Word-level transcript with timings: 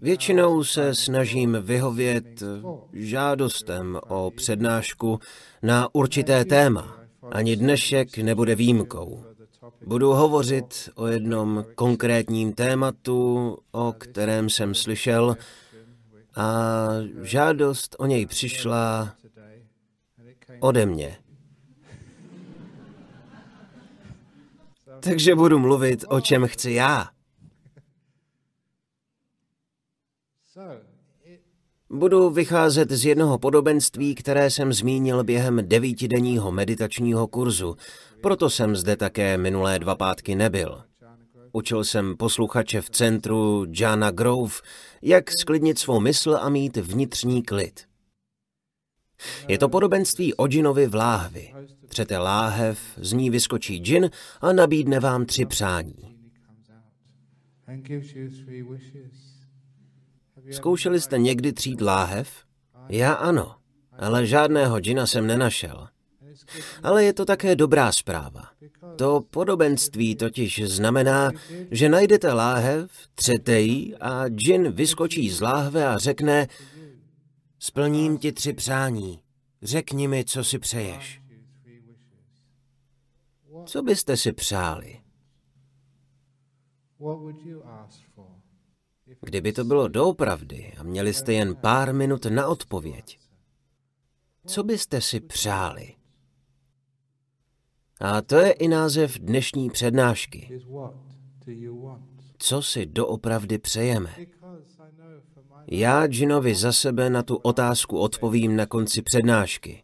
Většinou 0.00 0.64
se 0.64 0.94
snažím 0.94 1.56
vyhovět 1.62 2.42
žádostem 2.92 3.98
o 4.08 4.30
přednášku 4.30 5.20
na 5.62 5.88
určité 5.94 6.44
téma. 6.44 6.96
Ani 7.32 7.56
dnešek 7.56 8.18
nebude 8.18 8.54
výjimkou. 8.54 9.24
Budu 9.86 10.12
hovořit 10.12 10.88
o 10.94 11.06
jednom 11.06 11.64
konkrétním 11.74 12.52
tématu, 12.52 13.56
o 13.72 13.94
kterém 13.98 14.50
jsem 14.50 14.74
slyšel, 14.74 15.36
a 16.36 16.88
žádost 17.22 17.96
o 17.98 18.06
něj 18.06 18.26
přišla 18.26 19.14
ode 20.60 20.86
mě. 20.86 21.16
Takže 25.00 25.34
budu 25.34 25.58
mluvit, 25.58 26.04
o 26.08 26.20
čem 26.20 26.46
chci 26.46 26.70
já. 26.70 27.13
Budu 31.90 32.30
vycházet 32.30 32.90
z 32.90 33.04
jednoho 33.04 33.38
podobenství, 33.38 34.14
které 34.14 34.50
jsem 34.50 34.72
zmínil 34.72 35.24
během 35.24 35.60
devítidenního 35.68 36.52
meditačního 36.52 37.26
kurzu, 37.26 37.76
proto 38.20 38.50
jsem 38.50 38.76
zde 38.76 38.96
také 38.96 39.38
minulé 39.38 39.78
dva 39.78 39.94
pátky 39.94 40.34
nebyl. 40.34 40.82
Učil 41.52 41.84
jsem 41.84 42.16
posluchače 42.16 42.80
v 42.80 42.90
centru 42.90 43.66
Jana 43.78 44.10
Grove, 44.10 44.54
jak 45.02 45.30
sklidnit 45.40 45.78
svou 45.78 46.00
mysl 46.00 46.38
a 46.40 46.48
mít 46.48 46.76
vnitřní 46.76 47.42
klid. 47.42 47.86
Je 49.48 49.58
to 49.58 49.68
podobenství 49.68 50.34
o 50.34 50.48
džinovi 50.48 50.86
v 50.86 50.94
láhvi. 50.94 51.54
Třete 51.88 52.18
láhev, 52.18 52.78
z 52.96 53.12
ní 53.12 53.30
vyskočí 53.30 53.78
džin 53.78 54.10
a 54.40 54.52
nabídne 54.52 55.00
vám 55.00 55.26
tři 55.26 55.46
přání. 55.46 56.16
Zkoušeli 60.50 61.00
jste 61.00 61.18
někdy 61.18 61.52
třít 61.52 61.80
láhev? 61.80 62.44
Já 62.88 63.12
ano, 63.12 63.56
ale 63.98 64.26
žádného 64.26 64.80
džina 64.80 65.06
jsem 65.06 65.26
nenašel. 65.26 65.88
Ale 66.82 67.04
je 67.04 67.12
to 67.12 67.24
také 67.24 67.56
dobrá 67.56 67.92
zpráva. 67.92 68.48
To 68.96 69.20
podobenství 69.30 70.16
totiž 70.16 70.62
znamená, 70.64 71.30
že 71.70 71.88
najdete 71.88 72.32
láhev, 72.32 72.90
třete 73.14 73.60
ji 73.60 73.96
a 73.96 74.28
džin 74.28 74.72
vyskočí 74.72 75.30
z 75.30 75.40
láhve 75.40 75.86
a 75.86 75.98
řekne, 75.98 76.48
splním 77.58 78.18
ti 78.18 78.32
tři 78.32 78.52
přání, 78.52 79.20
řekni 79.62 80.08
mi, 80.08 80.24
co 80.24 80.44
si 80.44 80.58
přeješ. 80.58 81.22
Co 83.66 83.82
byste 83.82 84.16
si 84.16 84.32
přáli? 84.32 85.00
Kdyby 89.20 89.52
to 89.52 89.64
bylo 89.64 89.88
doopravdy 89.88 90.72
a 90.78 90.82
měli 90.82 91.14
jste 91.14 91.32
jen 91.32 91.56
pár 91.56 91.94
minut 91.94 92.24
na 92.24 92.46
odpověď, 92.46 93.18
co 94.46 94.62
byste 94.62 95.00
si 95.00 95.20
přáli? 95.20 95.94
A 98.00 98.22
to 98.22 98.36
je 98.36 98.52
i 98.52 98.68
název 98.68 99.18
dnešní 99.18 99.70
přednášky. 99.70 100.60
Co 102.38 102.62
si 102.62 102.86
doopravdy 102.86 103.58
přejeme? 103.58 104.16
Já 105.66 106.06
Ginovi 106.06 106.54
za 106.54 106.72
sebe 106.72 107.10
na 107.10 107.22
tu 107.22 107.36
otázku 107.36 107.98
odpovím 107.98 108.56
na 108.56 108.66
konci 108.66 109.02
přednášky. 109.02 109.82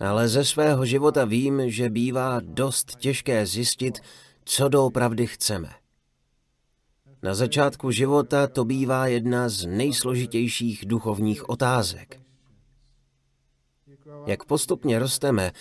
Ale 0.00 0.28
ze 0.28 0.44
svého 0.44 0.86
života 0.86 1.24
vím, 1.24 1.70
že 1.70 1.90
bývá 1.90 2.40
dost 2.40 2.96
těžké 2.96 3.46
zjistit, 3.46 4.00
co 4.44 4.68
doopravdy 4.68 5.26
chceme. 5.26 5.81
Na 7.22 7.34
začátku 7.34 7.90
života 7.90 8.46
to 8.46 8.64
bývá 8.64 9.06
jedna 9.06 9.48
z 9.48 9.66
nejsložitějších 9.66 10.84
duchovních 10.86 11.48
otázek. 11.48 12.20
Jak 14.26 14.44
postupně 14.44 14.98
rosteme, 14.98 15.52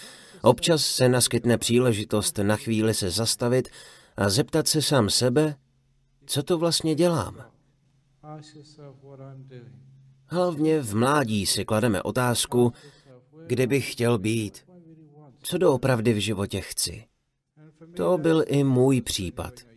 občas 0.42 0.86
se 0.86 1.10
naskytne 1.10 1.58
příležitost 1.58 2.38
na 2.38 2.56
chvíli 2.56 2.94
se 2.94 3.10
zastavit 3.10 3.70
a 4.18 4.30
zeptat 4.30 4.68
se 4.68 4.82
sám 4.82 5.10
sebe, 5.10 5.56
co 6.26 6.44
to 6.44 6.58
vlastně 6.58 6.96
dělám. 6.96 7.46
Hlavně 10.26 10.82
v 10.82 10.96
mládí 10.96 11.46
si 11.46 11.66
klademe 11.66 12.02
otázku, 12.02 12.74
kde 13.48 13.68
bych 13.68 13.92
chtěl 13.92 14.18
být, 14.18 14.66
co 15.44 15.58
doopravdy 15.58 16.14
v 16.14 16.18
životě 16.18 16.62
chci. 16.62 17.06
To 17.96 18.18
byl 18.18 18.44
i 18.48 18.64
můj 18.64 19.02
případ. 19.02 19.71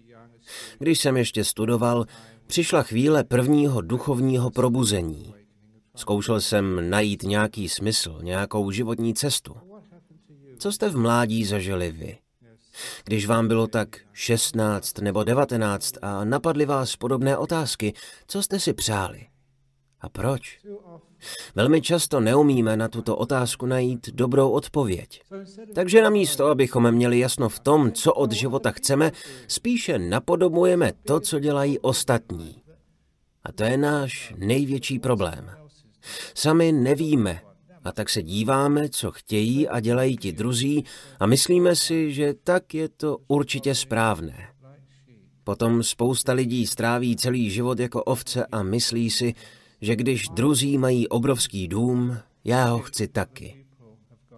Když 0.78 1.00
jsem 1.00 1.16
ještě 1.16 1.44
studoval, 1.44 2.04
přišla 2.46 2.82
chvíle 2.82 3.24
prvního 3.24 3.80
duchovního 3.80 4.50
probuzení. 4.50 5.34
Zkoušel 5.96 6.40
jsem 6.40 6.90
najít 6.90 7.22
nějaký 7.22 7.68
smysl, 7.68 8.18
nějakou 8.22 8.70
životní 8.70 9.14
cestu. 9.14 9.56
Co 10.58 10.72
jste 10.72 10.88
v 10.88 10.96
mládí 10.96 11.44
zažili 11.44 11.92
vy? 11.92 12.18
Když 13.04 13.26
vám 13.26 13.48
bylo 13.48 13.66
tak 13.66 13.96
16 14.12 14.98
nebo 14.98 15.24
19 15.24 15.94
a 16.02 16.24
napadly 16.24 16.66
vás 16.66 16.96
podobné 16.96 17.36
otázky, 17.36 17.92
co 18.26 18.42
jste 18.42 18.60
si 18.60 18.72
přáli? 18.72 19.26
A 20.00 20.08
proč? 20.08 20.60
Velmi 21.54 21.82
často 21.82 22.20
neumíme 22.20 22.76
na 22.76 22.88
tuto 22.88 23.16
otázku 23.16 23.66
najít 23.66 24.08
dobrou 24.12 24.50
odpověď. 24.50 25.22
Takže 25.74 26.02
namísto, 26.02 26.46
abychom 26.46 26.92
měli 26.92 27.18
jasno 27.18 27.48
v 27.48 27.60
tom, 27.60 27.92
co 27.92 28.14
od 28.14 28.32
života 28.32 28.70
chceme, 28.70 29.12
spíše 29.48 29.98
napodobujeme 29.98 30.92
to, 31.04 31.20
co 31.20 31.38
dělají 31.38 31.78
ostatní. 31.78 32.56
A 33.44 33.52
to 33.52 33.64
je 33.64 33.76
náš 33.76 34.34
největší 34.38 34.98
problém. 34.98 35.50
Sami 36.34 36.72
nevíme, 36.72 37.40
a 37.84 37.92
tak 37.92 38.10
se 38.10 38.22
díváme, 38.22 38.88
co 38.88 39.10
chtějí 39.10 39.68
a 39.68 39.80
dělají 39.80 40.16
ti 40.16 40.32
druzí 40.32 40.84
a 41.20 41.26
myslíme 41.26 41.76
si, 41.76 42.12
že 42.12 42.34
tak 42.44 42.74
je 42.74 42.88
to 42.88 43.18
určitě 43.28 43.74
správné. 43.74 44.48
Potom 45.44 45.82
spousta 45.82 46.32
lidí 46.32 46.66
stráví 46.66 47.16
celý 47.16 47.50
život 47.50 47.78
jako 47.78 48.04
ovce 48.04 48.46
a 48.46 48.62
myslí 48.62 49.10
si, 49.10 49.34
že 49.84 49.96
když 49.96 50.28
druzí 50.28 50.78
mají 50.78 51.08
obrovský 51.08 51.68
dům, 51.68 52.18
já 52.44 52.66
ho 52.66 52.78
chci 52.78 53.08
taky. 53.08 53.64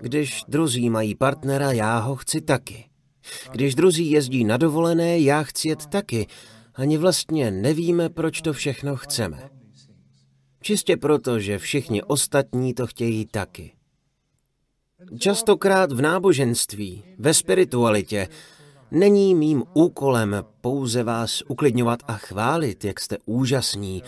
Když 0.01 0.43
druzí 0.49 0.91
mají 0.91 1.15
partnera, 1.15 1.73
já 1.73 1.99
ho 1.99 2.17
chci 2.17 2.41
taky. 2.41 2.85
Když 3.53 3.75
druzí 3.75 4.11
jezdí 4.11 4.45
na 4.45 4.57
dovolené, 4.57 5.19
já 5.19 5.43
chci 5.43 5.69
jet 5.69 5.87
taky. 5.87 6.27
Ani 6.75 6.99
vlastně 6.99 7.51
nevíme, 7.51 8.09
proč 8.09 8.41
to 8.41 8.53
všechno 8.53 8.97
chceme. 8.97 9.51
Čistě 10.63 10.97
proto, 10.97 11.41
že 11.41 11.59
všichni 11.59 12.03
ostatní 12.03 12.75
to 12.75 12.87
chtějí 12.87 13.27
taky. 13.27 13.73
Častokrát 15.19 15.93
v 15.93 16.01
náboženství, 16.01 17.05
ve 17.19 17.35
spiritualitě, 17.35 18.29
není 18.91 19.35
mým 19.35 19.65
úkolem 19.75 20.45
pouze 20.61 21.03
vás 21.03 21.43
uklidňovat 21.49 21.99
a 22.09 22.13
chválit, 22.17 22.85
jak 22.85 23.01
jste 23.01 23.17
úžasní, 23.27 24.03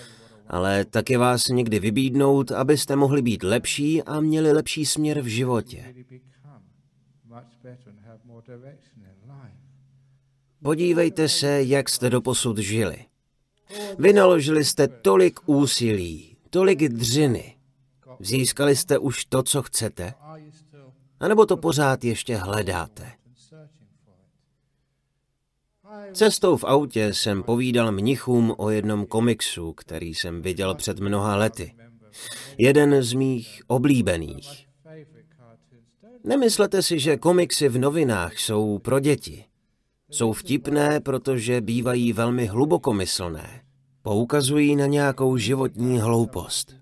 ale 0.48 0.84
taky 0.84 1.16
vás 1.16 1.48
někdy 1.48 1.78
vybídnout, 1.78 2.52
abyste 2.52 2.96
mohli 2.96 3.22
být 3.22 3.42
lepší 3.42 4.02
a 4.02 4.20
měli 4.20 4.52
lepší 4.52 4.86
směr 4.86 5.20
v 5.20 5.26
životě. 5.26 5.94
Podívejte 10.62 11.28
se, 11.28 11.62
jak 11.62 11.88
jste 11.88 12.10
doposud 12.10 12.58
žili. 12.58 13.04
Vynaložili 13.98 14.64
jste 14.64 14.88
tolik 14.88 15.40
úsilí, 15.46 16.36
tolik 16.50 16.88
dřiny. 16.88 17.56
Získali 18.20 18.76
jste 18.76 18.98
už 18.98 19.24
to, 19.24 19.42
co 19.42 19.62
chcete? 19.62 20.14
A 21.20 21.28
nebo 21.28 21.46
to 21.46 21.56
pořád 21.56 22.04
ještě 22.04 22.36
hledáte? 22.36 23.17
Cestou 26.12 26.56
v 26.56 26.64
autě 26.64 27.14
jsem 27.14 27.42
povídal 27.42 27.92
mnichům 27.92 28.54
o 28.56 28.70
jednom 28.70 29.06
komiksu, 29.06 29.72
který 29.72 30.14
jsem 30.14 30.42
viděl 30.42 30.74
před 30.74 31.00
mnoha 31.00 31.36
lety. 31.36 31.74
Jeden 32.58 33.02
z 33.02 33.12
mých 33.12 33.62
oblíbených. 33.66 34.66
Nemyslete 36.24 36.82
si, 36.82 36.98
že 36.98 37.16
komiksy 37.16 37.68
v 37.68 37.78
novinách 37.78 38.38
jsou 38.38 38.78
pro 38.78 39.00
děti. 39.00 39.44
Jsou 40.10 40.32
vtipné, 40.32 41.00
protože 41.00 41.60
bývají 41.60 42.12
velmi 42.12 42.46
hlubokomyslné. 42.46 43.62
Poukazují 44.02 44.76
na 44.76 44.86
nějakou 44.86 45.36
životní 45.36 45.98
hloupost. 45.98 46.77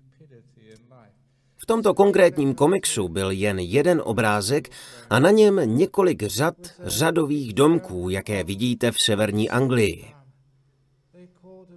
Tomto 1.69 1.93
konkrétním 1.93 2.55
komiksu 2.55 3.07
byl 3.07 3.31
jen 3.31 3.59
jeden 3.59 4.01
obrázek 4.05 4.69
a 5.09 5.19
na 5.19 5.31
něm 5.31 5.61
několik 5.65 6.23
řad 6.23 6.55
řadových 6.83 7.53
domků, 7.53 8.09
jaké 8.09 8.43
vidíte 8.43 8.91
v 8.91 9.01
severní 9.01 9.49
Anglii. 9.49 10.05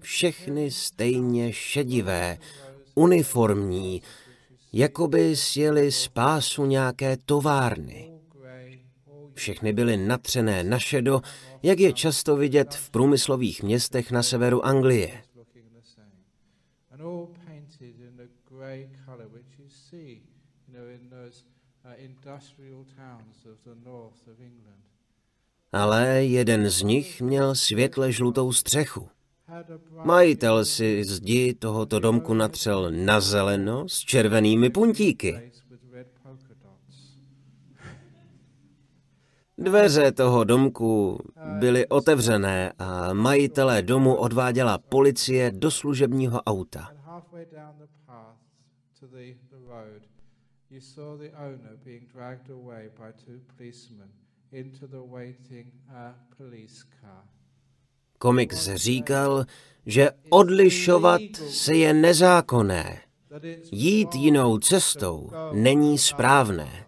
Všechny 0.00 0.70
stejně 0.70 1.52
šedivé, 1.52 2.38
uniformní, 2.94 4.02
jako 4.72 5.08
by 5.08 5.36
sjeli 5.36 5.92
z 5.92 6.08
pásu 6.08 6.66
nějaké 6.66 7.16
továrny. 7.16 8.10
Všechny 9.34 9.72
byly 9.72 9.96
natřené 9.96 10.64
na 10.64 10.78
šedo, 10.78 11.20
jak 11.62 11.80
je 11.80 11.92
často 11.92 12.36
vidět 12.36 12.74
v 12.74 12.90
průmyslových 12.90 13.62
městech 13.62 14.10
na 14.10 14.22
severu 14.22 14.64
Anglie. 14.64 15.22
and 17.00 17.06
all 17.06 17.26
painted 17.46 17.94
in 17.98 18.16
the 18.16 18.28
grey 18.44 18.88
colour 19.06 19.26
which 19.32 19.58
you 19.58 19.64
see, 19.68 20.22
you 20.68 20.74
know, 20.74 20.86
in 20.88 21.08
those 21.08 21.44
uh, 21.84 21.88
industrial 21.88 21.88
towns 21.88 21.88
of 21.88 21.88
the 21.88 21.88
north 21.88 21.88
of 21.88 21.88
England. 21.88 21.89
Ale 25.72 26.24
jeden 26.24 26.70
z 26.70 26.82
nich 26.82 27.22
měl 27.22 27.54
světle 27.54 28.12
žlutou 28.12 28.52
střechu. 28.52 29.08
Majitel 30.04 30.64
si 30.64 31.04
zdi 31.04 31.54
tohoto 31.54 32.00
domku 32.00 32.34
natřel 32.34 32.90
na 32.90 33.20
zeleno 33.20 33.88
s 33.88 33.98
červenými 33.98 34.70
puntíky. 34.70 35.52
Dveře 39.58 40.12
toho 40.12 40.44
domku 40.44 41.18
byly 41.58 41.88
otevřené 41.88 42.72
a 42.78 43.12
majitelé 43.12 43.82
domu 43.82 44.14
odváděla 44.14 44.78
policie 44.78 45.50
do 45.50 45.70
služebního 45.70 46.42
auta. 46.42 46.88
You 50.70 50.80
saw 50.80 51.16
the 51.16 51.30
owner 51.36 51.76
being 51.84 52.06
dragged 52.12 52.50
away 52.50 52.88
by 52.98 53.10
two 53.26 53.40
policemen 53.56 54.08
into 54.52 54.86
the 54.86 55.02
waiting 55.02 55.72
uh, 55.90 56.12
police 56.38 56.84
car. 57.00 57.24
Komiks 58.18 58.68
říkal, 58.74 59.44
že 59.86 60.10
odlišovat 60.30 61.20
se 61.48 61.76
je 61.76 61.94
nezákonné. 61.94 63.00
Jít 63.72 64.14
jinou 64.14 64.58
cestou 64.58 65.30
není 65.52 65.98
správné. 65.98 66.86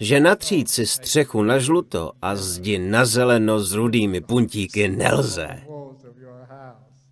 Že 0.00 0.20
natřít 0.20 0.70
si 0.70 0.86
střechu 0.86 1.42
na 1.42 1.58
žluto 1.58 2.12
a 2.22 2.36
zdi 2.36 2.78
na 2.78 3.04
zeleno 3.04 3.60
s 3.60 3.72
rudými 3.72 4.20
puntíky 4.20 4.88
nelze. 4.88 5.62
walls 5.68 6.04
of 6.04 6.16
your 6.18 6.46
house. 6.48 7.10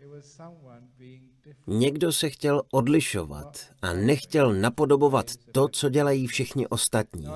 It 0.00 0.08
was 0.08 0.24
someone 0.24 0.82
being 0.98 1.22
different. 1.44 1.56
Někdo 1.70 2.12
se 2.12 2.30
chtěl 2.30 2.62
odlišovat 2.70 3.58
a 3.82 3.92
nechtěl 3.92 4.54
napodobovat 4.54 5.26
to, 5.52 5.68
co 5.68 5.88
dělají 5.88 6.26
všichni 6.26 6.66
ostatní. 6.66 7.26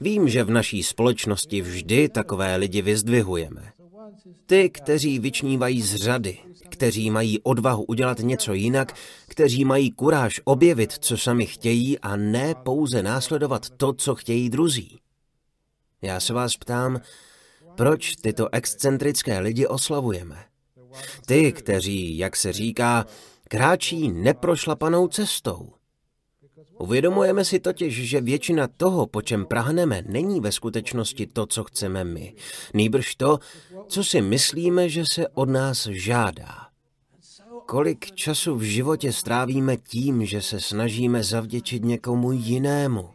Vím, 0.00 0.28
že 0.28 0.44
v 0.44 0.50
naší 0.50 0.82
společnosti 0.82 1.62
vždy 1.62 2.08
takové 2.08 2.56
lidi 2.56 2.82
vyzdvihujeme. 2.82 3.72
Ty, 4.46 4.70
kteří 4.70 5.18
vyčnívají 5.18 5.82
z 5.82 5.94
řady, 5.94 6.38
kteří 6.68 7.10
mají 7.10 7.40
odvahu 7.40 7.84
udělat 7.84 8.18
něco 8.18 8.52
jinak, 8.52 8.94
kteří 9.28 9.64
mají 9.64 9.90
kuráž 9.90 10.40
objevit, 10.44 10.92
co 10.92 11.18
sami 11.18 11.46
chtějí 11.46 11.98
a 11.98 12.16
ne 12.16 12.54
pouze 12.54 13.02
následovat 13.02 13.70
to, 13.70 13.92
co 13.92 14.14
chtějí 14.14 14.50
druzí. 14.50 14.98
Já 16.02 16.20
se 16.20 16.32
vás 16.32 16.56
ptám, 16.56 17.00
proč 17.76 18.16
tyto 18.16 18.48
excentrické 18.54 19.38
lidi 19.38 19.66
oslavujeme? 19.66 20.44
Ty, 21.26 21.52
kteří, 21.52 22.18
jak 22.18 22.36
se 22.36 22.52
říká, 22.52 23.06
kráčí 23.50 24.10
neprošlapanou 24.10 25.08
cestou. 25.08 25.72
Uvědomujeme 26.78 27.44
si 27.44 27.60
totiž, 27.60 27.94
že 27.94 28.20
většina 28.20 28.68
toho, 28.76 29.06
po 29.06 29.22
čem 29.22 29.46
prahneme, 29.46 30.02
není 30.06 30.40
ve 30.40 30.52
skutečnosti 30.52 31.26
to, 31.26 31.46
co 31.46 31.64
chceme 31.64 32.04
my. 32.04 32.34
Nýbrž 32.74 33.14
to, 33.14 33.38
co 33.86 34.04
si 34.04 34.22
myslíme, 34.22 34.88
že 34.88 35.04
se 35.12 35.28
od 35.28 35.48
nás 35.48 35.86
žádá. 35.86 36.66
Kolik 37.66 38.14
času 38.14 38.54
v 38.54 38.62
životě 38.62 39.12
strávíme 39.12 39.76
tím, 39.76 40.24
že 40.24 40.42
se 40.42 40.60
snažíme 40.60 41.24
zavděčit 41.24 41.84
někomu 41.84 42.32
jinému. 42.32 43.10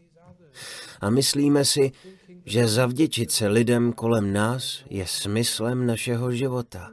A 1.02 1.10
myslíme 1.10 1.66
si, 1.66 1.92
že 2.45 2.68
zavděčit 2.68 3.31
se 3.31 3.47
lidem 3.47 3.94
kolem 3.94 4.33
nás 4.33 4.83
je 4.89 5.07
smyslem 5.07 5.86
našeho 5.86 6.31
života. 6.31 6.92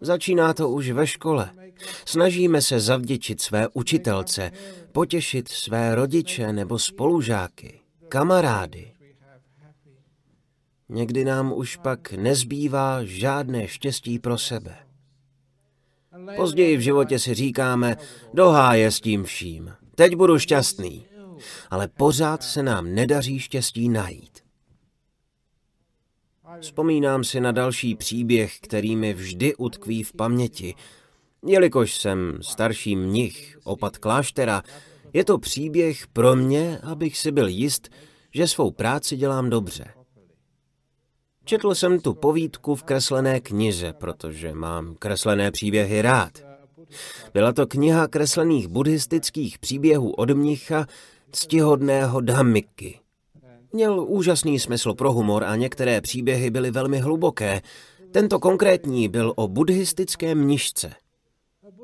Začíná 0.00 0.54
to 0.54 0.70
už 0.70 0.90
ve 0.90 1.06
škole. 1.06 1.50
Snažíme 2.04 2.62
se 2.62 2.80
zavděčit 2.80 3.40
své 3.40 3.68
učitelce, 3.72 4.50
potěšit 4.92 5.48
své 5.48 5.94
rodiče 5.94 6.52
nebo 6.52 6.78
spolužáky, 6.78 7.80
kamarády. 8.08 8.92
Někdy 10.88 11.24
nám 11.24 11.52
už 11.52 11.76
pak 11.76 12.12
nezbývá 12.12 13.04
žádné 13.04 13.68
štěstí 13.68 14.18
pro 14.18 14.38
sebe. 14.38 14.76
Později 16.36 16.76
v 16.76 16.80
životě 16.80 17.18
si 17.18 17.34
říkáme, 17.34 17.96
doháje 18.34 18.90
s 18.90 19.00
tím 19.00 19.24
vším, 19.24 19.72
teď 19.94 20.16
budu 20.16 20.38
šťastný. 20.38 21.06
Ale 21.70 21.88
pořád 21.88 22.42
se 22.42 22.62
nám 22.62 22.94
nedaří 22.94 23.38
štěstí 23.38 23.88
najít. 23.88 24.42
Vzpomínám 26.60 27.24
si 27.24 27.40
na 27.40 27.52
další 27.52 27.94
příběh, 27.94 28.60
který 28.60 28.96
mi 28.96 29.14
vždy 29.14 29.54
utkví 29.54 30.02
v 30.02 30.12
paměti. 30.12 30.74
Jelikož 31.46 31.96
jsem 31.96 32.38
starší 32.42 32.96
mnich, 32.96 33.58
opat 33.64 33.98
kláštera, 33.98 34.62
je 35.12 35.24
to 35.24 35.38
příběh 35.38 36.06
pro 36.06 36.36
mě, 36.36 36.78
abych 36.82 37.18
si 37.18 37.32
byl 37.32 37.48
jist, 37.48 37.88
že 38.34 38.48
svou 38.48 38.70
práci 38.70 39.16
dělám 39.16 39.50
dobře. 39.50 39.84
Četl 41.44 41.74
jsem 41.74 42.00
tu 42.00 42.14
povídku 42.14 42.74
v 42.74 42.82
kreslené 42.82 43.40
knize, 43.40 43.92
protože 43.92 44.54
mám 44.54 44.94
kreslené 44.94 45.50
příběhy 45.50 46.02
rád. 46.02 46.32
Byla 47.34 47.52
to 47.52 47.66
kniha 47.66 48.08
kreslených 48.08 48.68
buddhistických 48.68 49.58
příběhů 49.58 50.10
od 50.10 50.30
mnicha 50.30 50.86
ctihodného 51.32 52.20
Dhammiky. 52.20 52.98
Měl 53.72 54.00
úžasný 54.00 54.58
smysl 54.58 54.94
pro 54.94 55.12
humor 55.12 55.44
a 55.44 55.56
některé 55.56 56.00
příběhy 56.00 56.50
byly 56.50 56.70
velmi 56.70 56.98
hluboké. 56.98 57.62
Tento 58.10 58.38
konkrétní 58.38 59.08
byl 59.08 59.32
o 59.36 59.48
buddhistické 59.48 60.34
mnišce. 60.34 60.94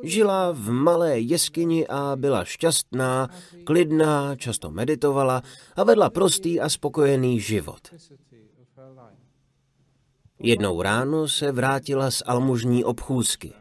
Žila 0.03 0.53
v 0.53 0.71
malé 0.71 1.21
jeskyni 1.21 1.87
a 1.87 2.17
byla 2.17 2.45
šťastná, 2.45 3.29
klidná, 3.65 4.37
často 4.37 4.71
meditovala 4.71 5.43
a 5.77 5.85
vedla 5.85 6.11
prostý 6.11 6.61
a 6.61 6.69
spokojený 6.69 7.41
život. 7.41 7.81
Jednou 10.39 10.83
ráno 10.83 11.29
se 11.29 11.53
vrátila 11.53 12.11
z 12.11 12.23
almužní 12.27 12.85
obchůzky. 12.85 13.53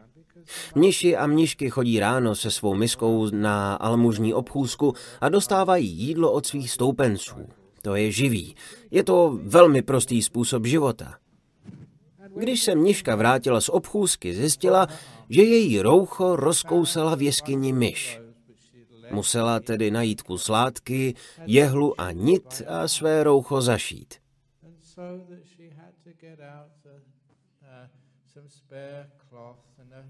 Mniši 0.74 1.16
a 1.16 1.26
mnišky 1.26 1.70
chodí 1.70 2.00
ráno 2.00 2.34
se 2.34 2.50
svou 2.50 2.74
miskou 2.74 3.30
na 3.30 3.74
almužní 3.74 4.34
obchůzku 4.34 4.94
a 5.20 5.28
dostávají 5.28 5.88
jídlo 5.88 6.32
od 6.32 6.46
svých 6.46 6.70
stoupenců. 6.70 7.36
To 7.82 7.94
je 7.94 8.12
živý. 8.12 8.54
Je 8.90 9.04
to 9.04 9.38
velmi 9.42 9.82
prostý 9.82 10.22
způsob 10.22 10.66
života. 10.66 11.14
Když 12.36 12.62
se 12.62 12.74
mniška 12.74 13.16
vrátila 13.16 13.60
z 13.60 13.68
obchůzky, 13.68 14.34
zjistila, 14.34 14.86
že 15.28 15.42
její 15.42 15.80
roucho 15.80 16.36
rozkousala 16.36 17.14
v 17.14 17.22
jeskyni 17.22 17.72
myš. 17.72 18.20
Musela 19.10 19.60
tedy 19.60 19.90
najít 19.90 20.22
kus 20.22 20.48
látky, 20.48 21.14
jehlu 21.46 22.00
a 22.00 22.12
nit 22.12 22.62
a 22.66 22.88
své 22.88 23.24
roucho 23.24 23.60
zašít. 23.60 24.14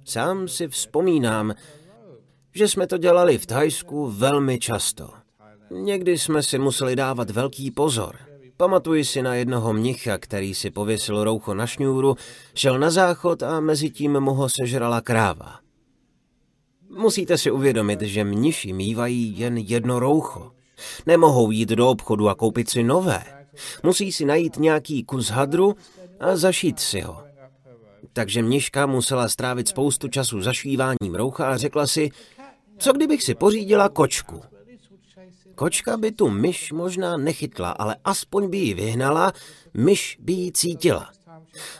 Sám 0.05 0.49
si 0.49 0.69
vzpomínám, 0.69 1.55
že 2.55 2.69
jsme 2.69 2.87
to 2.87 2.99
dělali 2.99 3.39
v 3.39 3.47
Thajsku 3.47 4.11
velmi 4.11 4.59
často. 4.59 5.11
Někdy 5.71 6.19
jsme 6.19 6.43
si 6.43 6.59
museli 6.59 6.97
dávat 6.97 7.31
velký 7.31 7.71
pozor. 7.71 8.17
Pamatuji 8.57 9.05
si 9.05 9.23
na 9.23 9.35
jednoho 9.35 9.73
mnicha, 9.73 10.19
který 10.19 10.55
si 10.55 10.71
pověsil 10.71 11.25
roucho 11.25 11.55
na 11.55 11.67
šňůru, 11.67 12.17
šel 12.55 12.79
na 12.79 12.91
záchod 12.91 13.43
a 13.43 13.61
mezi 13.61 13.91
tím 13.91 14.21
mu 14.21 14.35
ho 14.35 14.49
sežrala 14.49 15.01
kráva. 15.01 15.61
Musíte 16.89 17.39
si 17.39 17.51
uvědomit, 17.51 18.01
že 18.03 18.25
mniši 18.25 18.73
mývají 18.73 19.39
jen 19.39 19.59
jedno 19.59 19.99
roucho. 19.99 20.53
Nemohou 21.07 21.51
jít 21.51 21.69
do 21.69 21.91
obchodu 21.91 22.29
a 22.29 22.35
koupit 22.35 22.71
si 22.71 22.83
nové. 22.83 23.47
Musí 23.83 24.13
si 24.13 24.25
najít 24.25 24.57
nějaký 24.57 25.05
kus 25.05 25.31
hadru 25.31 25.77
a 26.21 26.37
zašít 26.37 26.81
si 26.81 27.01
ho. 27.01 27.28
Takže 28.13 28.43
mniška 28.43 28.87
musela 28.87 29.29
strávit 29.29 29.69
spoustu 29.69 30.09
času 30.09 30.41
zašíváním 30.43 31.15
roucha 31.15 31.51
a 31.51 31.57
řekla 31.57 31.87
si, 31.87 32.11
co 32.79 32.93
kdybych 32.93 33.23
si 33.23 33.35
pořídila 33.35 33.89
kočku. 33.89 34.43
Kočka 35.55 35.97
by 35.97 36.13
tu 36.13 36.31
myš 36.31 36.73
možná 36.73 37.17
nechytla, 37.17 37.71
ale 37.71 37.97
aspoň 38.05 38.51
by 38.51 38.59
ji 38.59 38.75
vyhnala, 38.75 39.33
myš 39.75 40.19
by 40.21 40.33
ji 40.33 40.53
cítila. 40.53 41.11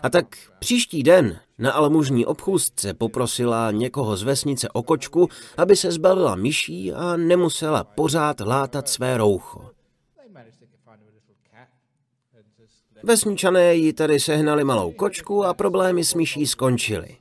A 0.03 0.11
tak 0.11 0.27
příští 0.59 1.03
den 1.03 1.41
na 1.59 1.73
almužní 1.73 2.27
obchůzce 2.27 2.95
poprosila 2.95 3.71
někoho 3.71 4.17
z 4.17 4.23
vesnice 4.23 4.69
o 4.69 4.83
kočku, 4.83 5.29
aby 5.57 5.77
se 5.77 5.93
zbavila 5.93 6.35
myší 6.35 6.93
a 6.93 7.17
nemusela 7.17 7.85
pořád 7.85 8.41
látat 8.41 8.89
své 8.89 9.17
roucho. 9.17 9.71
They 10.17 10.33
managed 10.33 10.61
to 10.61 10.67
find 10.85 11.03
a 11.03 11.11
little 11.15 11.35
cat 11.51 11.69
and 12.35 12.47
just 12.59 12.75
let 12.75 12.87
Vesničané 13.03 13.75
ji 13.75 13.93
tedy 13.93 14.21
sehnali 14.21 14.65
malou 14.65 14.93
kočku 14.93 15.45
a 15.45 15.55
problémy 15.55 16.05
s 16.05 16.15
myší 16.15 16.47
skončily. 16.47 17.17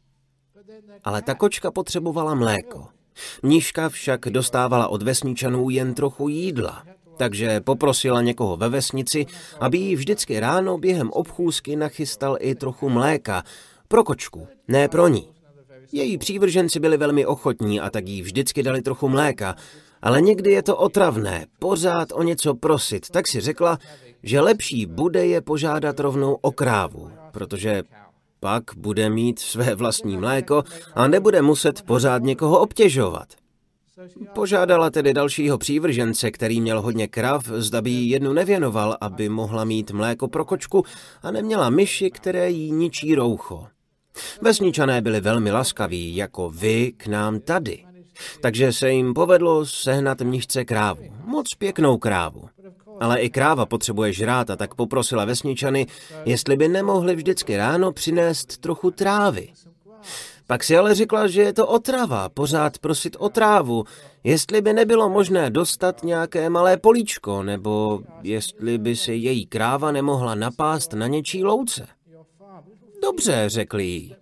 Ale 1.03 1.21
ta 1.21 1.35
kočka 1.35 1.71
potřebovala 1.71 2.35
mléko. 2.35 2.87
Mníška 3.43 3.89
však 3.89 4.21
dostávala 4.21 4.87
od 4.87 5.03
vesničanů 5.03 5.69
jen 5.69 5.93
trochu 5.93 6.27
jídla, 6.27 6.83
takže 7.17 7.61
poprosila 7.61 8.21
někoho 8.21 8.57
ve 8.57 8.69
vesnici, 8.69 9.25
aby 9.59 9.77
jí 9.77 9.95
vždycky 9.95 10.39
ráno 10.39 10.77
během 10.77 11.09
obchůzky 11.11 11.75
nachystal 11.75 12.37
i 12.39 12.55
trochu 12.55 12.89
mléka. 12.89 13.43
Pro 13.87 14.03
kočku, 14.03 14.47
ne 14.67 14.87
pro 14.87 15.07
ní. 15.07 15.29
Její 15.91 16.17
přívrženci 16.17 16.79
byli 16.79 16.97
velmi 16.97 17.25
ochotní 17.25 17.79
a 17.79 17.89
tak 17.89 18.07
jí 18.07 18.21
vždycky 18.21 18.63
dali 18.63 18.81
trochu 18.81 19.09
mléka, 19.09 19.55
ale 20.01 20.21
někdy 20.21 20.51
je 20.51 20.63
to 20.63 20.77
otravné, 20.77 21.45
pořád 21.59 22.09
o 22.13 22.23
něco 22.23 22.55
prosit, 22.55 23.09
tak 23.09 23.27
si 23.27 23.39
řekla, 23.39 23.79
že 24.23 24.41
lepší 24.41 24.85
bude 24.85 25.25
je 25.25 25.41
požádat 25.41 25.99
rovnou 25.99 26.33
o 26.33 26.51
krávu, 26.51 27.11
protože 27.31 27.83
pak 28.39 28.63
bude 28.77 29.09
mít 29.09 29.39
své 29.39 29.75
vlastní 29.75 30.17
mléko 30.17 30.63
a 30.95 31.07
nebude 31.07 31.41
muset 31.41 31.81
pořád 31.81 32.23
někoho 32.23 32.59
obtěžovat. 32.59 33.27
Požádala 34.33 34.89
tedy 34.89 35.13
dalšího 35.13 35.57
přívržence, 35.57 36.31
který 36.31 36.61
měl 36.61 36.81
hodně 36.81 37.07
krav, 37.07 37.47
zda 37.47 37.81
by 37.81 37.89
jí 37.89 38.09
jednu 38.09 38.33
nevěnoval, 38.33 38.97
aby 39.01 39.29
mohla 39.29 39.65
mít 39.65 39.91
mléko 39.91 40.27
pro 40.27 40.45
kočku 40.45 40.83
a 41.21 41.31
neměla 41.31 41.69
myši, 41.69 42.11
které 42.11 42.49
jí 42.49 42.71
ničí 42.71 43.15
roucho. 43.15 43.67
Vesničané 44.41 45.01
byli 45.01 45.21
velmi 45.21 45.51
laskaví, 45.51 46.15
jako 46.15 46.49
vy 46.49 46.93
k 46.97 47.07
nám 47.07 47.39
tady. 47.39 47.83
Takže 48.41 48.73
se 48.73 48.91
jim 48.91 49.13
povedlo 49.13 49.65
sehnat 49.65 50.21
mnižce 50.21 50.65
krávu. 50.65 51.03
Moc 51.25 51.53
pěknou 51.53 51.97
krávu. 51.97 52.49
Ale 52.99 53.21
i 53.21 53.29
kráva 53.29 53.65
potřebuje 53.65 54.13
žrát 54.13 54.49
a 54.49 54.55
tak 54.55 54.75
poprosila 54.75 55.25
vesničany, 55.25 55.87
jestli 56.25 56.57
by 56.57 56.67
nemohli 56.67 57.15
vždycky 57.15 57.57
ráno 57.57 57.91
přinést 57.91 58.57
trochu 58.57 58.91
trávy. 58.91 59.49
Pak 60.47 60.63
si 60.63 60.77
ale 60.77 60.95
řekla, 60.95 61.27
že 61.27 61.41
je 61.41 61.53
to 61.53 61.67
otrava, 61.67 62.29
pořád 62.29 62.77
prosit 62.77 63.15
o 63.19 63.29
trávu, 63.29 63.83
jestli 64.23 64.61
by 64.61 64.73
nebylo 64.73 65.09
možné 65.09 65.49
dostat 65.49 66.03
nějaké 66.03 66.49
malé 66.49 66.77
políčko, 66.77 67.43
nebo 67.43 68.01
jestli 68.23 68.77
by 68.77 68.95
se 68.95 69.13
její 69.13 69.45
kráva 69.45 69.91
nemohla 69.91 70.35
napást 70.35 70.93
na 70.93 71.07
něčí 71.07 71.43
louce. 71.43 71.87
Dobře, 73.01 73.43
řekli 73.47 73.85
jí. 73.85 74.15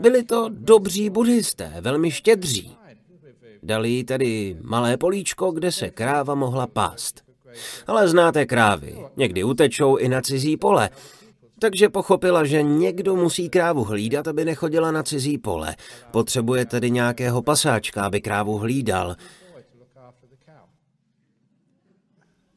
Byli 0.00 0.22
to 0.22 0.48
dobří 0.48 1.10
buddhisté, 1.10 1.74
velmi 1.80 2.10
štědří. 2.10 2.76
Dali 3.62 3.90
jí 3.90 4.04
tedy 4.04 4.56
malé 4.62 4.96
políčko, 4.96 5.50
kde 5.50 5.72
se 5.72 5.90
kráva 5.90 6.34
mohla 6.34 6.66
pást. 6.66 7.25
Ale 7.86 8.08
znáte 8.08 8.46
krávy, 8.46 8.96
někdy 9.16 9.44
utečou 9.44 9.96
i 9.96 10.08
na 10.08 10.20
cizí 10.20 10.56
pole, 10.56 10.90
takže 11.58 11.88
pochopila, 11.88 12.44
že 12.44 12.62
někdo 12.62 13.16
musí 13.16 13.48
krávu 13.48 13.84
hlídat, 13.84 14.28
aby 14.28 14.44
nechodila 14.44 14.90
na 14.90 15.02
cizí 15.02 15.38
pole. 15.38 15.76
Potřebuje 16.10 16.66
tedy 16.66 16.90
nějakého 16.90 17.42
pasáčka, 17.42 18.02
aby 18.02 18.20
krávu 18.20 18.58
hlídal. 18.58 19.16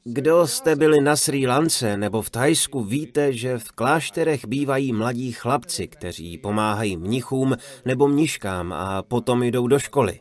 Kdo 0.04 0.48
jste 0.48 0.76
byli 0.76 1.02
na 1.02 1.16
Sri 1.16 1.48
Lance 1.48 1.98
nebo 1.98 2.22
v 2.22 2.30
Thajsku, 2.30 2.84
víte, 2.84 3.34
že 3.34 3.58
v 3.58 3.72
klášterech 3.72 4.46
bývají 4.48 4.94
mladí 4.94 5.32
chlapci, 5.32 5.88
kteří 5.88 6.38
pomáhají 6.38 6.98
mnichům 6.98 7.56
nebo 7.86 8.08
mniškám 8.08 8.74
a 8.74 9.04
potom 9.04 9.44
jdou 9.44 9.68
do 9.68 9.80
školy. 9.80 10.20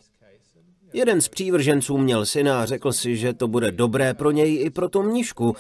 Jeden 0.93 1.21
z 1.21 1.29
přívrženců 1.29 1.99
měl 1.99 2.27
syna 2.27 2.63
a 2.63 2.67
řekl 2.67 2.93
si, 2.93 3.17
že 3.17 3.33
to 3.33 3.49
bude 3.49 3.73
dobré 3.73 4.15
pro 4.15 4.31
něj 4.31 4.63
i 4.65 4.71
pro 4.71 4.89
tu 4.89 5.03
mnišku, 5.03 5.57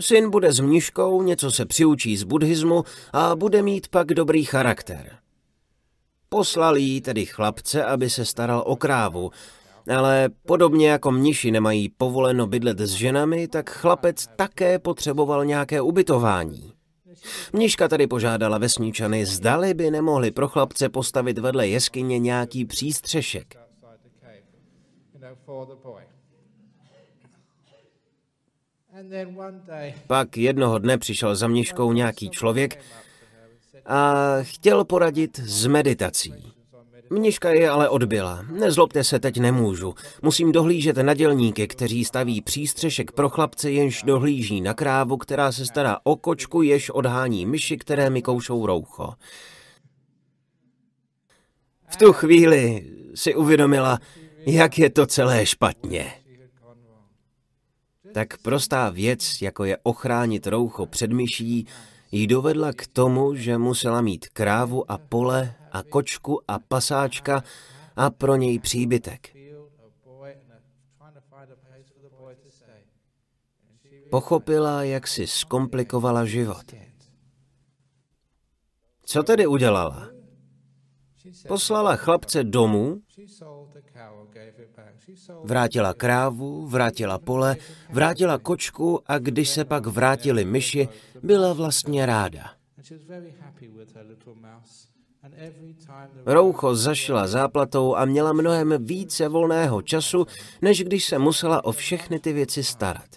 Syn 0.00 0.30
bude 0.30 0.52
s 0.52 0.60
mniškou, 0.60 1.22
něco 1.22 1.50
se 1.50 1.66
přiučí 1.66 2.16
z 2.16 2.22
buddhismu 2.22 2.84
a 3.12 3.36
bude 3.36 3.62
mít 3.62 3.88
pak 3.88 4.06
dobrý 4.06 4.44
charakter. 4.44 5.16
Poslal 6.28 6.76
jí 6.76 7.00
tedy 7.00 7.26
chlapce, 7.26 7.84
aby 7.84 8.10
se 8.10 8.24
staral 8.24 8.62
o 8.66 8.76
krávu, 8.76 9.30
ale 9.96 10.28
podobně 10.46 10.88
jako 10.88 11.10
mniši 11.10 11.50
nemají 11.50 11.88
povoleno 11.88 12.46
bydlet 12.46 12.78
s 12.80 12.90
ženami, 12.90 13.48
tak 13.48 13.70
chlapec 13.70 14.26
také 14.36 14.78
potřeboval 14.78 15.44
nějaké 15.44 15.80
ubytování. 15.80 16.72
Mniška 17.52 17.88
tady 17.88 18.06
požádala 18.06 18.58
vesničany, 18.58 19.26
zdali 19.26 19.74
by 19.74 19.90
nemohli 19.90 20.30
pro 20.30 20.48
chlapce 20.48 20.88
postavit 20.88 21.38
vedle 21.38 21.68
jeskyně 21.68 22.18
nějaký 22.18 22.64
přístřešek. 22.64 23.67
Pak 30.06 30.36
jednoho 30.36 30.78
dne 30.78 30.98
přišel 30.98 31.36
za 31.36 31.48
mniškou 31.48 31.92
nějaký 31.92 32.30
člověk 32.30 32.80
a 33.86 34.14
chtěl 34.42 34.84
poradit 34.84 35.38
s 35.38 35.66
meditací. 35.66 36.52
Mniška 37.10 37.50
je 37.50 37.70
ale 37.70 37.88
odbyla. 37.88 38.42
Nezlobte 38.52 39.04
se, 39.04 39.18
teď 39.18 39.36
nemůžu. 39.38 39.94
Musím 40.22 40.52
dohlížet 40.52 40.96
na 40.96 41.14
dělníky, 41.14 41.68
kteří 41.68 42.04
staví 42.04 42.40
přístřešek 42.40 43.12
pro 43.12 43.28
chlapce, 43.28 43.70
jenž 43.70 44.02
dohlíží 44.02 44.60
na 44.60 44.74
krávu, 44.74 45.16
která 45.16 45.52
se 45.52 45.66
stará 45.66 45.98
o 46.04 46.16
kočku, 46.16 46.62
jež 46.62 46.90
odhání 46.90 47.46
myši, 47.46 47.76
které 47.76 48.10
mi 48.10 48.22
koušou 48.22 48.66
roucho. 48.66 49.14
V 51.88 51.96
tu 51.96 52.12
chvíli 52.12 52.90
si 53.14 53.34
uvědomila, 53.34 53.98
jak 54.46 54.78
je 54.78 54.90
to 54.90 55.06
celé 55.06 55.46
špatně. 55.46 56.12
Tak 58.14 58.38
prostá 58.38 58.90
věc, 58.90 59.42
jako 59.42 59.64
je 59.64 59.78
ochránit 59.82 60.46
roucho 60.46 60.86
před 60.86 61.12
myší, 61.12 61.66
jí 62.12 62.26
dovedla 62.26 62.72
k 62.72 62.86
tomu, 62.86 63.34
že 63.34 63.58
musela 63.58 64.00
mít 64.00 64.28
krávu 64.28 64.90
a 64.90 64.98
pole 64.98 65.54
a 65.72 65.82
kočku 65.82 66.40
a 66.48 66.58
pasáčka 66.58 67.42
a 67.96 68.10
pro 68.10 68.36
něj 68.36 68.58
příbytek. 68.58 69.36
Pochopila, 74.10 74.82
jak 74.82 75.06
si 75.06 75.26
zkomplikovala 75.26 76.24
život. 76.24 76.74
Co 79.04 79.22
tedy 79.22 79.46
udělala? 79.46 80.08
Poslala 81.48 81.96
chlapce 81.96 82.44
domů, 82.44 83.00
vrátila 85.44 85.94
krávu, 85.94 86.66
vrátila 86.66 87.18
pole, 87.18 87.56
vrátila 87.90 88.38
kočku 88.38 89.00
a 89.06 89.18
když 89.18 89.48
se 89.48 89.64
pak 89.64 89.86
vrátili 89.86 90.44
myši, 90.44 90.88
byla 91.22 91.52
vlastně 91.52 92.06
ráda. 92.06 92.50
Roucho 96.26 96.74
zašila 96.74 97.26
záplatou 97.26 97.94
a 97.94 98.04
měla 98.04 98.32
mnohem 98.32 98.74
více 98.78 99.28
volného 99.28 99.82
času, 99.82 100.26
než 100.62 100.84
když 100.84 101.04
se 101.04 101.18
musela 101.18 101.64
o 101.64 101.72
všechny 101.72 102.18
ty 102.18 102.32
věci 102.32 102.64
starat. 102.64 103.08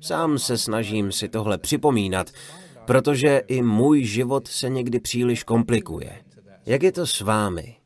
Sám 0.00 0.38
se 0.38 0.58
snažím 0.58 1.12
si 1.12 1.28
tohle 1.28 1.58
připomínat, 1.58 2.30
protože 2.84 3.42
i 3.48 3.62
můj 3.62 4.04
život 4.04 4.48
se 4.48 4.68
někdy 4.68 5.00
příliš 5.00 5.44
komplikuje. 5.44 6.12
Jak 6.66 6.82
je 6.82 6.92
to 6.92 7.06
s 7.06 7.20
vámi? 7.20 7.76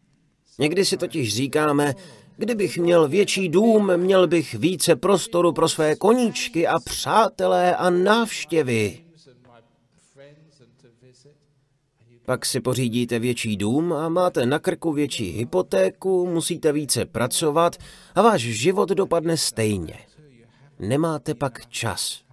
Někdy 0.59 0.85
si 0.85 0.97
totiž 0.97 1.35
říkáme, 1.35 1.95
kdybych 2.37 2.79
měl 2.79 3.09
větší 3.09 3.49
dům, 3.49 3.97
měl 3.97 4.27
bych 4.27 4.55
více 4.55 4.97
prostoru 4.97 5.53
pro 5.53 5.69
své 5.69 5.97
koníčky 5.97 6.67
a 6.67 6.79
přátelé 6.85 7.77
a 7.77 7.91
návštěvy. 7.91 9.01
Pak 12.27 12.47
si 12.47 12.61
pořídíte 12.61 13.19
větší 13.19 13.57
dům 13.57 13.93
a 13.93 14.09
máte 14.09 14.47
na 14.47 14.59
krku 14.59 14.93
větší 14.93 15.31
hypotéku, 15.31 16.27
musíte 16.27 16.73
více 16.73 17.05
pracovat 17.05 17.77
a 18.15 18.23
váš 18.23 18.41
život 18.41 18.89
dopadne 18.89 19.37
stejně 19.37 19.99
nemáte 20.79 21.35
pak 21.35 21.69
čas. 21.69 22.24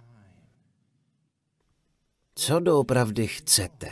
Co 2.34 2.60
doopravdy 2.60 3.26
chcete? 3.26 3.88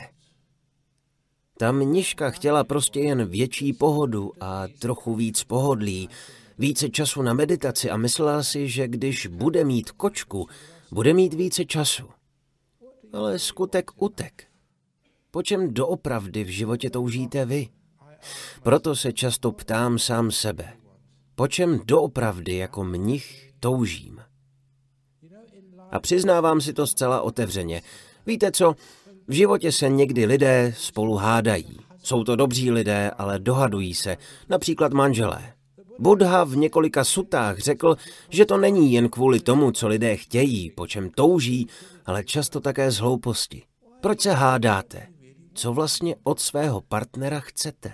Ta 1.59 1.73
mniška 1.73 2.31
chtěla 2.31 2.65
prostě 2.65 3.01
jen 3.01 3.27
větší 3.27 3.73
pohodu 3.73 4.33
a 4.41 4.69
trochu 4.79 5.15
víc 5.15 5.45
pohodlí, 5.45 6.09
více 6.59 6.89
času 6.89 7.23
na 7.23 7.35
meditaci 7.35 7.91
a 7.91 7.97
myslela 7.97 8.43
si, 8.43 8.69
že 8.69 8.89
když 8.89 9.27
bude 9.27 9.65
mít 9.65 9.91
kočku, 9.91 10.49
bude 10.93 11.15
mít 11.15 11.35
více 11.35 11.65
času. 11.65 12.09
Ale 13.13 13.39
skutek 13.39 13.91
utek. 14.03 14.45
Po 15.31 15.43
čem 15.43 15.75
doopravdy 15.75 16.45
v 16.45 16.49
životě 16.49 16.91
toužíte 16.91 17.45
vy? 17.45 17.69
Proto 18.63 18.97
se 18.97 19.13
často 19.13 19.53
ptám 19.53 19.99
sám 19.99 20.31
sebe. 20.31 20.77
Po 21.35 21.49
čem 21.49 21.81
doopravdy 21.85 22.57
jako 22.57 22.85
mnich 22.85 23.53
toužím? 23.61 24.21
A 25.91 26.01
přiznávám 26.01 26.61
si 26.61 26.73
to 26.73 26.87
zcela 26.87 27.21
otevřeně. 27.21 27.83
Víte 28.27 28.53
co? 28.53 28.75
V 29.29 29.33
životě 29.33 29.73
se 29.73 29.89
někdy 29.89 30.27
lidé 30.27 30.75
spolu 30.77 31.15
hádají. 31.15 31.81
Jsou 32.03 32.25
to 32.25 32.37
dobří 32.37 32.71
lidé, 32.71 33.11
ale 33.11 33.39
dohadují 33.39 33.95
se, 33.95 34.17
například 34.49 34.93
manželé. 34.93 35.53
Buddha 35.99 36.45
v 36.45 36.57
několika 36.57 37.05
sutách 37.05 37.59
řekl, 37.59 37.97
že 38.29 38.47
to 38.47 38.57
není 38.57 38.93
jen 38.93 39.09
kvůli 39.09 39.41
tomu, 39.41 39.73
co 39.73 39.89
lidé 39.89 40.17
chtějí, 40.17 40.71
po 40.71 40.87
čem 40.87 41.11
touží, 41.11 41.67
ale 42.07 42.25
často 42.25 42.61
také 42.61 42.91
z 42.91 42.97
hlouposti. 42.97 43.63
Proč 44.01 44.21
se 44.21 44.33
hádáte? 44.33 45.07
Co 45.55 45.73
vlastně 45.73 46.17
od 46.23 46.41
svého 46.41 46.81
partnera 46.81 47.41
chcete? 47.41 47.93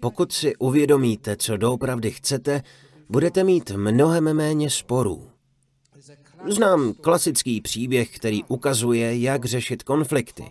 Pokud 0.00 0.32
si 0.32 0.56
uvědomíte, 0.56 1.36
co 1.36 1.56
doopravdy 1.56 2.10
chcete, 2.10 2.62
budete 3.08 3.44
mít 3.44 3.70
mnohem 3.70 4.34
méně 4.34 4.70
sporů. 4.70 5.29
Znám 6.48 6.92
klasický 6.92 7.60
příběh, 7.60 8.16
který 8.16 8.44
ukazuje, 8.44 9.20
jak 9.20 9.44
řešit 9.44 9.82
konflikty. 9.82 10.44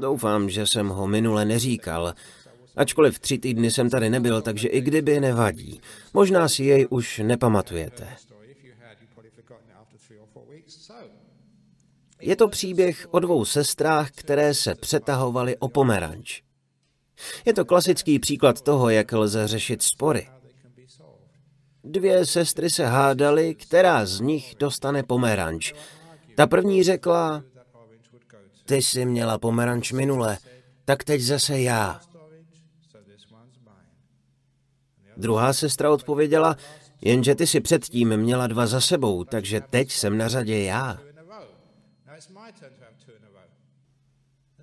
Doufám, 0.00 0.50
že 0.50 0.66
jsem 0.66 0.88
ho 0.88 1.06
minule 1.06 1.44
neříkal. 1.44 2.14
Ačkoliv 2.76 3.18
tři 3.18 3.38
týdny 3.38 3.70
jsem 3.70 3.90
tady 3.90 4.10
nebyl, 4.10 4.42
takže 4.42 4.68
i 4.68 4.80
kdyby 4.80 5.20
nevadí. 5.20 5.80
Možná 6.14 6.48
si 6.48 6.64
jej 6.64 6.86
už 6.90 7.18
nepamatujete. 7.24 8.16
Je 12.20 12.36
to 12.36 12.48
příběh 12.48 13.06
o 13.10 13.18
dvou 13.18 13.44
sestrách, 13.44 14.10
které 14.10 14.54
se 14.54 14.74
přetahovaly 14.74 15.56
o 15.56 15.68
pomeranč. 15.68 16.42
Je 17.44 17.54
to 17.54 17.64
klasický 17.64 18.18
příklad 18.18 18.60
toho, 18.60 18.90
jak 18.90 19.12
lze 19.12 19.48
řešit 19.48 19.82
spory. 19.82 20.28
Dvě 21.84 22.26
sestry 22.26 22.70
se 22.70 22.86
hádaly, 22.86 23.54
která 23.54 24.06
z 24.06 24.20
nich 24.20 24.54
dostane 24.58 25.02
pomeranč. 25.02 25.72
Ta 26.36 26.46
první 26.46 26.82
řekla, 26.82 27.42
ty 28.64 28.76
jsi 28.76 29.04
měla 29.04 29.38
pomeranč 29.38 29.92
minule, 29.92 30.38
tak 30.84 31.04
teď 31.04 31.20
zase 31.20 31.60
já. 31.60 32.00
Druhá 35.16 35.52
sestra 35.52 35.90
odpověděla, 35.90 36.56
jenže 37.00 37.34
ty 37.34 37.46
si 37.46 37.60
předtím 37.60 38.16
měla 38.16 38.46
dva 38.46 38.66
za 38.66 38.80
sebou, 38.80 39.24
takže 39.24 39.60
teď 39.70 39.92
jsem 39.92 40.18
na 40.18 40.28
řadě 40.28 40.62
já. 40.62 40.98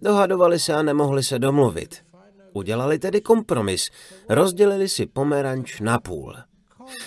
Dohadovali 0.02 0.60
se 0.60 0.74
a 0.74 0.82
nemohli 0.82 1.24
se 1.24 1.40
domluvit. 1.40 2.06
Udělali 2.54 3.00
tedy 3.00 3.22
kompromis. 3.22 3.90
Rozdělili 4.30 4.90
si 4.90 5.06
pomeranč 5.06 5.80
na 5.80 6.00
půl. 6.00 6.36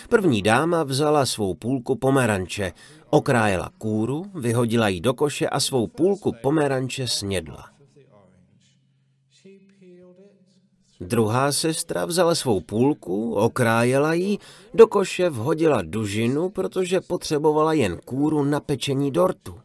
První 0.09 0.43
dáma 0.43 0.83
vzala 0.83 1.27
svou 1.27 1.55
půlku 1.55 1.97
pomeranče, 1.97 2.73
okrájela 3.11 3.71
kůru, 3.79 4.25
vyhodila 4.35 4.89
ji 4.89 5.01
do 5.01 5.15
koše 5.15 5.49
a 5.49 5.61
svou 5.61 5.87
půlku 5.87 6.33
pomeranče 6.43 7.09
snědla. 7.09 7.69
Druhá 11.01 11.53
sestra 11.53 12.05
vzala 12.05 12.35
svou 12.35 12.61
půlku, 12.61 13.35
okrájela 13.35 14.15
ji, 14.15 14.39
do 14.75 14.87
koše 14.87 15.31
vhodila 15.31 15.83
dužinu, 15.83 16.49
protože 16.49 17.01
potřebovala 17.01 17.73
jen 17.73 17.99
kůru 18.05 18.45
na 18.45 18.61
pečení 18.61 19.11
dortu. 19.11 19.61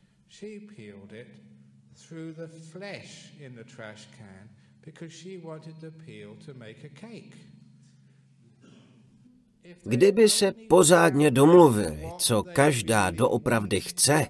Kdyby 9.83 10.29
se 10.29 10.53
pořádně 10.69 11.31
domluvili, 11.31 12.09
co 12.17 12.43
každá 12.43 13.11
doopravdy 13.11 13.81
chce, 13.81 14.27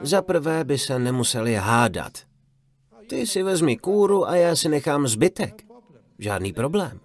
za 0.00 0.22
prvé 0.22 0.64
by 0.64 0.78
se 0.78 0.98
nemuseli 0.98 1.54
hádat. 1.54 2.18
Ty 3.08 3.26
si 3.26 3.42
vezmi 3.42 3.76
kůru 3.76 4.28
a 4.28 4.36
já 4.36 4.56
si 4.56 4.68
nechám 4.68 5.08
zbytek. 5.08 5.62
Žádný 6.18 6.52
problém. 6.52 7.00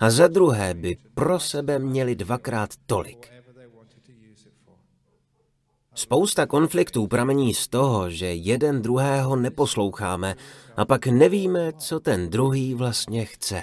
A 0.00 0.10
za 0.10 0.28
druhé 0.28 0.74
by 0.74 0.96
pro 1.14 1.40
sebe 1.40 1.78
měli 1.78 2.14
dvakrát 2.14 2.70
tolik. 2.86 3.32
Spousta 5.94 6.46
konfliktů 6.46 7.06
pramení 7.06 7.54
z 7.54 7.68
toho, 7.68 8.10
že 8.10 8.26
jeden 8.26 8.82
druhého 8.82 9.36
neposloucháme 9.36 10.34
a 10.76 10.84
pak 10.84 11.06
nevíme, 11.06 11.72
co 11.72 12.00
ten 12.00 12.30
druhý 12.30 12.74
vlastně 12.74 13.24
chce. 13.24 13.62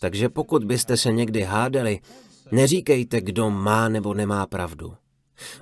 Takže 0.00 0.28
pokud 0.28 0.64
byste 0.64 0.96
se 0.96 1.12
někdy 1.12 1.42
hádali, 1.42 2.00
neříkejte, 2.52 3.20
kdo 3.20 3.50
má 3.50 3.88
nebo 3.88 4.14
nemá 4.14 4.46
pravdu. 4.46 4.94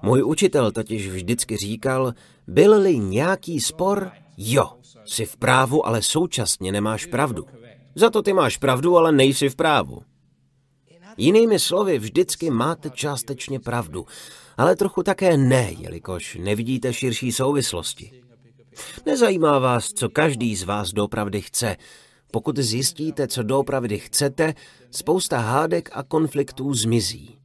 Můj 0.02 0.22
učitel 0.22 0.72
totiž 0.72 1.08
vždycky 1.08 1.56
říkal, 1.56 2.12
byl-li 2.46 2.98
nějaký 2.98 3.60
spor, 3.60 4.10
jo, 4.36 4.72
jsi 5.04 5.24
v 5.24 5.36
právu, 5.36 5.86
ale 5.86 6.02
současně 6.02 6.72
nemáš 6.72 7.06
pravdu. 7.06 7.46
Za 7.94 8.10
to 8.10 8.22
ty 8.22 8.32
máš 8.32 8.56
pravdu, 8.56 8.98
ale 8.98 9.12
nejsi 9.12 9.48
v 9.48 9.56
právu. 9.56 10.02
Jinými 11.16 11.58
slovy, 11.58 11.98
vždycky 11.98 12.50
máte 12.50 12.90
částečně 12.90 13.60
pravdu, 13.60 14.06
ale 14.56 14.76
trochu 14.76 15.02
také 15.02 15.36
ne, 15.36 15.72
jelikož 15.78 16.38
nevidíte 16.40 16.92
širší 16.92 17.32
souvislosti. 17.32 18.22
Nezajímá 19.06 19.58
vás, 19.58 19.88
co 19.88 20.08
každý 20.08 20.56
z 20.56 20.62
vás 20.62 20.92
dopravdy 20.92 21.40
chce. 21.40 21.76
Pokud 22.32 22.58
zjistíte, 22.58 23.28
co 23.28 23.42
dopravdy 23.42 23.98
chcete, 23.98 24.54
spousta 24.90 25.38
hádek 25.38 25.88
a 25.92 26.02
konfliktů 26.02 26.74
zmizí. 26.74 27.38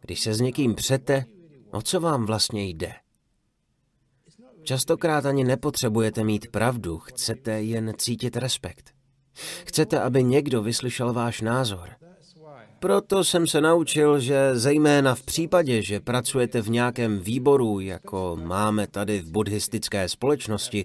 Když 0.00 0.20
se 0.20 0.34
s 0.34 0.40
někým 0.40 0.74
přete, 0.74 1.24
o 1.70 1.82
co 1.82 2.00
vám 2.00 2.26
vlastně 2.26 2.68
jde? 2.68 2.92
Častokrát 4.62 5.26
ani 5.26 5.44
nepotřebujete 5.44 6.24
mít 6.24 6.50
pravdu, 6.50 6.98
chcete 6.98 7.62
jen 7.62 7.92
cítit 7.98 8.36
respekt. 8.36 8.90
Chcete, 9.64 10.00
aby 10.00 10.24
někdo 10.24 10.62
vyslyšel 10.62 11.12
váš 11.12 11.40
názor. 11.40 11.88
Proto 12.78 13.24
jsem 13.24 13.46
se 13.46 13.60
naučil, 13.60 14.20
že 14.20 14.58
zejména 14.58 15.14
v 15.14 15.22
případě, 15.22 15.82
že 15.82 16.00
pracujete 16.00 16.62
v 16.62 16.70
nějakém 16.70 17.18
výboru, 17.18 17.80
jako 17.80 18.38
máme 18.42 18.86
tady 18.86 19.20
v 19.20 19.30
buddhistické 19.30 20.08
společnosti, 20.08 20.84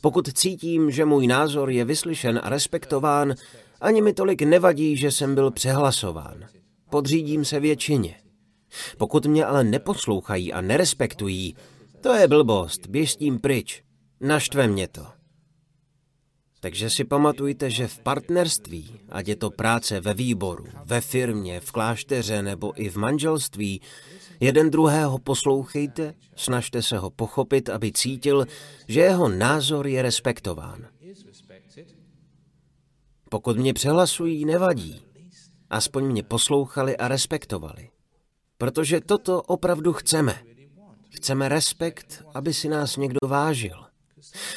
pokud 0.00 0.38
cítím, 0.38 0.90
že 0.90 1.04
můj 1.04 1.26
názor 1.26 1.70
je 1.70 1.84
vyslyšen 1.84 2.40
a 2.42 2.48
respektován, 2.48 3.34
ani 3.80 4.02
mi 4.02 4.12
tolik 4.12 4.42
nevadí, 4.42 4.96
že 4.96 5.10
jsem 5.10 5.34
byl 5.34 5.50
přehlasován. 5.50 6.44
Podřídím 6.90 7.44
se 7.44 7.60
většině. 7.60 8.14
Pokud 8.98 9.26
mě 9.26 9.44
ale 9.44 9.64
neposlouchají 9.64 10.52
a 10.52 10.60
nerespektují, 10.60 11.56
to 12.00 12.14
je 12.14 12.28
blbost, 12.28 12.86
běž 12.86 13.12
s 13.12 13.16
tím 13.16 13.38
pryč. 13.38 13.82
Naštve 14.20 14.68
mě 14.68 14.88
to. 14.88 15.06
Takže 16.60 16.90
si 16.90 17.04
pamatujte, 17.04 17.70
že 17.70 17.88
v 17.88 17.98
partnerství, 17.98 19.00
ať 19.08 19.28
je 19.28 19.36
to 19.36 19.50
práce 19.50 20.00
ve 20.00 20.14
výboru, 20.14 20.64
ve 20.84 21.00
firmě, 21.00 21.60
v 21.60 21.72
klášteře 21.72 22.42
nebo 22.42 22.82
i 22.82 22.88
v 22.88 22.96
manželství, 22.96 23.80
jeden 24.40 24.70
druhého 24.70 25.18
poslouchejte, 25.18 26.14
snažte 26.36 26.82
se 26.82 26.98
ho 26.98 27.10
pochopit, 27.10 27.68
aby 27.68 27.92
cítil, 27.92 28.46
že 28.88 29.00
jeho 29.00 29.28
názor 29.28 29.86
je 29.86 30.02
respektován. 30.02 30.86
Pokud 33.30 33.56
mě 33.56 33.74
přehlasují, 33.74 34.44
nevadí. 34.44 35.02
Aspoň 35.70 36.04
mě 36.04 36.22
poslouchali 36.22 36.96
a 36.96 37.08
respektovali. 37.08 37.90
Protože 38.58 39.00
toto 39.00 39.42
opravdu 39.42 39.92
chceme. 39.92 40.42
Chceme 41.10 41.48
respekt, 41.48 42.24
aby 42.34 42.54
si 42.54 42.68
nás 42.68 42.96
někdo 42.96 43.18
vážil. 43.28 43.86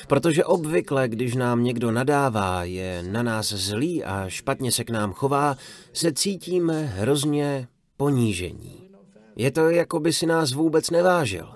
Protože 0.07 0.45
obvykle, 0.45 1.07
když 1.07 1.35
nám 1.35 1.63
někdo 1.63 1.91
nadává, 1.91 2.63
je 2.63 3.03
na 3.03 3.23
nás 3.23 3.53
zlý 3.53 4.03
a 4.03 4.29
špatně 4.29 4.71
se 4.71 4.83
k 4.83 4.89
nám 4.89 5.13
chová, 5.13 5.57
se 5.93 6.13
cítíme 6.13 6.85
hrozně 6.85 7.67
ponížení. 7.97 8.88
Je 9.39 9.51
to, 9.51 9.69
jako 9.69 9.99
by 9.99 10.13
si 10.13 10.25
nás 10.25 10.53
vůbec 10.53 10.89
nevážil. 10.89 11.49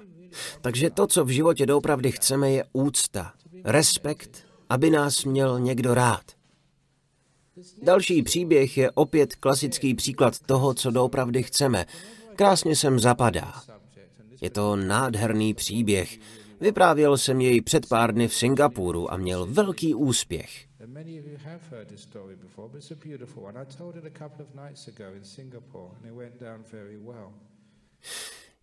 Takže 0.62 0.90
to, 0.90 1.08
co 1.08 1.26
v 1.26 1.30
životě 1.30 1.66
doopravdy 1.66 2.12
chceme, 2.12 2.52
je 2.52 2.64
úcta, 2.74 3.34
respekt, 3.66 4.46
aby 4.70 4.90
nás 4.90 5.26
měl 5.26 5.60
někdo 5.60 5.94
rád. 5.94 6.24
Další 7.82 8.24
příběh 8.24 8.78
je 8.78 8.92
opět 8.92 9.36
klasický 9.36 9.94
příklad 9.94 10.40
toho, 10.40 10.74
co 10.74 10.92
doopravdy 10.92 11.44
chceme. 11.44 11.86
Krásně 12.36 12.76
sem 12.76 13.00
zapadá. 13.00 13.54
Je 14.42 14.50
to 14.50 14.76
nádherný 14.76 15.54
příběh. 15.54 16.20
Vyprávěl 16.60 17.18
jsem 17.18 17.42
jej 17.42 17.62
před 17.62 17.88
pár 17.88 18.14
dny 18.14 18.28
v 18.28 18.36
Singapuru 18.36 19.14
a 19.14 19.18
měl 19.18 19.46
velký 19.46 19.94
úspěch. 19.94 20.68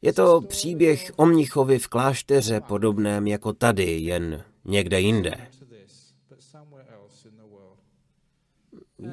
Je 0.03 0.13
to 0.13 0.41
příběh 0.41 1.13
o 1.17 1.27
mnichovi 1.27 1.79
v 1.79 1.89
klášteře 1.89 2.61
podobném 2.61 3.27
jako 3.27 3.53
tady, 3.53 3.85
jen 3.85 4.45
někde 4.65 5.01
jinde. 5.01 5.49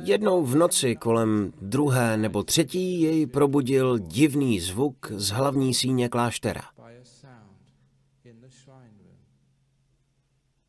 Jednou 0.03 0.43
v 0.45 0.55
noci 0.55 0.95
kolem 0.95 1.53
druhé 1.61 2.17
nebo 2.17 2.43
třetí 2.43 3.01
jej 3.01 3.27
probudil 3.27 3.99
divný 3.99 4.59
zvuk 4.59 5.11
z 5.11 5.29
hlavní 5.29 5.73
síně 5.73 6.09
kláštera. 6.09 6.61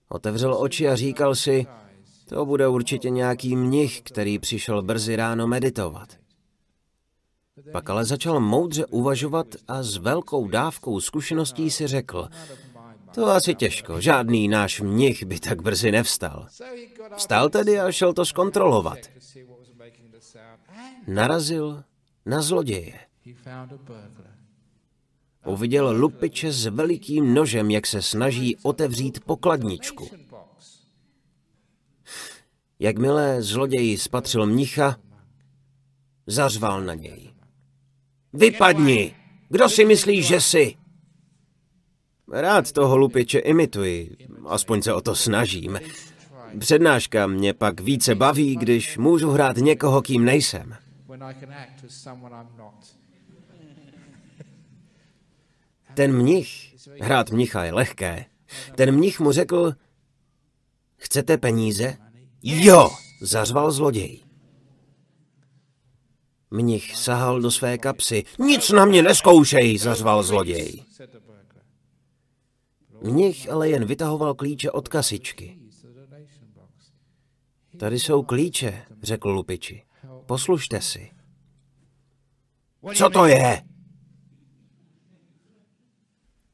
Otevřel 0.08 0.54
oči 0.54 0.88
a 0.88 0.96
říkal 0.96 1.34
si, 1.34 1.66
to 2.28 2.46
bude 2.46 2.68
určitě 2.68 3.10
nějaký 3.10 3.56
mnich, 3.56 4.02
který 4.02 4.38
přišel 4.38 4.82
brzy 4.82 5.16
ráno 5.16 5.46
meditovat. 5.46 6.08
Pak 7.72 7.90
ale 7.90 8.04
začal 8.04 8.40
moudře 8.40 8.86
uvažovat 8.86 9.46
a 9.68 9.82
s 9.82 9.96
velkou 9.96 10.48
dávkou 10.48 11.00
zkušeností 11.00 11.70
si 11.70 11.86
řekl, 11.86 12.28
to 13.14 13.26
asi 13.26 13.54
těžko, 13.54 14.00
žádný 14.00 14.48
náš 14.48 14.80
mnich 14.80 15.24
by 15.24 15.40
tak 15.40 15.62
brzy 15.62 15.92
nevstal. 15.92 16.46
Vstal 17.16 17.48
tedy 17.48 17.80
a 17.80 17.92
šel 17.92 18.12
to 18.12 18.24
zkontrolovat. 18.24 18.98
Narazil 21.06 21.84
na 22.26 22.42
zloděje. 22.42 22.98
Uviděl 25.46 25.96
lupiče 25.96 26.52
s 26.52 26.66
velikým 26.66 27.34
nožem, 27.34 27.70
jak 27.70 27.86
se 27.86 28.02
snaží 28.02 28.56
otevřít 28.62 29.20
pokladničku. 29.24 30.08
Jakmile 32.78 33.42
zloděj 33.42 33.98
spatřil 33.98 34.46
mnicha, 34.46 34.96
zařval 36.26 36.80
na 36.80 36.94
něj. 36.94 37.27
Vypadni! 38.32 39.14
Kdo 39.48 39.68
si 39.68 39.84
myslíš, 39.84 40.26
že 40.26 40.40
jsi? 40.40 40.74
Rád 42.32 42.72
toho 42.72 42.96
lupiče 42.96 43.38
imituji, 43.38 44.16
aspoň 44.46 44.82
se 44.82 44.92
o 44.92 45.00
to 45.00 45.14
snažím. 45.14 45.80
Přednáška 46.58 47.26
mě 47.26 47.54
pak 47.54 47.80
více 47.80 48.14
baví, 48.14 48.56
když 48.56 48.98
můžu 48.98 49.30
hrát 49.30 49.56
někoho, 49.56 50.02
kým 50.02 50.24
nejsem. 50.24 50.76
Ten 55.94 56.16
mnich, 56.16 56.74
hrát 57.00 57.30
mnicha 57.30 57.64
je 57.64 57.72
lehké, 57.72 58.24
ten 58.74 58.94
mnich 58.94 59.20
mu 59.20 59.32
řekl, 59.32 59.74
chcete 60.96 61.38
peníze? 61.38 61.96
Jo, 62.42 62.90
zařval 63.20 63.72
zloděj. 63.72 64.27
Mnich 66.50 66.96
sahal 66.96 67.40
do 67.40 67.50
své 67.50 67.78
kapsy. 67.78 68.24
Nic 68.38 68.70
na 68.70 68.84
mě 68.84 69.02
neskoušej, 69.02 69.78
zařval 69.78 70.22
zloděj. 70.22 70.84
Mnich 73.02 73.50
ale 73.50 73.68
jen 73.68 73.84
vytahoval 73.84 74.34
klíče 74.34 74.70
od 74.70 74.88
kasičky. 74.88 75.58
Tady 77.78 77.98
jsou 77.98 78.22
klíče, 78.22 78.82
řekl 79.02 79.30
lupiči. 79.30 79.82
Poslušte 80.26 80.80
si. 80.80 81.10
Co 82.94 83.10
to 83.10 83.26
je? 83.26 83.62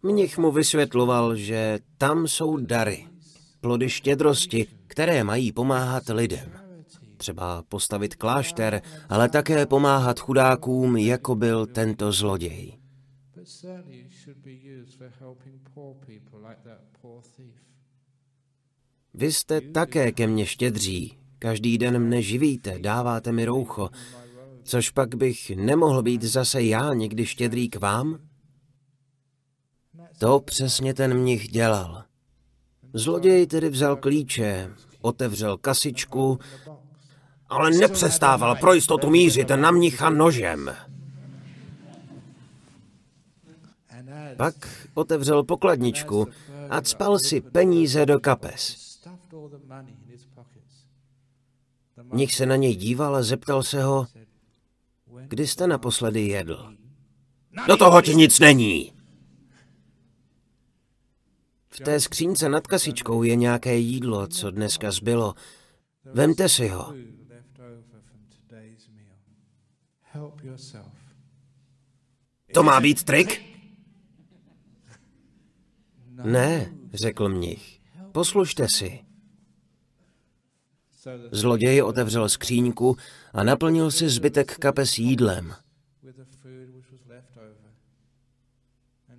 Mnich 0.03 0.39
mu 0.39 0.53
vysvětloval, 0.53 1.37
že 1.37 1.79
tam 1.99 2.29
jsou 2.29 2.57
dary, 2.57 3.07
plody 3.61 3.91
štědrosti, 3.91 4.67
které 4.87 5.25
mají 5.25 5.53
pomáhat 5.53 6.03
lidem. 6.09 6.64
Třeba 7.25 7.63
postavit 7.63 8.15
klášter, 8.15 8.83
ale 9.09 9.29
také 9.29 9.67
pomáhat 9.67 10.21
chudákům, 10.21 10.97
jako 10.97 11.35
byl 11.35 11.67
tento 11.67 12.13
zloděj. 12.13 12.79
Vy 19.15 19.33
jste 19.33 19.61
také 19.61 20.13
ke 20.13 20.27
mně 20.27 20.47
štědří, 20.47 21.19
každý 21.39 21.79
den 21.79 21.99
mne 21.99 22.23
živíte, 22.23 22.79
dáváte 22.79 23.33
mi 23.33 23.45
roucho, 23.45 23.91
což 24.63 24.91
pak 24.91 25.15
bych 25.15 25.51
nemohl 25.51 26.03
být 26.03 26.23
zase 26.23 26.63
já 26.63 26.95
někdy 26.95 27.27
štědrý 27.27 27.69
k 27.69 27.77
vám? 27.77 28.19
To 30.19 30.41
přesně 30.41 30.95
ten 30.95 31.15
mnich 31.15 31.49
dělal. 31.49 32.05
Zloděj 32.93 33.47
tedy 33.47 33.71
vzal 33.71 33.97
klíče, 33.97 34.71
otevřel 35.05 35.59
kasičku, 35.59 36.39
ale 37.55 37.71
nepřestával 37.71 38.57
pro 38.57 38.75
jistotu 38.75 39.11
mířit 39.11 39.49
na 39.49 39.71
mnicha 39.71 40.11
nožem. 40.11 40.77
Pak 44.37 44.87
otevřel 44.95 45.45
pokladničku 45.45 46.29
a 46.71 46.81
cpal 46.81 47.19
si 47.19 47.41
peníze 47.41 48.07
do 48.07 48.21
kapes. 48.21 48.85
Mnich 52.03 52.35
se 52.35 52.47
na 52.47 52.57
něj 52.57 52.77
díval 52.77 53.17
a 53.17 53.23
zeptal 53.23 53.63
se 53.63 53.83
ho, 53.83 54.07
kdy 55.29 55.47
jste 55.47 55.67
naposledy 55.67 56.21
jedl. 56.21 56.75
Do 57.69 57.77
toho 57.77 58.03
ti 58.03 58.15
nic 58.15 58.39
není. 58.39 58.93
V 61.69 61.81
té 61.81 62.01
skřínce 62.01 62.49
nad 62.49 62.67
kasičkou 62.67 63.23
je 63.23 63.37
nějaké 63.37 63.77
jídlo, 63.77 64.27
co 64.27 64.51
dneska 64.51 64.91
zbylo. 64.91 65.35
Vemte 66.05 66.49
si 66.49 66.69
ho. 66.69 66.95
To 72.55 72.63
má 72.63 72.81
být 72.81 73.05
trik? 73.05 73.43
Ne, 76.25 76.73
řekl 76.93 77.29
mnich. 77.29 77.81
Poslušte 78.13 78.67
si. 78.77 79.05
Zloděj 81.33 81.83
otevřel 81.83 82.29
skříňku 82.29 82.97
a 83.33 83.45
naplnil 83.45 83.91
si 83.91 84.09
zbytek 84.09 84.59
kapes 84.59 84.99
jídlem. 84.99 85.55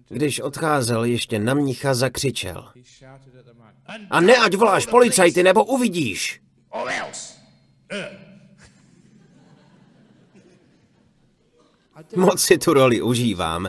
Když 0.08 0.40
odcházel, 0.40 1.04
ještě 1.04 1.40
na 1.40 1.54
mnicha 1.54 1.94
zakřičel. 1.94 2.72
A 4.10 4.22
ne, 4.22 4.38
ať 4.38 4.56
voláš 4.56 4.86
policajty, 4.86 5.44
nebo 5.44 5.66
uvidíš. 5.66 6.42
or 6.70 6.90
else. 6.92 7.34
Moc 12.16 12.42
si 12.42 12.58
tu 12.58 12.74
roli 12.74 13.02
užívám. 13.02 13.68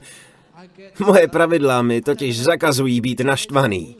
Moje 1.06 1.28
pravidla 1.28 1.82
mi 1.82 2.00
totiž 2.02 2.42
zakazují 2.42 3.00
být 3.00 3.20
naštvaný. 3.20 3.96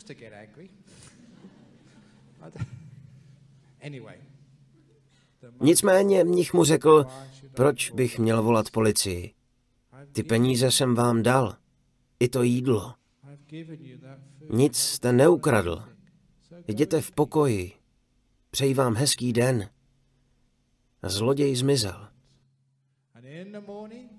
Nicméně 5.60 6.24
mnich 6.24 6.52
mu 6.54 6.64
řekl, 6.64 7.06
proč 7.54 7.90
bych 7.90 8.18
měl 8.18 8.42
volat 8.42 8.70
policii. 8.70 9.34
Ty 10.12 10.22
peníze 10.22 10.70
jsem 10.70 10.94
vám 10.94 11.22
dal. 11.22 11.56
I 12.20 12.28
to 12.28 12.42
jídlo. 12.42 12.94
Nic 14.50 14.78
jste 14.78 15.12
neukradl. 15.12 15.82
Jděte 16.68 17.00
v 17.00 17.12
pokoji. 17.12 17.72
Přeji 18.50 18.74
vám 18.74 18.94
hezký 18.94 19.32
den. 19.32 19.68
Zloděj 21.02 21.56
zmizel. 21.56 22.08
And 23.14 23.24
in 23.24 23.25
the 23.25 23.25
morning, 23.25 23.25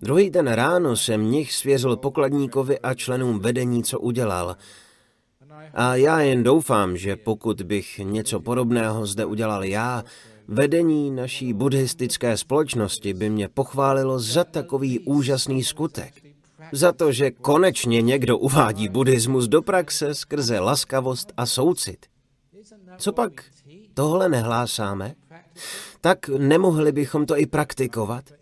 Druhý 0.02 0.30
den 0.30 0.48
ráno 0.48 0.98
se 0.98 1.18
mnich 1.18 1.54
svěřil 1.54 1.98
pokladníkovi 1.98 2.80
a 2.80 2.94
členům 2.94 3.40
vedení, 3.40 3.84
co 3.84 4.00
udělal. 4.00 4.56
A 5.74 5.96
já 5.96 6.20
jen 6.22 6.44
doufám, 6.44 6.98
že 6.98 7.16
pokud 7.16 7.62
bych 7.62 8.00
něco 8.00 8.40
podobného 8.40 9.06
zde 9.06 9.26
udělal 9.26 9.64
já, 9.64 10.04
vedení 10.48 11.12
naší 11.12 11.54
buddhistické 11.54 12.38
společnosti 12.38 13.14
by 13.14 13.30
mě 13.30 13.48
pochválilo 13.48 14.20
za 14.20 14.44
takový 14.44 15.00
úžasný 15.00 15.64
skutek. 15.64 16.14
Za 16.72 16.92
to, 16.92 17.12
že 17.12 17.32
konečně 17.32 18.02
někdo 18.02 18.38
uvádí 18.38 18.90
buddhismus 18.90 19.48
do 19.48 19.62
praxe 19.62 20.16
skrze 20.16 20.60
laskavost 20.60 21.34
a 21.38 21.46
soucit. 21.46 22.06
Co 22.98 23.14
pak 23.14 23.44
tohle 23.94 24.30
nehlásáme? 24.30 25.16
Tak 26.02 26.30
nemohli 26.30 26.92
bychom 26.92 27.26
to 27.26 27.38
i 27.38 27.46
praktikovat? 27.46 28.37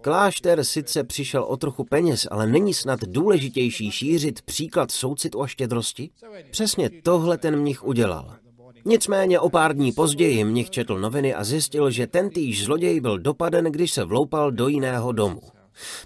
Klášter 0.00 0.64
sice 0.64 1.04
přišel 1.04 1.42
o 1.42 1.56
trochu 1.56 1.84
peněz, 1.84 2.28
ale 2.30 2.46
není 2.46 2.74
snad 2.74 3.00
důležitější 3.00 3.90
šířit 3.90 4.42
příklad 4.42 4.90
soucitu 4.90 5.42
a 5.42 5.46
štědrosti? 5.46 6.10
Přesně 6.50 6.90
tohle 6.90 7.38
ten 7.38 7.60
mnich 7.60 7.84
udělal. 7.84 8.36
Nicméně 8.84 9.40
o 9.40 9.50
pár 9.50 9.74
dní 9.74 9.92
později 9.92 10.44
mnich 10.44 10.70
četl 10.70 10.98
noviny 10.98 11.34
a 11.34 11.44
zjistil, 11.44 11.90
že 11.90 12.06
tentýž 12.06 12.64
zloděj 12.64 13.00
byl 13.00 13.18
dopaden, 13.18 13.64
když 13.64 13.92
se 13.92 14.04
vloupal 14.04 14.52
do 14.52 14.68
jiného 14.68 15.12
domu. 15.12 15.40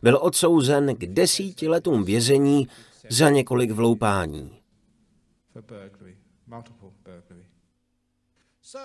Byl 0.03 0.19
odsouzen 0.23 0.97
k 0.97 1.07
desíti 1.07 1.69
letům 1.69 2.05
vězení 2.05 2.69
za 3.09 3.31
několik 3.31 3.71
vloupání. 3.71 4.51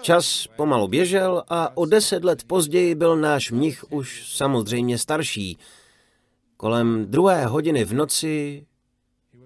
Čas 0.02 0.48
pomalu 0.56 0.88
běžel 0.88 1.44
a 1.50 1.78
o 1.78 1.86
deset 1.86 2.24
let 2.24 2.44
později 2.44 2.96
byl 2.96 3.18
náš 3.18 3.52
mnich 3.52 3.92
už 3.92 4.36
samozřejmě 4.36 4.98
starší. 4.98 5.58
Kolem 6.58 7.06
druhé 7.06 7.46
hodiny 7.46 7.86
v 7.86 7.94
noci 7.94 8.66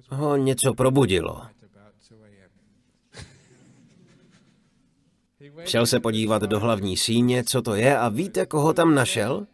ho 0.10 0.38
něco 0.38 0.73
probudilo. 0.73 1.41
At 1.41 1.51
about 1.63 1.93
2 2.10 2.17
a.m. 2.25 2.49
he 5.39 5.49
went 5.49 5.69
Šel 5.69 5.86
se 5.86 5.99
podívat 5.99 6.41
do 6.41 6.60
hlavní 6.60 6.97
síně, 6.97 7.43
co 7.43 7.62
to 7.62 7.75
je, 7.75 7.97
a 7.97 8.10
víte, 8.10 8.45
koho 8.45 8.73
tam 8.73 8.95
našel? 8.95 9.47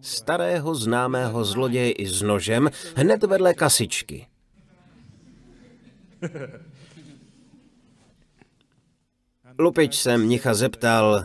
Starého 0.00 0.74
známého 0.74 1.44
zloděje 1.44 1.92
i 1.92 2.06
s 2.06 2.22
nožem 2.22 2.70
hned 2.96 3.22
vedle 3.22 3.54
kasičky. 3.54 4.26
Lupič 9.58 9.94
se 9.94 10.18
mnicha 10.18 10.54
zeptal, 10.54 11.24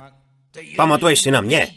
pamatuješ 0.76 1.22
si 1.22 1.32
na 1.32 1.42
mě? 1.42 1.68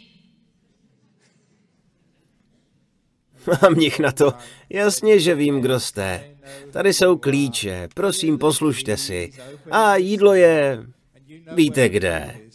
A 3.61 3.69
mnich 3.69 3.99
na 3.99 4.11
to, 4.11 4.33
jasně, 4.69 5.19
že 5.19 5.35
vím, 5.35 5.61
kdo 5.61 5.79
jste. 5.79 6.35
Tady 6.71 6.93
jsou 6.93 7.17
klíče, 7.17 7.87
prosím, 7.93 8.37
poslušte 8.37 8.97
si. 8.97 9.31
A 9.71 9.95
jídlo 9.95 10.33
je, 10.33 10.85
víte 11.55 11.89
kde. 11.89 12.45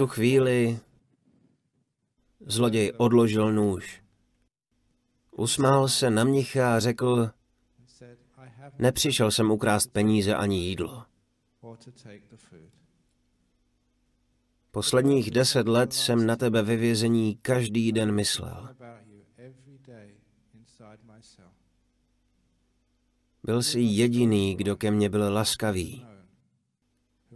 tu 0.00 0.06
chvíli 0.06 0.78
zloděj 2.46 2.92
odložil 2.96 3.52
nůž. 3.52 4.02
Usmál 5.30 5.88
se 5.88 6.10
na 6.10 6.24
mnicha 6.24 6.76
a 6.76 6.80
řekl, 6.80 7.30
nepřišel 8.78 9.30
jsem 9.30 9.50
ukrást 9.50 9.86
peníze 9.92 10.34
ani 10.34 10.58
jídlo. 10.58 11.04
Posledních 14.70 15.30
deset 15.30 15.68
let 15.68 15.92
jsem 15.92 16.26
na 16.26 16.36
tebe 16.36 16.62
ve 16.62 16.76
vězení 16.76 17.38
každý 17.42 17.92
den 17.92 18.12
myslel. 18.12 18.68
Byl 23.42 23.62
jsi 23.62 23.80
jediný, 23.80 24.54
kdo 24.54 24.76
ke 24.76 24.90
mně 24.90 25.08
byl 25.08 25.32
laskavý, 25.32 26.06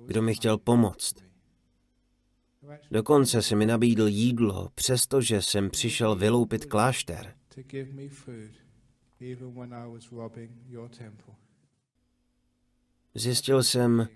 kdo 0.07 0.23
mi 0.23 0.35
chtěl 0.35 0.59
pomoct. 0.59 1.15
Dokonce 2.91 3.43
si 3.43 3.57
mi 3.57 3.67
nabídl 3.67 4.07
jídlo, 4.07 4.71
přestože 4.75 5.43
jsem 5.43 5.71
přišel 5.71 6.17
vyloupit 6.17 6.65
klášter. 6.65 7.35
Zjistil 13.15 13.63
jsem, 13.63 14.09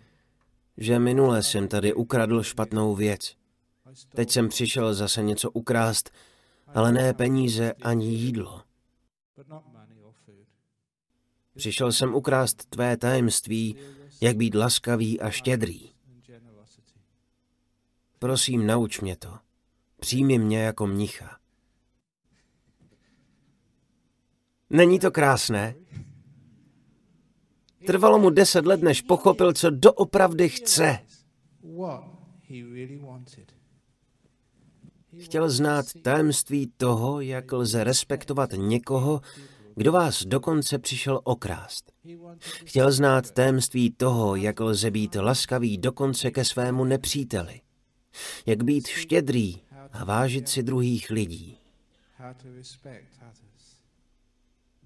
že 0.76 0.98
minule 0.98 1.42
jsem 1.42 1.68
tady 1.68 1.94
ukradl 1.94 2.42
špatnou 2.42 2.94
věc. 2.94 3.36
Teď 4.08 4.30
jsem 4.30 4.48
přišel 4.48 4.94
zase 4.94 5.22
něco 5.22 5.50
ukrást, 5.50 6.10
ale 6.66 6.92
ne 6.92 7.14
peníze 7.14 7.72
ani 7.72 8.06
jídlo. 8.06 8.62
Přišel 11.54 11.92
jsem 11.92 12.14
ukrást 12.14 12.66
tvé 12.70 12.96
tajemství, 12.96 13.76
jak 14.20 14.36
být 14.36 14.54
laskavý 14.54 15.20
a 15.20 15.30
štědrý. 15.30 15.90
Prosím, 18.18 18.66
nauč 18.66 19.00
mě 19.00 19.16
to. 19.16 19.38
Přijmi 20.00 20.38
mě 20.38 20.62
jako 20.62 20.86
mnicha. 20.86 21.37
Není 24.70 24.98
to 24.98 25.10
krásné? 25.10 25.74
Trvalo 27.86 28.18
mu 28.18 28.30
deset 28.30 28.66
let, 28.66 28.82
než 28.82 29.02
pochopil, 29.02 29.52
co 29.52 29.70
doopravdy 29.70 30.48
chce. 30.48 30.98
Chtěl 35.18 35.50
znát 35.50 35.86
tajemství 36.02 36.72
toho, 36.76 37.20
jak 37.20 37.52
lze 37.52 37.84
respektovat 37.84 38.50
někoho, 38.56 39.20
kdo 39.74 39.92
vás 39.92 40.24
dokonce 40.24 40.78
přišel 40.78 41.20
okrást. 41.24 41.92
Chtěl 42.64 42.92
znát 42.92 43.30
tajemství 43.30 43.90
toho, 43.90 44.36
jak 44.36 44.60
lze 44.60 44.90
být 44.90 45.14
laskavý 45.14 45.78
dokonce 45.78 46.30
ke 46.30 46.44
svému 46.44 46.84
nepříteli. 46.84 47.60
Jak 48.46 48.62
být 48.62 48.86
štědrý 48.86 49.62
a 49.92 50.04
vážit 50.04 50.48
si 50.48 50.62
druhých 50.62 51.10
lidí. 51.10 51.58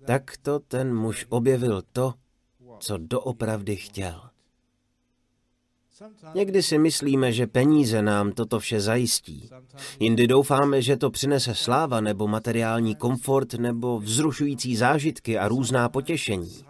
Tak 0.04 0.36
to 0.42 0.58
ten 0.58 0.94
muž 0.94 1.26
objevil 1.28 1.82
to, 1.92 2.14
co 2.78 2.98
doopravdy 2.98 3.76
chtěl. 3.76 4.32
Někdy 6.34 6.62
si 6.62 6.78
myslíme, 6.78 7.32
že 7.32 7.46
peníze 7.46 8.02
nám 8.02 8.32
toto 8.32 8.58
vše 8.58 8.80
zajistí. 8.80 9.50
Jindy 10.00 10.26
doufáme, 10.26 10.82
že 10.82 10.96
to 10.96 11.10
přinese 11.10 11.54
sláva 11.54 12.00
nebo 12.00 12.28
materiální 12.28 12.94
komfort 12.94 13.54
nebo 13.54 14.00
vzrušující 14.00 14.76
zážitky 14.76 15.38
a 15.38 15.48
různá 15.48 15.88
potěšení. 15.88 16.64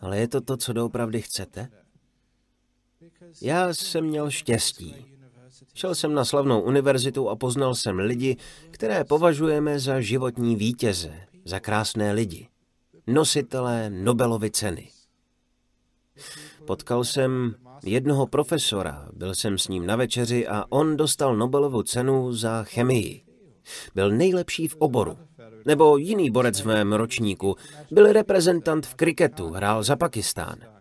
Ale 0.00 0.18
je 0.18 0.28
to 0.28 0.40
to, 0.40 0.56
co 0.56 0.72
doopravdy 0.72 1.22
chcete? 1.22 1.68
Já 3.42 3.74
jsem 3.74 4.04
měl 4.04 4.30
štěstí. 4.30 5.13
Šel 5.74 5.94
jsem 5.94 6.14
na 6.14 6.24
slavnou 6.24 6.60
univerzitu 6.60 7.28
a 7.28 7.36
poznal 7.36 7.74
jsem 7.74 7.98
lidi, 7.98 8.36
které 8.70 9.04
považujeme 9.04 9.78
za 9.78 10.00
životní 10.00 10.56
vítěze, 10.56 11.12
za 11.44 11.60
krásné 11.60 12.12
lidi 12.12 12.48
nositelé 13.06 13.90
Nobelovy 13.90 14.50
ceny. 14.50 14.88
Potkal 16.64 17.04
jsem 17.04 17.54
jednoho 17.84 18.26
profesora, 18.26 19.08
byl 19.12 19.34
jsem 19.34 19.58
s 19.58 19.68
ním 19.68 19.86
na 19.86 19.96
večeři 19.96 20.46
a 20.46 20.64
on 20.68 20.96
dostal 20.96 21.36
Nobelovu 21.36 21.82
cenu 21.82 22.32
za 22.32 22.62
chemii. 22.62 23.22
Byl 23.94 24.10
nejlepší 24.10 24.68
v 24.68 24.76
oboru. 24.78 25.18
Nebo 25.66 25.96
jiný 25.96 26.30
borec 26.30 26.60
v 26.60 26.66
mém 26.66 26.92
ročníku, 26.92 27.56
byl 27.90 28.12
reprezentant 28.12 28.86
v 28.86 28.94
kriketu, 28.94 29.50
hrál 29.50 29.82
za 29.82 29.96
Pakistán. 29.96 30.73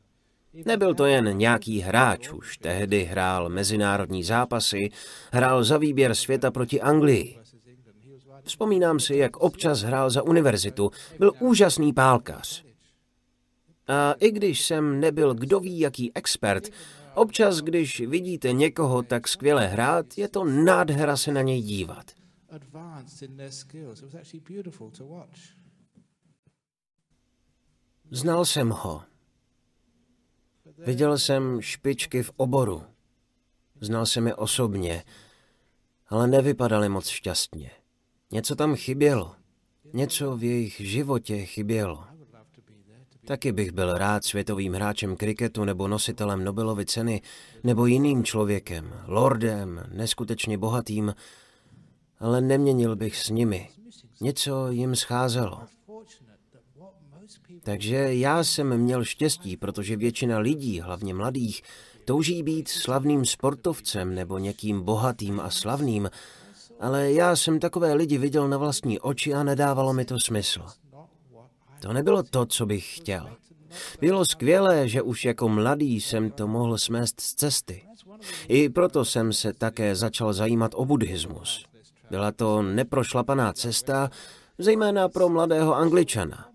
Nebyl 0.54 0.96
to 0.96 1.06
jen 1.06 1.38
nějaký 1.38 1.80
hráč, 1.80 2.30
už 2.30 2.58
tehdy 2.58 3.04
hrál 3.04 3.50
mezinárodní 3.50 4.24
zápasy, 4.24 4.90
hrál 5.32 5.64
za 5.64 5.78
výběr 5.78 6.16
světa 6.16 6.52
proti 6.52 6.82
Anglii. 6.82 7.40
Vzpomínám 8.44 9.00
si, 9.00 9.16
jak 9.16 9.38
občas 9.38 9.82
hrál 9.82 10.10
za 10.10 10.22
univerzitu. 10.24 10.92
Byl 11.20 11.32
úžasný 11.40 11.94
pálkař. 11.94 12.64
A 13.88 14.14
i 14.20 14.32
když 14.32 14.66
jsem 14.66 15.00
nebyl 15.00 15.34
kdo 15.34 15.60
ví 15.60 15.80
jaký 15.80 16.12
expert, 16.16 16.70
občas, 17.16 17.60
když 17.60 18.00
vidíte 18.00 18.54
někoho 18.54 19.04
tak 19.04 19.28
skvěle 19.28 19.68
hrát, 19.68 20.18
je 20.18 20.28
to 20.28 20.44
nádhera 20.44 21.18
se 21.18 21.32
na 21.32 21.42
něj 21.42 21.62
dívat. 21.62 22.12
Znal 28.12 28.46
jsem 28.46 28.70
ho. 28.70 29.04
Viděl 30.86 31.18
jsem 31.18 31.62
špičky 31.62 32.24
v 32.24 32.32
oboru. 32.38 32.84
Znal 33.82 34.06
jsem 34.06 34.28
je 34.28 34.36
osobně, 34.36 35.04
ale 36.08 36.28
nevypadali 36.28 36.90
moc 36.90 37.08
šťastně. 37.08 37.72
Něco 38.32 38.56
tam 38.56 38.76
chybělo. 38.76 39.36
Něco 39.94 40.38
v 40.38 40.44
jejich 40.44 40.82
životě 40.82 41.46
chybělo. 41.46 42.04
Taky 43.26 43.52
bych 43.52 43.72
byl 43.72 43.98
rád 43.98 44.26
světovým 44.26 44.74
hráčem 44.74 45.16
kriketu 45.16 45.66
nebo 45.66 45.88
nositelem 45.88 46.44
Nobelovy 46.44 46.86
ceny, 46.86 47.22
nebo 47.64 47.86
jiným 47.86 48.24
člověkem, 48.24 48.94
lordem, 49.08 49.90
neskutečně 49.92 50.58
bohatým, 50.58 51.16
ale 52.20 52.42
neměnil 52.42 52.96
bych 52.96 53.18
s 53.18 53.30
nimi. 53.30 53.70
Něco 54.22 54.72
jim 54.72 54.96
scházelo. 54.96 55.62
Takže 57.64 58.16
já 58.16 58.44
jsem 58.44 58.78
měl 58.78 59.04
štěstí, 59.04 59.58
protože 59.58 59.98
většina 59.98 60.40
lidí, 60.40 60.80
hlavně 60.80 61.14
mladých, 61.14 61.62
touží 62.06 62.44
být 62.44 62.68
slavným 62.68 63.26
sportovcem 63.26 64.16
nebo 64.16 64.38
někým 64.38 64.82
bohatým 64.82 65.40
a 65.40 65.50
slavným, 65.50 66.10
ale 66.80 67.12
já 67.12 67.36
jsem 67.36 67.60
takové 67.60 67.94
lidi 67.94 68.18
viděl 68.18 68.48
na 68.48 68.58
vlastní 68.58 69.00
oči 69.00 69.34
a 69.34 69.44
nedávalo 69.44 69.94
mi 69.94 70.06
to 70.06 70.20
smysl. 70.20 70.66
To 71.80 71.94
nebylo 71.94 72.24
to, 72.24 72.46
co 72.46 72.66
bych 72.66 72.96
chtěl. 72.96 73.30
Bylo 74.02 74.26
skvělé, 74.26 74.88
že 74.88 75.02
už 75.02 75.26
jako 75.26 75.50
mladý 75.50 76.02
jsem 76.02 76.32
to 76.32 76.48
mohl 76.48 76.78
smést 76.78 77.22
z 77.22 77.34
cesty. 77.34 77.84
I 78.48 78.70
proto 78.70 79.06
jsem 79.06 79.34
se 79.34 79.54
také 79.54 79.96
začal 79.96 80.34
zajímat 80.34 80.72
o 80.76 80.86
buddhismus. 80.86 81.66
Byla 82.10 82.32
to 82.32 82.62
neprošlapaná 82.62 83.54
cesta, 83.54 84.10
zejména 84.58 85.10
pro 85.10 85.30
mladého 85.30 85.76
angličana. 85.76 86.53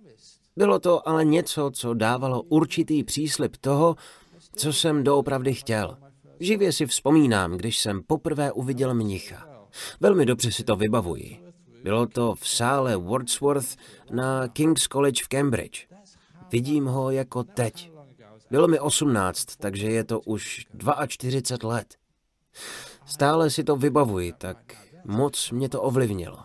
Bylo 0.58 0.78
to 0.78 1.08
ale 1.08 1.24
něco, 1.24 1.70
co 1.70 1.94
dávalo 1.94 2.42
určitý 2.42 3.04
příslip 3.04 3.56
toho, 3.56 3.96
co 4.56 4.72
jsem 4.72 5.04
doopravdy 5.04 5.54
chtěl. 5.54 5.98
Živě 6.40 6.72
si 6.72 6.86
vzpomínám, 6.86 7.52
když 7.52 7.78
jsem 7.78 8.02
poprvé 8.02 8.52
uviděl 8.52 8.94
mnicha. 8.94 9.48
Velmi 10.00 10.26
dobře 10.26 10.52
si 10.52 10.64
to 10.64 10.76
vybavuji. 10.76 11.44
Bylo 11.82 12.06
to 12.06 12.34
v 12.34 12.48
sále 12.48 12.96
Wordsworth 12.96 13.76
na 14.10 14.48
King's 14.48 14.82
College 14.82 15.24
v 15.24 15.28
Cambridge. 15.28 15.86
Vidím 16.52 16.86
ho 16.86 17.10
jako 17.10 17.44
teď. 17.44 17.92
Bylo 18.50 18.68
mi 18.68 18.80
18, 18.80 19.56
takže 19.56 19.90
je 19.90 20.04
to 20.04 20.20
už 20.20 20.66
42 21.06 21.68
let. 21.68 21.94
Stále 23.06 23.50
si 23.50 23.64
to 23.64 23.76
vybavuji, 23.76 24.32
tak 24.38 24.74
moc 25.04 25.50
mě 25.50 25.68
to 25.68 25.82
ovlivnilo. 25.82 26.38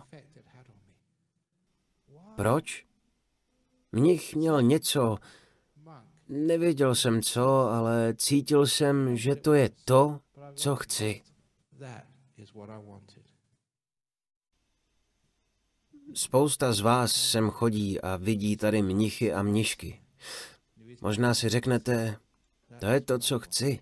Proč? 2.36 2.83
Mnich 3.94 4.34
měl 4.34 4.62
něco, 4.62 5.16
nevěděl 6.28 6.94
jsem 6.94 7.22
co, 7.22 7.48
ale 7.48 8.14
cítil 8.16 8.66
jsem, 8.66 9.16
že 9.16 9.36
to 9.36 9.54
je 9.54 9.70
to, 9.84 10.20
co 10.54 10.76
chci. 10.76 11.22
Spousta 16.14 16.72
z 16.72 16.80
vás 16.80 17.12
sem 17.12 17.50
chodí 17.50 18.00
a 18.00 18.16
vidí 18.16 18.56
tady 18.56 18.82
mnichy 18.82 19.32
a 19.32 19.42
mnišky. 19.42 20.00
Možná 21.00 21.34
si 21.34 21.48
řeknete, 21.48 22.16
to 22.80 22.86
je 22.86 23.00
to, 23.00 23.18
co 23.18 23.38
chci. 23.38 23.78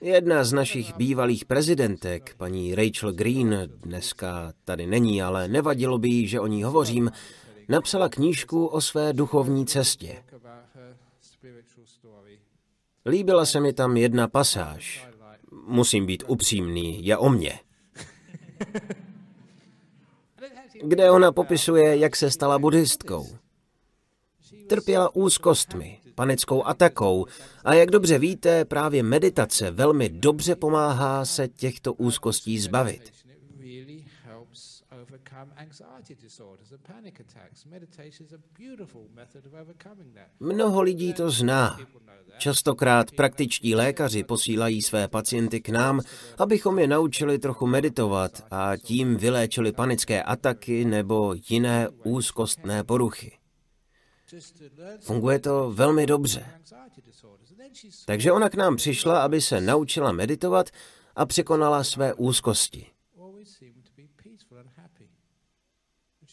Jedna 0.00 0.44
z 0.44 0.52
našich 0.52 0.94
bývalých 0.94 1.44
prezidentek, 1.44 2.34
paní 2.36 2.74
Rachel 2.74 3.12
Green, 3.12 3.56
dneska 3.66 4.52
tady 4.64 4.86
není, 4.86 5.22
ale 5.22 5.48
nevadilo 5.48 5.98
by 5.98 6.08
jí, 6.08 6.28
že 6.28 6.40
o 6.40 6.46
ní 6.46 6.62
hovořím, 6.62 7.10
napsala 7.68 8.08
knížku 8.08 8.66
o 8.66 8.80
své 8.80 9.12
duchovní 9.12 9.66
cestě. 9.66 10.24
Líbila 13.06 13.46
se 13.46 13.60
mi 13.60 13.72
tam 13.72 13.96
jedna 13.96 14.28
pasáž. 14.28 15.08
Musím 15.66 16.06
být 16.06 16.24
upřímný, 16.26 17.06
je 17.06 17.16
o 17.16 17.28
mně. 17.28 17.60
Kde 20.82 21.10
ona 21.10 21.32
popisuje, 21.32 21.96
jak 21.96 22.16
se 22.16 22.30
stala 22.30 22.58
buddhistkou. 22.58 23.26
Trpěla 24.68 25.14
úzkostmi, 25.16 26.00
panickou 26.14 26.66
atakou 26.66 27.26
a 27.64 27.74
jak 27.74 27.90
dobře 27.90 28.18
víte, 28.18 28.64
právě 28.64 29.02
meditace 29.02 29.70
velmi 29.70 30.08
dobře 30.08 30.56
pomáhá 30.56 31.24
se 31.24 31.48
těchto 31.48 31.94
úzkostí 31.94 32.58
zbavit. 32.58 33.12
Mnoho 40.40 40.82
lidí 40.82 41.12
to 41.12 41.30
zná. 41.30 41.78
Častokrát 42.38 43.10
praktičtí 43.10 43.74
lékaři 43.74 44.24
posílají 44.24 44.82
své 44.82 45.08
pacienty 45.08 45.60
k 45.60 45.68
nám, 45.68 46.00
abychom 46.38 46.78
je 46.78 46.86
naučili 46.86 47.38
trochu 47.38 47.66
meditovat 47.66 48.46
a 48.50 48.76
tím 48.76 49.16
vyléčili 49.16 49.72
panické 49.72 50.22
ataky 50.22 50.84
nebo 50.84 51.34
jiné 51.48 51.88
úzkostné 52.04 52.84
poruchy. 52.84 53.38
Funguje 55.00 55.38
to 55.38 55.70
velmi 55.70 56.06
dobře. 56.06 56.46
Takže 58.06 58.32
ona 58.32 58.48
k 58.48 58.54
nám 58.54 58.76
přišla, 58.76 59.22
aby 59.22 59.40
se 59.40 59.60
naučila 59.60 60.12
meditovat 60.12 60.70
a 61.16 61.26
překonala 61.26 61.84
své 61.84 62.14
úzkosti. 62.14 62.93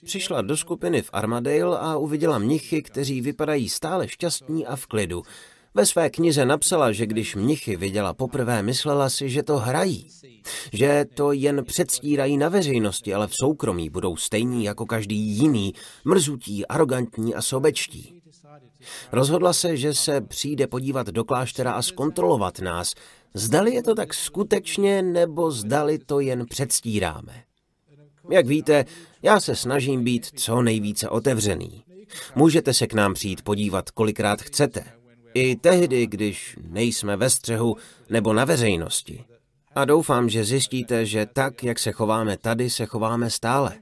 Přišla 0.05 0.41
do 0.41 0.57
skupiny 0.57 1.01
v 1.01 1.09
Armadale 1.13 1.79
a 1.79 1.97
uviděla 1.97 2.37
mnichy, 2.37 2.81
kteří 2.81 3.21
vypadají 3.21 3.69
stále 3.69 4.07
šťastní 4.07 4.65
a 4.67 4.75
v 4.75 4.85
klidu. 4.85 5.23
Ve 5.73 5.85
své 5.85 6.09
knize 6.09 6.45
napsala, 6.45 6.91
že 6.91 7.05
když 7.05 7.35
mnichy 7.35 7.75
viděla 7.75 8.13
poprvé, 8.13 8.63
myslela 8.63 9.09
si, 9.09 9.29
že 9.29 9.43
to 9.43 9.57
hrají. 9.57 10.07
Že 10.73 11.05
to 11.13 11.31
jen 11.31 11.65
předstírají 11.65 12.37
na 12.37 12.49
veřejnosti, 12.49 13.13
ale 13.13 13.27
v 13.27 13.35
soukromí 13.35 13.89
budou 13.89 14.15
stejní 14.15 14.63
jako 14.63 14.85
každý 14.85 15.15
jiný, 15.15 15.73
mrzutí, 16.05 16.67
arrogantní 16.67 17.35
a 17.35 17.41
sobečtí. 17.41 18.21
Rozhodla 19.11 19.53
se, 19.53 19.77
že 19.77 19.93
se 19.93 20.21
přijde 20.21 20.67
podívat 20.67 21.07
do 21.07 21.23
kláštera 21.23 21.71
a 21.71 21.81
zkontrolovat 21.81 22.59
nás. 22.59 22.93
Zdali 23.33 23.73
je 23.73 23.83
to 23.83 23.95
tak 23.95 24.13
skutečně, 24.13 25.01
nebo 25.01 25.51
zdali 25.51 25.97
to 25.97 26.19
jen 26.19 26.45
předstíráme. 26.45 27.43
Jak 28.31 28.47
víte, 28.47 28.85
já 29.21 29.39
se 29.39 29.55
snažím 29.55 30.03
být 30.03 30.25
co 30.35 30.61
nejvíce 30.61 31.09
otevřený. 31.09 31.83
Můžete 32.35 32.73
se 32.73 32.87
k 32.87 32.93
nám 32.93 33.13
přijít 33.13 33.41
podívat, 33.41 33.91
kolikrát 33.91 34.41
chcete. 34.41 34.83
I 35.33 35.55
tehdy, 35.55 36.07
když 36.07 36.57
nejsme 36.67 37.17
ve 37.17 37.29
střehu 37.29 37.75
nebo 38.09 38.33
na 38.33 38.45
veřejnosti. 38.45 39.23
A 39.75 39.85
doufám, 39.85 40.29
že 40.29 40.43
zjistíte, 40.43 41.05
že 41.05 41.25
tak, 41.33 41.63
jak 41.63 41.79
se 41.79 41.91
chováme 41.91 42.37
tady, 42.37 42.69
se 42.69 42.85
chováme 42.85 43.29
stále. 43.29 43.77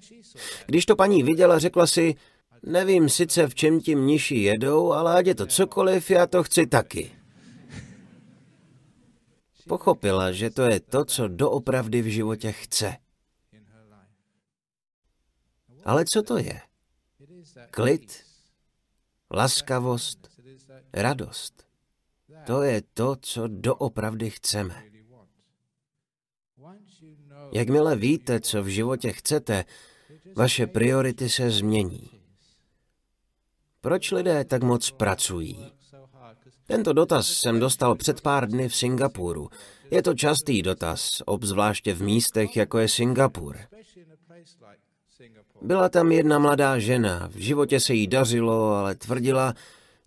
Když 0.66 0.86
to 0.86 0.96
paní 0.96 1.24
viděla, 1.24 1.60
řekla 1.60 1.88
si, 1.88 2.16
nevím 2.64 3.10
sice 3.10 3.48
v 3.48 3.56
čem 3.56 3.80
ti 3.82 3.96
mniši 3.96 4.36
jedou, 4.36 4.92
ale 4.92 5.16
ať 5.16 5.26
je 5.26 5.36
to 5.36 5.46
cokoliv, 5.46 6.12
já 6.12 6.28
to 6.28 6.44
chci 6.44 6.68
taky. 6.68 7.12
Pochopila, 9.68 10.32
že 10.32 10.50
to 10.50 10.62
je 10.62 10.80
to, 10.80 11.06
co 11.06 11.28
doopravdy 11.28 12.02
v 12.02 12.06
životě 12.06 12.52
chce. 12.52 12.96
Ale 15.84 16.06
co 16.06 16.24
to 16.24 16.38
je? 16.38 16.62
Klid, 17.72 18.24
laskavost, 19.32 20.30
radost. 20.94 21.68
To 22.46 22.62
je 22.62 22.82
to, 22.94 23.16
co 23.22 23.48
doopravdy 23.48 24.30
chceme. 24.30 24.84
Jakmile 27.52 27.96
víte, 27.96 28.40
co 28.40 28.64
v 28.64 28.68
životě 28.68 29.12
chcete, 29.12 29.66
vaše 30.36 30.68
priority 30.68 31.30
se 31.30 31.52
změní. 31.52 32.10
Proč 33.82 34.12
lidé 34.12 34.46
tak 34.46 34.64
moc 34.64 34.92
pracují? 34.92 35.72
Tento 36.68 36.94
dotaz 36.94 37.28
jsem 37.28 37.60
dostal 37.60 37.96
před 37.96 38.22
pár 38.22 38.48
dny 38.48 38.70
v 38.70 38.76
Singapuru. 38.76 39.50
Je 39.92 40.04
to 40.04 40.14
častý 40.14 40.62
dotaz, 40.62 41.22
obzvláště 41.26 41.94
v 41.94 42.02
místech, 42.02 42.58
jako 42.58 42.80
je 42.80 42.88
Singapur. 42.88 43.58
Byla 45.62 45.90
tam 45.90 46.12
jedna 46.12 46.40
mladá 46.40 46.80
žena, 46.80 47.30
v 47.32 47.38
životě 47.38 47.80
se 47.80 47.94
jí 47.94 48.08
dařilo, 48.08 48.72
ale 48.72 48.96
tvrdila, 48.96 49.54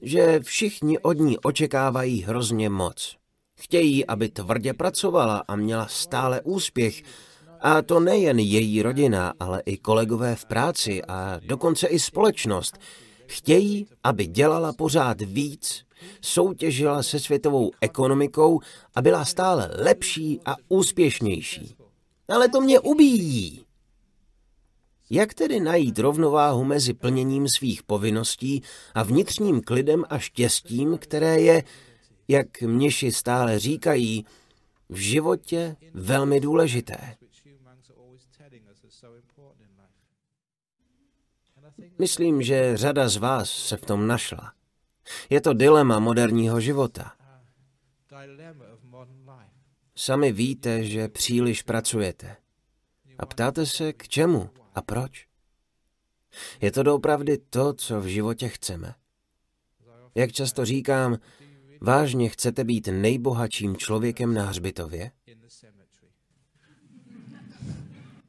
že 0.03 0.41
všichni 0.41 0.99
od 0.99 1.13
ní 1.13 1.39
očekávají 1.39 2.23
hrozně 2.23 2.69
moc. 2.69 3.17
Chtějí, 3.61 4.07
aby 4.07 4.29
tvrdě 4.29 4.75
pracovala 4.75 5.45
a 5.49 5.57
měla 5.57 5.87
stále 5.87 6.41
úspěch, 6.41 7.03
a 7.61 7.83
to 7.83 8.01
nejen 8.01 8.39
její 8.39 8.83
rodina, 8.83 9.33
ale 9.41 9.63
i 9.67 9.77
kolegové 9.77 10.35
v 10.35 10.45
práci 10.45 11.03
a 11.05 11.41
dokonce 11.47 11.87
i 11.87 11.99
společnost. 11.99 12.79
Chtějí, 13.27 13.87
aby 14.05 14.27
dělala 14.27 14.73
pořád 14.73 15.21
víc, 15.21 15.85
soutěžila 16.21 17.03
se 17.03 17.21
světovou 17.21 17.71
ekonomikou 17.81 18.61
a 18.95 19.03
byla 19.03 19.25
stále 19.25 19.71
lepší 19.79 20.41
a 20.45 20.55
úspěšnější. 20.69 21.77
Ale 22.29 22.49
to 22.49 22.61
mě 22.61 22.81
ubíjí. 22.81 23.65
Jak 25.15 25.35
tedy 25.35 25.61
najít 25.61 25.99
rovnováhu 25.99 26.65
mezi 26.65 26.95
plněním 26.95 27.49
svých 27.49 27.83
povinností 27.83 28.63
a 28.95 29.03
vnitřním 29.03 29.61
klidem 29.61 30.05
a 30.09 30.19
štěstím, 30.19 30.99
které 30.99 31.41
je, 31.41 31.65
jak 32.29 32.61
měši 32.61 33.13
stále 33.13 33.59
říkají, 33.59 34.27
v 34.89 34.97
životě 34.97 35.77
velmi 35.95 36.41
důležité? 36.41 37.17
Myslím, 41.99 42.43
že 42.43 42.77
řada 42.77 43.09
z 43.09 43.17
vás 43.17 43.51
se 43.51 43.77
v 43.77 43.87
tom 43.87 44.07
našla. 44.07 44.53
Je 45.31 45.41
to 45.41 45.53
dilema 45.53 45.99
moderního 45.99 46.61
života. 46.61 47.13
Sami 49.95 50.33
víte, 50.33 50.85
že 50.85 51.09
příliš 51.09 51.63
pracujete. 51.63 52.37
A 53.19 53.27
ptáte 53.27 53.67
se, 53.67 53.93
k 53.93 54.09
čemu? 54.09 54.62
A 54.75 54.83
proč? 54.83 55.27
Je 56.61 56.73
to 56.73 56.83
doopravdy 56.83 57.39
to, 57.39 57.73
co 57.73 58.01
v 58.01 58.07
životě 58.07 58.49
chceme. 58.49 58.95
Jak 60.15 60.33
často 60.33 60.65
říkám, 60.65 61.19
vážně 61.81 62.29
chcete 62.29 62.65
být 62.65 62.89
nejbohatším 62.93 63.77
člověkem 63.77 64.35
na 64.35 64.45
hřbitově? 64.45 65.11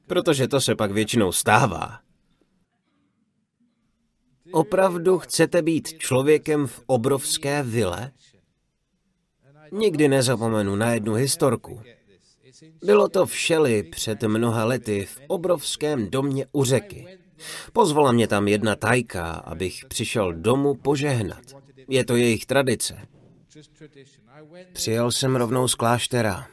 Protože 0.07 0.47
to 0.47 0.61
se 0.61 0.75
pak 0.75 0.91
většinou 0.91 1.31
stává. 1.31 1.99
Opravdu 4.51 5.19
chcete 5.19 5.61
být 5.61 5.87
člověkem 5.87 6.67
v 6.67 6.83
obrovské 6.85 7.63
vile? 7.63 8.11
Nikdy 9.71 10.07
nezapomenu 10.07 10.75
na 10.75 10.93
jednu 10.93 11.13
historku. 11.13 11.81
Bylo 12.85 13.09
to 13.09 13.25
v 13.25 13.35
Šeli 13.35 13.83
před 13.83 14.23
mnoha 14.23 14.65
lety 14.65 15.05
v 15.05 15.19
obrovském 15.27 16.09
domě 16.09 16.45
u 16.51 16.63
řeky. 16.63 17.07
Pozvala 17.73 18.11
mě 18.11 18.27
tam 18.27 18.47
jedna 18.47 18.75
tajka, 18.75 19.31
abych 19.31 19.85
přišel 19.87 20.33
domů 20.33 20.75
požehnat. 20.75 21.41
Je 21.87 22.05
to 22.05 22.15
jejich 22.15 22.45
tradice. 22.45 22.97
Přijel 24.73 25.11
jsem 25.11 25.35
rovnou 25.35 25.67
z 25.67 25.75
kláštera. 25.75 26.47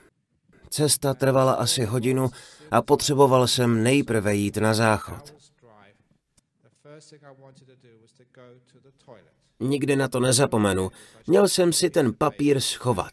Cesta 0.71 1.15
trvala 1.15 1.53
asi 1.53 1.85
hodinu 1.85 2.31
a 2.71 2.83
potřeboval 2.83 3.49
jsem 3.49 3.83
nejprve 3.83 4.35
jít 4.35 4.57
na 4.57 4.75
záchod. 4.75 5.35
Nikdy 9.61 9.97
na 9.97 10.09
to 10.09 10.21
nezapomenu. 10.21 10.91
Měl 11.27 11.49
jsem 11.49 11.73
si 11.73 11.91
ten 11.91 12.15
papír 12.19 12.61
schovat. 12.61 13.13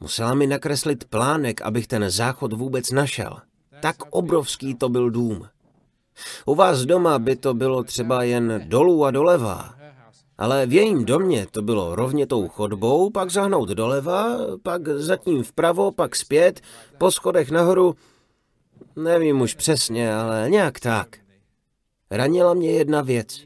Musela 0.00 0.34
mi 0.34 0.46
nakreslit 0.46 1.04
plánek, 1.04 1.62
abych 1.62 1.86
ten 1.86 2.10
záchod 2.10 2.52
vůbec 2.52 2.90
našel. 2.90 3.36
Tak 3.80 3.96
obrovský 4.10 4.74
to 4.74 4.88
byl 4.88 5.10
dům. 5.10 5.48
U 6.46 6.54
vás 6.54 6.80
doma 6.80 7.18
by 7.18 7.36
to 7.36 7.54
bylo 7.54 7.84
třeba 7.84 8.22
jen 8.22 8.62
dolů 8.66 9.04
a 9.04 9.10
doleva, 9.10 9.74
ale 10.38 10.66
v 10.66 10.72
jejím 10.72 11.04
domě 11.04 11.46
to 11.50 11.62
bylo 11.62 11.96
rovně 11.96 12.26
tou 12.26 12.48
chodbou, 12.48 13.10
pak 13.10 13.30
zahnout 13.30 13.68
doleva, 13.68 14.38
pak 14.62 14.88
zatím 14.88 15.42
vpravo, 15.42 15.92
pak 15.92 16.16
zpět, 16.16 16.60
po 16.98 17.10
schodech 17.10 17.50
nahoru. 17.50 17.94
Nevím 18.96 19.40
už 19.40 19.54
přesně, 19.54 20.14
ale 20.14 20.50
nějak 20.50 20.80
tak. 20.80 21.18
Ranila 22.10 22.54
mě 22.54 22.70
jedna 22.70 23.00
věc. 23.00 23.44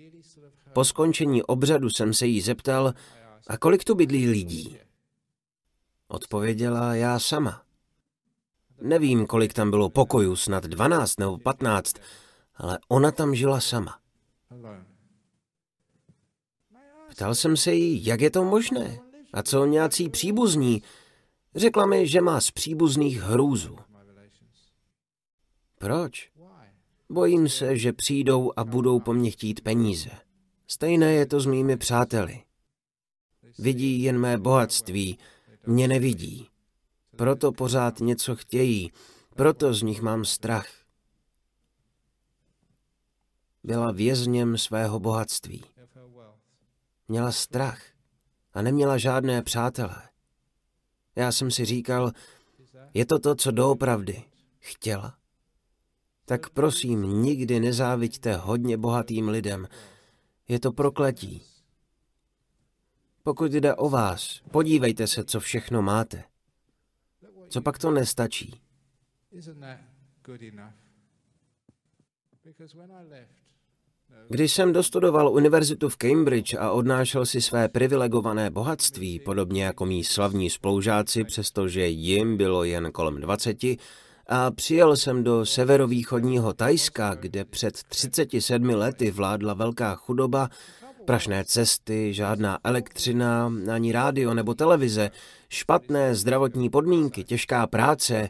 Po 0.72 0.84
skončení 0.84 1.42
obřadu 1.42 1.90
jsem 1.90 2.14
se 2.14 2.26
jí 2.26 2.40
zeptal, 2.40 2.94
a 3.46 3.58
kolik 3.58 3.84
tu 3.84 3.94
bydlí 3.94 4.28
lidí? 4.28 4.78
Odpověděla 6.08 6.94
já 6.94 7.18
sama. 7.18 7.62
Nevím, 8.80 9.26
kolik 9.26 9.52
tam 9.52 9.70
bylo 9.70 9.90
pokojů, 9.90 10.36
snad 10.36 10.64
12 10.64 11.20
nebo 11.20 11.38
15, 11.38 11.96
ale 12.54 12.78
ona 12.88 13.12
tam 13.12 13.34
žila 13.34 13.60
sama. 13.60 13.98
Ptal 17.10 17.34
jsem 17.34 17.56
se 17.56 17.72
jí, 17.72 18.06
jak 18.06 18.20
je 18.20 18.30
to 18.30 18.44
možné. 18.44 19.00
A 19.32 19.42
co 19.42 19.64
nějací 19.64 20.08
příbuzní? 20.08 20.82
Řekla 21.54 21.86
mi, 21.86 22.06
že 22.06 22.20
má 22.20 22.40
z 22.40 22.50
příbuzných 22.50 23.20
hrůzu. 23.20 23.78
Proč? 25.78 26.30
Bojím 27.08 27.48
se, 27.48 27.78
že 27.78 27.92
přijdou 27.92 28.52
a 28.56 28.64
budou 28.64 29.00
po 29.00 29.14
mně 29.14 29.30
chtít 29.30 29.60
peníze. 29.60 30.10
Stejné 30.66 31.12
je 31.12 31.26
to 31.26 31.40
s 31.40 31.46
mými 31.46 31.76
přáteli. 31.76 32.42
Vidí 33.58 34.02
jen 34.02 34.18
mé 34.18 34.38
bohatství, 34.38 35.18
mě 35.66 35.88
nevidí. 35.88 36.48
Proto 37.16 37.52
pořád 37.52 38.00
něco 38.00 38.36
chtějí, 38.36 38.92
proto 39.34 39.74
z 39.74 39.82
nich 39.82 40.02
mám 40.02 40.24
strach. 40.24 40.68
Byla 43.64 43.92
vězněm 43.92 44.58
svého 44.58 45.00
bohatství. 45.00 45.64
Měla 47.08 47.32
strach 47.32 47.82
a 48.52 48.62
neměla 48.62 48.98
žádné 48.98 49.42
přátele. 49.42 50.02
Já 51.16 51.32
jsem 51.32 51.50
si 51.50 51.64
říkal, 51.64 52.12
je 52.94 53.06
to 53.06 53.18
to, 53.18 53.34
co 53.34 53.50
doopravdy 53.50 54.24
chtěla. 54.58 55.18
Tak 56.24 56.50
prosím, 56.50 57.22
nikdy 57.22 57.60
nezáviďte 57.60 58.36
hodně 58.36 58.76
bohatým 58.76 59.28
lidem. 59.28 59.68
Je 60.48 60.60
to 60.60 60.72
prokletí. 60.72 61.42
Pokud 63.26 63.52
jde 63.52 63.74
o 63.74 63.88
vás, 63.88 64.40
podívejte 64.50 65.06
se, 65.06 65.24
co 65.24 65.40
všechno 65.40 65.82
máte. 65.82 66.24
Co 67.48 67.60
pak 67.60 67.78
to 67.78 67.90
nestačí? 67.90 68.60
Když 74.28 74.52
jsem 74.52 74.72
dostudoval 74.72 75.28
univerzitu 75.28 75.88
v 75.88 75.96
Cambridge 75.96 76.54
a 76.54 76.70
odnášel 76.70 77.26
si 77.26 77.40
své 77.40 77.68
privilegované 77.68 78.50
bohatství, 78.50 79.20
podobně 79.20 79.64
jako 79.64 79.86
mý 79.86 80.04
slavní 80.04 80.50
sploužáci, 80.50 81.24
přestože 81.24 81.86
jim 81.86 82.36
bylo 82.36 82.64
jen 82.64 82.92
kolem 82.92 83.20
20, 83.20 83.56
a 84.26 84.50
přijel 84.50 84.96
jsem 84.96 85.24
do 85.24 85.46
severovýchodního 85.46 86.52
Tajska, 86.52 87.14
kde 87.14 87.44
před 87.44 87.82
37 87.82 88.68
lety 88.68 89.10
vládla 89.10 89.54
velká 89.54 89.94
chudoba, 89.94 90.48
prašné 91.04 91.44
cesty, 91.44 92.14
žádná 92.14 92.58
elektřina, 92.64 93.52
ani 93.72 93.92
rádio 93.92 94.34
nebo 94.34 94.54
televize, 94.54 95.10
špatné 95.48 96.14
zdravotní 96.14 96.70
podmínky, 96.70 97.24
těžká 97.24 97.66
práce. 97.66 98.28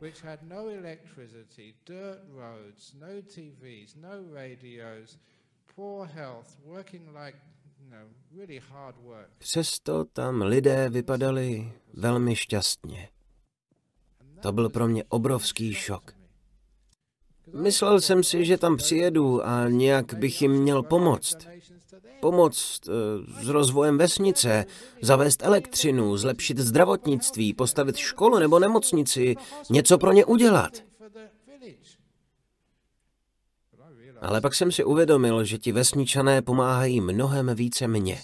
Přesto 9.39 10.05
tam 10.05 10.43
lidé 10.43 10.89
vypadali 10.89 11.73
velmi 11.93 12.37
šťastně. 12.37 13.09
To 14.41 14.53
byl 14.53 14.71
pro 14.71 14.89
mě 14.89 15.05
obrovský 15.09 15.75
šok. 15.75 16.13
Myslel 17.53 18.01
jsem 18.01 18.25
si, 18.25 18.45
že 18.45 18.59
tam 18.59 18.77
přijedu 18.77 19.47
a 19.47 19.69
nějak 19.69 20.15
bych 20.15 20.43
jim 20.43 20.53
měl 20.53 20.83
pomoct. 20.83 21.37
Pomoct 22.25 22.89
eh, 22.89 22.93
s 23.45 23.49
rozvojem 23.49 23.99
vesnice, 23.99 24.67
zavést 25.03 25.43
elektřinu, 25.43 26.17
zlepšit 26.17 26.59
zdravotnictví, 26.59 27.55
postavit 27.55 27.97
školu 27.97 28.39
nebo 28.39 28.59
nemocnici, 28.59 29.37
něco 29.71 29.99
pro 29.99 30.13
ně 30.13 30.25
udělat. 30.25 30.73
Ale 34.21 34.41
pak 34.41 34.55
jsem 34.55 34.73
si 34.73 34.85
uvědomil, 34.85 35.45
že 35.45 35.59
ti 35.59 35.73
vesničané 35.73 36.43
pomáhají 36.43 37.01
mnohem 37.01 37.55
více 37.55 37.89
mně. 37.89 38.21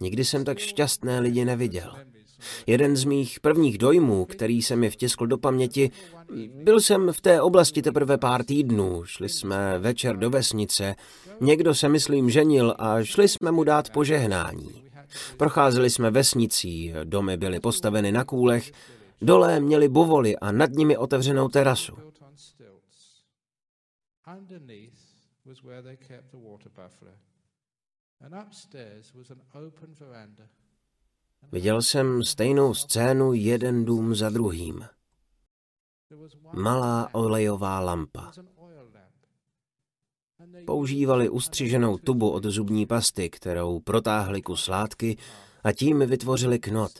Nikdy 0.00 0.24
jsem 0.24 0.44
tak 0.44 0.58
šťastné 0.58 1.20
lidi 1.20 1.44
neviděl. 1.44 1.94
Jeden 2.66 2.96
z 2.96 3.04
mých 3.04 3.40
prvních 3.40 3.78
dojmů, 3.78 4.24
který 4.24 4.62
se 4.62 4.76
mi 4.76 4.90
vtiskl 4.90 5.26
do 5.26 5.38
paměti, 5.38 5.90
byl 6.54 6.80
jsem 6.80 7.12
v 7.12 7.20
té 7.20 7.42
oblasti 7.42 7.82
teprve 7.82 8.18
pár 8.18 8.44
týdnů. 8.44 9.04
Šli 9.04 9.28
jsme 9.28 9.78
večer 9.78 10.16
do 10.16 10.30
vesnice, 10.30 10.94
někdo 11.40 11.74
se 11.74 11.88
myslím 11.88 12.30
ženil 12.30 12.74
a 12.78 13.02
šli 13.02 13.28
jsme 13.28 13.52
mu 13.52 13.64
dát 13.64 13.90
požehnání. 13.90 14.84
Procházeli 15.36 15.90
jsme 15.90 16.10
vesnicí, 16.10 16.94
domy 17.04 17.36
byly 17.36 17.60
postaveny 17.60 18.12
na 18.12 18.24
kůlech, 18.24 18.72
dole 19.22 19.60
měli 19.60 19.88
buvoly 19.88 20.36
a 20.36 20.52
nad 20.52 20.70
nimi 20.70 20.96
otevřenou 20.96 21.48
terasu. 21.48 21.96
And 28.20 28.34
upstairs 28.34 29.14
was 29.14 29.30
an 29.30 29.40
open 29.54 29.94
veranda. 29.94 30.48
Viděl 31.52 31.82
jsem 31.82 32.22
stejnou 32.22 32.74
scénu 32.74 33.32
jeden 33.32 33.84
dům 33.84 34.14
za 34.14 34.30
druhým. 34.30 34.84
Malá 36.52 37.08
olejová 37.12 37.80
lampa. 37.80 38.32
Používali 40.66 41.28
ustřiženou 41.28 41.98
tubu 41.98 42.30
od 42.30 42.44
zubní 42.44 42.86
pasty, 42.86 43.30
kterou 43.30 43.80
protáhli 43.80 44.42
kus 44.42 44.68
látky 44.68 45.16
a 45.64 45.72
tím 45.72 45.98
vytvořili 45.98 46.58
knot. 46.58 46.92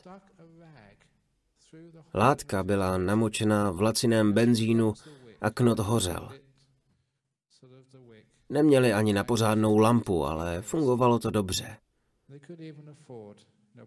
Látka 2.15 2.63
byla 2.63 2.99
namočena 2.99 3.71
v 3.71 3.81
laciném 3.81 4.33
benzínu 4.33 4.95
a 5.41 5.51
knot 5.51 5.79
hořel. 5.79 6.29
Neměli 8.49 8.93
ani 8.93 9.13
na 9.13 9.25
pořádnou 9.25 9.79
lampu, 9.79 10.25
ale 10.25 10.63
fungovalo 10.63 11.19
to 11.19 11.31
dobře. 11.31 11.77
No 13.79 13.87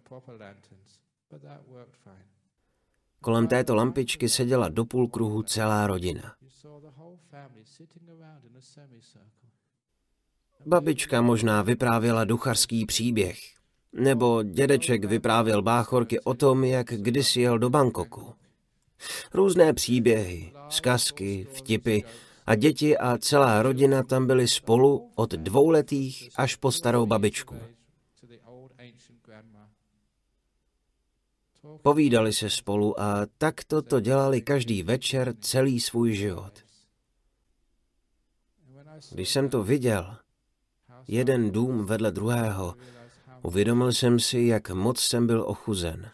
Kolem 3.22 3.48
této 3.48 3.76
lampičky 3.76 4.30
seděla 4.30 4.70
do 4.70 4.86
půl 4.86 5.08
kruhu 5.08 5.44
celá 5.44 5.88
rodina. 5.88 6.36
Babička 10.66 11.22
možná 11.22 11.62
vyprávěla 11.62 12.24
ducharský 12.24 12.86
příběh, 12.86 13.40
nebo 13.94 14.44
dědeček 14.44 15.06
vyprávěl 15.06 15.62
báchorky 15.62 16.20
o 16.20 16.34
tom, 16.34 16.64
jak 16.64 16.88
kdysi 16.88 17.42
jel 17.42 17.60
do 17.60 17.70
Bangkoku. 17.70 18.34
Různé 19.34 19.74
příběhy, 19.74 20.54
zkazky, 20.70 21.48
vtipy 21.54 22.02
a 22.46 22.56
děti 22.56 22.98
a 22.98 23.18
celá 23.18 23.62
rodina 23.62 24.04
tam 24.04 24.28
byly 24.28 24.48
spolu 24.48 25.12
od 25.16 25.32
dvouletých 25.32 26.30
až 26.36 26.56
po 26.56 26.72
starou 26.72 27.06
babičku. 27.06 27.56
Povídali 31.82 32.34
se 32.34 32.50
spolu 32.50 33.02
a 33.02 33.26
tak 33.38 33.64
to 33.64 34.00
dělali 34.00 34.42
každý 34.42 34.84
večer 34.84 35.34
celý 35.42 35.80
svůj 35.80 36.14
život. 36.14 36.54
Když 39.12 39.30
jsem 39.30 39.50
to 39.50 39.64
viděl, 39.64 40.16
jeden 41.08 41.52
dům 41.52 41.86
vedle 41.86 42.12
druhého, 42.12 42.76
uvědomil 43.42 43.94
jsem 43.94 44.20
si, 44.20 44.40
jak 44.40 44.70
moc 44.70 45.00
jsem 45.00 45.28
byl 45.28 45.44
ochuzen. 45.48 46.10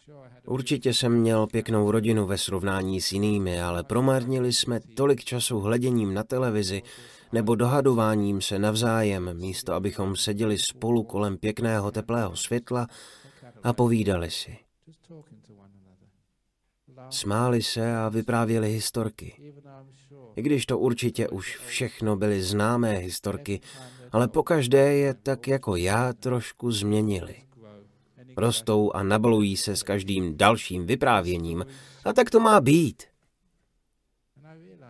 Určitě 0.46 0.94
jsem 0.94 1.14
měl 1.14 1.48
pěknou 1.48 1.92
rodinu 1.92 2.26
ve 2.26 2.38
srovnání 2.38 3.02
s 3.02 3.12
jinými, 3.12 3.62
ale 3.62 3.84
promarnili 3.84 4.54
jsme 4.54 4.80
tolik 4.80 5.24
času 5.24 5.60
hleděním 5.60 6.14
na 6.14 6.24
televizi 6.24 6.82
nebo 7.32 7.56
dohadováním 7.56 8.42
se 8.42 8.60
navzájem, 8.60 9.34
místo 9.34 9.74
abychom 9.74 10.16
seděli 10.16 10.58
spolu 10.58 11.04
kolem 11.04 11.38
pěkného 11.38 11.92
teplého 11.92 12.36
světla 12.36 12.88
a 13.64 13.74
povídali 13.74 14.32
si. 14.32 14.58
Smáli 17.10 17.62
se 17.62 17.98
a 17.98 18.10
vyprávěli 18.10 18.72
historky. 18.72 19.54
I 20.36 20.42
když 20.42 20.66
to 20.66 20.80
určitě 20.80 21.28
už 21.28 21.58
všechno 21.58 22.16
byly 22.16 22.42
známé 22.42 22.98
historky, 22.98 23.62
ale 24.12 24.28
pokaždé 24.28 24.94
je 24.94 25.14
tak 25.14 25.48
jako 25.48 25.76
já 25.76 26.14
trošku 26.14 26.72
změnili. 26.72 27.36
Rostou 28.38 28.92
a 28.92 29.04
nabalují 29.04 29.58
se 29.58 29.76
s 29.76 29.84
každým 29.84 30.38
dalším 30.38 30.86
vyprávěním 30.86 31.66
a 32.06 32.14
tak 32.14 32.30
to 32.30 32.40
má 32.40 32.62
být. 32.62 33.04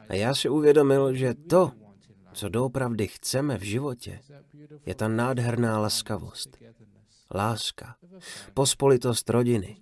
A 0.09 0.13
já 0.13 0.35
si 0.35 0.49
uvědomil, 0.49 1.13
že 1.13 1.33
to, 1.33 1.71
co 2.33 2.49
doopravdy 2.49 3.07
chceme 3.07 3.57
v 3.57 3.61
životě, 3.61 4.19
je 4.85 4.95
ta 4.95 5.07
nádherná 5.07 5.79
laskavost, 5.79 6.57
láska, 7.35 7.95
pospolitost 8.53 9.29
rodiny, 9.29 9.77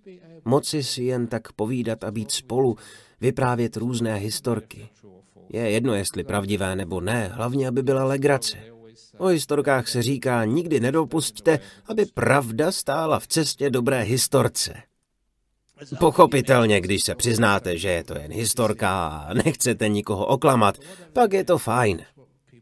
moci 0.45 0.83
si 0.83 1.03
jen 1.03 1.27
tak 1.27 1.51
povídat 1.51 2.03
a 2.03 2.11
být 2.11 2.31
spolu, 2.31 2.77
vyprávět 3.21 3.77
různé 3.77 4.15
historky. 4.15 4.89
Je 5.49 5.69
jedno, 5.71 5.95
jestli 5.95 6.23
pravdivé 6.23 6.75
nebo 6.75 7.01
ne, 7.01 7.27
hlavně, 7.27 7.67
aby 7.67 7.83
byla 7.83 8.03
legrace. 8.03 8.57
O 9.17 9.27
historkách 9.27 9.87
se 9.87 10.01
říká, 10.01 10.45
nikdy 10.45 10.79
nedopustte, 10.79 11.59
aby 11.85 12.05
pravda 12.05 12.71
stála 12.71 13.19
v 13.19 13.27
cestě 13.27 13.69
dobré 13.69 14.01
historce. 14.01 14.73
Pochopitelně, 15.99 16.81
když 16.81 17.03
se 17.03 17.15
přiznáte, 17.15 17.77
že 17.77 17.89
je 17.89 18.03
to 18.03 18.17
jen 18.17 18.31
historka 18.31 19.07
a 19.07 19.33
nechcete 19.33 19.89
nikoho 19.89 20.25
oklamat, 20.25 20.77
pak 21.13 21.33
je 21.33 21.43
to 21.43 21.57
fajn. 21.57 22.05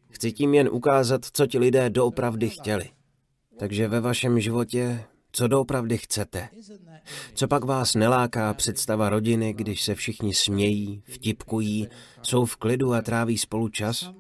Chci 0.10 0.32
tím 0.32 0.54
jen 0.54 0.70
ukázat, 0.72 1.22
co 1.34 1.48
ti 1.48 1.60
lidé 1.60 1.90
doopravdy 1.90 2.50
chtěli. 2.50 2.90
Takže 3.58 3.88
ve 3.88 4.00
vašem 4.00 4.40
životě 4.40 5.06
co 5.36 5.48
doopravdy 5.48 5.98
chcete. 5.98 6.50
Co 7.34 7.48
pak 7.48 7.64
vás 7.64 7.96
neláká 7.96 8.54
představa 8.54 9.10
rodiny, 9.10 9.54
když 9.54 9.84
se 9.84 9.96
všichni 9.96 10.34
smějí, 10.34 11.04
vtipkují, 11.06 11.88
jsou 12.22 12.46
v 12.46 12.56
klidu 12.56 12.94
a 12.94 13.02
tráví 13.02 13.38
spolu 13.38 13.70
čas? 13.70 14.12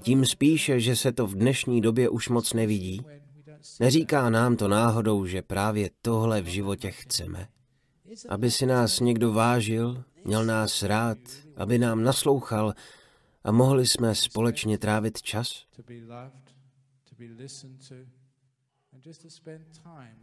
Tím 0.00 0.26
spíše, 0.26 0.80
že 0.80 0.96
se 0.96 1.12
to 1.12 1.26
v 1.26 1.34
dnešní 1.34 1.80
době 1.80 2.08
už 2.08 2.28
moc 2.28 2.52
nevidí. 2.52 3.02
Neříká 3.80 4.30
nám 4.30 4.56
to 4.56 4.68
náhodou, 4.68 5.26
že 5.26 5.42
právě 5.42 5.90
tohle 6.02 6.42
v 6.42 6.46
životě 6.46 6.90
chceme. 6.90 7.48
Aby 8.28 8.50
si 8.50 8.66
nás 8.66 9.00
někdo 9.00 9.32
vážil, 9.32 10.04
měl 10.24 10.44
nás 10.44 10.82
rád, 10.82 11.18
aby 11.56 11.78
nám 11.78 12.02
naslouchal 12.02 12.74
a 13.44 13.52
mohli 13.52 13.86
jsme 13.86 14.14
společně 14.14 14.78
trávit 14.78 15.22
čas? 15.22 15.64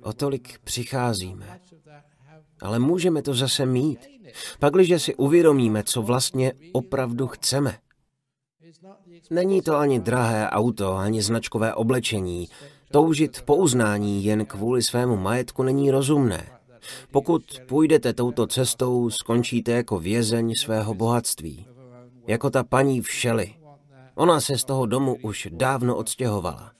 O 0.01 0.13
tolik 0.13 0.59
přicházíme. 0.63 1.59
Ale 2.61 2.80
můžeme 2.80 3.22
to 3.22 3.34
zase 3.34 3.65
mít. 3.65 3.99
Pakliže 4.59 4.99
si 4.99 5.15
uvědomíme, 5.15 5.84
co 5.84 6.01
vlastně 6.01 6.53
opravdu 6.72 7.28
chceme. 7.28 7.78
Není 9.30 9.61
to 9.61 9.78
ani 9.78 9.99
drahé 9.99 10.49
auto, 10.49 10.95
ani 10.95 11.22
značkové 11.22 11.74
oblečení. 11.74 12.47
Toužit 12.91 13.41
po 13.41 13.55
uznání 13.55 14.26
jen 14.26 14.45
kvůli 14.45 14.84
svému 14.84 15.17
majetku 15.17 15.63
není 15.63 15.91
rozumné. 15.91 16.49
Pokud 17.11 17.43
půjdete 17.67 18.13
touto 18.13 18.47
cestou, 18.47 19.09
skončíte 19.09 19.72
jako 19.72 19.99
vězeň 19.99 20.55
svého 20.55 20.93
bohatství. 20.93 21.67
Jako 22.28 22.49
ta 22.49 22.63
paní 22.63 23.01
v 23.01 23.11
Šeli. 23.11 23.55
Ona 24.15 24.41
se 24.41 24.57
z 24.57 24.63
toho 24.63 24.86
domu 24.86 25.17
už 25.24 25.47
dávno 25.51 25.95
odstěhovala. 25.95 26.72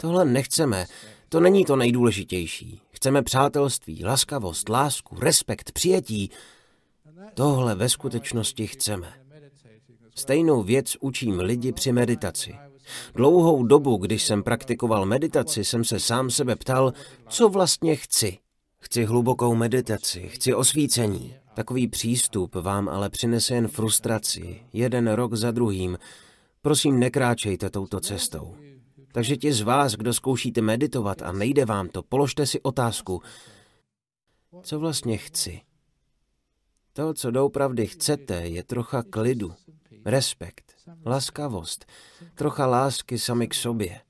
Tohle 0.00 0.24
nechceme, 0.24 0.86
to 1.28 1.40
není 1.40 1.64
to 1.64 1.76
nejdůležitější. 1.76 2.80
Chceme 2.90 3.22
přátelství, 3.22 4.04
laskavost, 4.04 4.68
lásku, 4.68 5.20
respekt, 5.20 5.72
přijetí. 5.72 6.30
Tohle 7.34 7.74
ve 7.74 7.88
skutečnosti 7.88 8.66
chceme. 8.66 9.12
Stejnou 10.14 10.62
věc 10.62 10.96
učím 11.00 11.40
lidi 11.40 11.72
při 11.72 11.92
meditaci. 11.92 12.54
Dlouhou 13.14 13.62
dobu, 13.62 13.96
když 13.96 14.22
jsem 14.24 14.42
praktikoval 14.42 15.06
meditaci, 15.06 15.64
jsem 15.64 15.84
se 15.84 16.00
sám 16.00 16.30
sebe 16.30 16.56
ptal, 16.56 16.92
co 17.28 17.48
vlastně 17.48 17.96
chci. 17.96 18.38
Chci 18.78 19.04
hlubokou 19.04 19.54
meditaci, 19.54 20.28
chci 20.28 20.54
osvícení. 20.54 21.34
Takový 21.54 21.88
přístup 21.88 22.54
vám 22.54 22.88
ale 22.88 23.10
přinese 23.10 23.54
jen 23.54 23.68
frustraci, 23.68 24.62
jeden 24.72 25.08
rok 25.08 25.34
za 25.34 25.50
druhým. 25.50 25.98
Prosím, 26.62 26.98
nekráčejte 26.98 27.70
touto 27.70 28.00
cestou. 28.00 28.65
Takže 29.16 29.36
ti 29.36 29.52
z 29.52 29.60
vás, 29.60 29.92
kdo 29.94 30.14
zkoušíte 30.14 30.60
meditovat 30.60 31.22
a 31.22 31.32
nejde 31.32 31.64
vám 31.64 31.88
to, 31.88 32.02
položte 32.02 32.46
si 32.46 32.60
otázku, 32.60 33.22
co 34.62 34.78
vlastně 34.78 35.16
chci. 35.16 35.60
To, 36.92 37.14
co 37.14 37.30
doopravdy 37.30 37.86
chcete, 37.86 38.34
je 38.34 38.62
trocha 38.62 39.02
klidu, 39.02 39.54
respekt, 40.04 40.72
laskavost, 41.06 41.86
trocha 42.34 42.66
lásky 42.66 43.18
sami 43.18 43.48
k 43.48 43.54
sobě. 43.54 44.00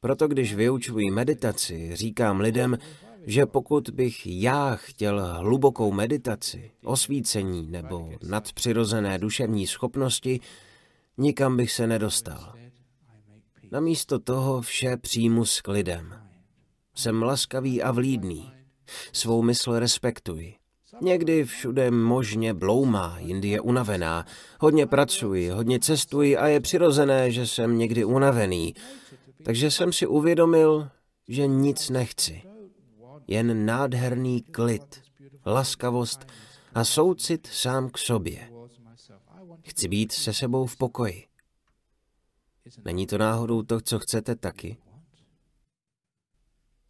Proto 0.00 0.28
když 0.28 0.54
vyučuji 0.54 1.10
meditaci, 1.10 1.96
říkám 1.96 2.40
lidem, 2.40 2.78
že 3.26 3.46
pokud 3.46 3.90
bych 3.90 4.26
já 4.26 4.76
chtěl 4.76 5.36
hlubokou 5.36 5.92
meditaci, 5.92 6.70
osvícení 6.84 7.66
nebo 7.70 8.10
nadpřirozené 8.22 9.18
duševní 9.18 9.66
schopnosti, 9.66 10.40
nikam 11.18 11.56
bych 11.56 11.72
se 11.72 11.86
nedostal. 11.86 12.54
Namísto 13.72 14.18
toho 14.18 14.60
vše 14.60 14.96
přijmu 14.96 15.44
s 15.44 15.60
klidem. 15.60 16.14
Jsem 16.94 17.22
laskavý 17.22 17.82
a 17.82 17.90
vlídný. 17.90 18.52
Svou 19.12 19.42
mysl 19.42 19.78
respektuji. 19.78 20.54
Někdy 21.00 21.44
všude 21.44 21.90
možně 21.90 22.54
bloumá, 22.54 23.18
jindy 23.18 23.48
je 23.48 23.60
unavená. 23.60 24.26
Hodně 24.60 24.86
pracuji, 24.86 25.50
hodně 25.50 25.80
cestuji 25.80 26.36
a 26.36 26.48
je 26.48 26.60
přirozené, 26.60 27.30
že 27.30 27.46
jsem 27.46 27.78
někdy 27.78 28.04
unavený. 28.04 28.74
Takže 29.44 29.70
jsem 29.70 29.92
si 29.92 30.06
uvědomil, 30.06 30.88
že 31.28 31.46
nic 31.46 31.90
nechci. 31.90 32.42
Jen 33.26 33.66
nádherný 33.66 34.42
klid, 34.42 35.02
laskavost 35.46 36.26
a 36.74 36.84
soucit 36.84 37.46
sám 37.46 37.90
k 37.90 37.98
sobě. 37.98 38.51
Chci 39.62 39.88
být 39.88 40.12
se 40.12 40.32
sebou 40.32 40.66
v 40.66 40.76
pokoji. 40.76 41.26
Není 42.84 43.06
to 43.06 43.18
náhodou 43.18 43.62
to, 43.62 43.80
co 43.80 43.98
chcete 43.98 44.36
taky? 44.36 44.76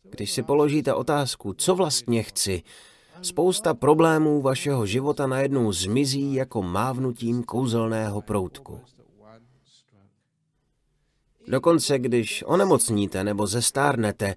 Když 0.03 0.33
si 0.33 0.43
položíte 0.43 0.95
otázku, 0.95 1.53
co 1.53 1.75
vlastně 1.75 2.23
chci, 2.23 2.63
spousta 3.23 3.75
problémů 3.75 4.43
vašeho 4.43 4.87
života 4.87 5.27
najednou 5.27 5.73
zmizí 5.73 6.35
jako 6.35 6.63
mávnutím 6.63 7.43
kouzelného 7.43 8.23
proutku. 8.23 8.81
Dokonce, 11.49 11.99
když 11.99 12.45
onemocníte 12.47 13.25
nebo 13.25 13.47
zestárnete, 13.47 14.37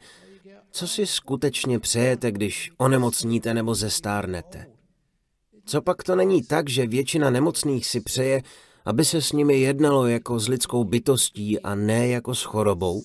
co 0.72 0.88
si 0.88 1.06
skutečně 1.06 1.80
přejete, 1.80 2.32
když 2.32 2.72
onemocníte 2.78 3.54
nebo 3.54 3.76
zestárnete? 3.76 4.75
Co 5.66 5.82
pak 5.82 6.04
to 6.04 6.16
není 6.16 6.44
tak, 6.44 6.70
že 6.70 6.88
většina 6.88 7.30
nemocných 7.30 7.86
si 7.86 8.02
přeje, 8.02 8.42
aby 8.86 9.06
se 9.06 9.22
s 9.22 9.32
nimi 9.32 9.60
jednalo 9.60 10.08
jako 10.08 10.40
s 10.40 10.48
lidskou 10.48 10.84
bytostí 10.84 11.60
a 11.60 11.76
ne 11.76 12.08
jako 12.08 12.36
s 12.36 12.44
chorobou? 12.44 13.04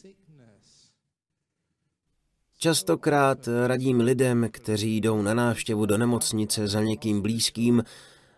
Častokrát 2.58 3.48
radím 3.66 4.00
lidem, 4.00 4.48
kteří 4.50 4.96
jdou 4.96 5.22
na 5.22 5.34
návštěvu 5.34 5.86
do 5.86 5.98
nemocnice 5.98 6.68
za 6.68 6.80
někým 6.80 7.22
blízkým, 7.22 7.84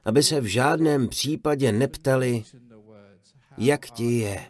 aby 0.05 0.23
se 0.23 0.41
v 0.41 0.45
žádném 0.45 1.09
případě 1.09 1.73
neptali, 1.73 2.45
jak 3.59 3.91
ti 3.91 4.19
je. 4.19 4.47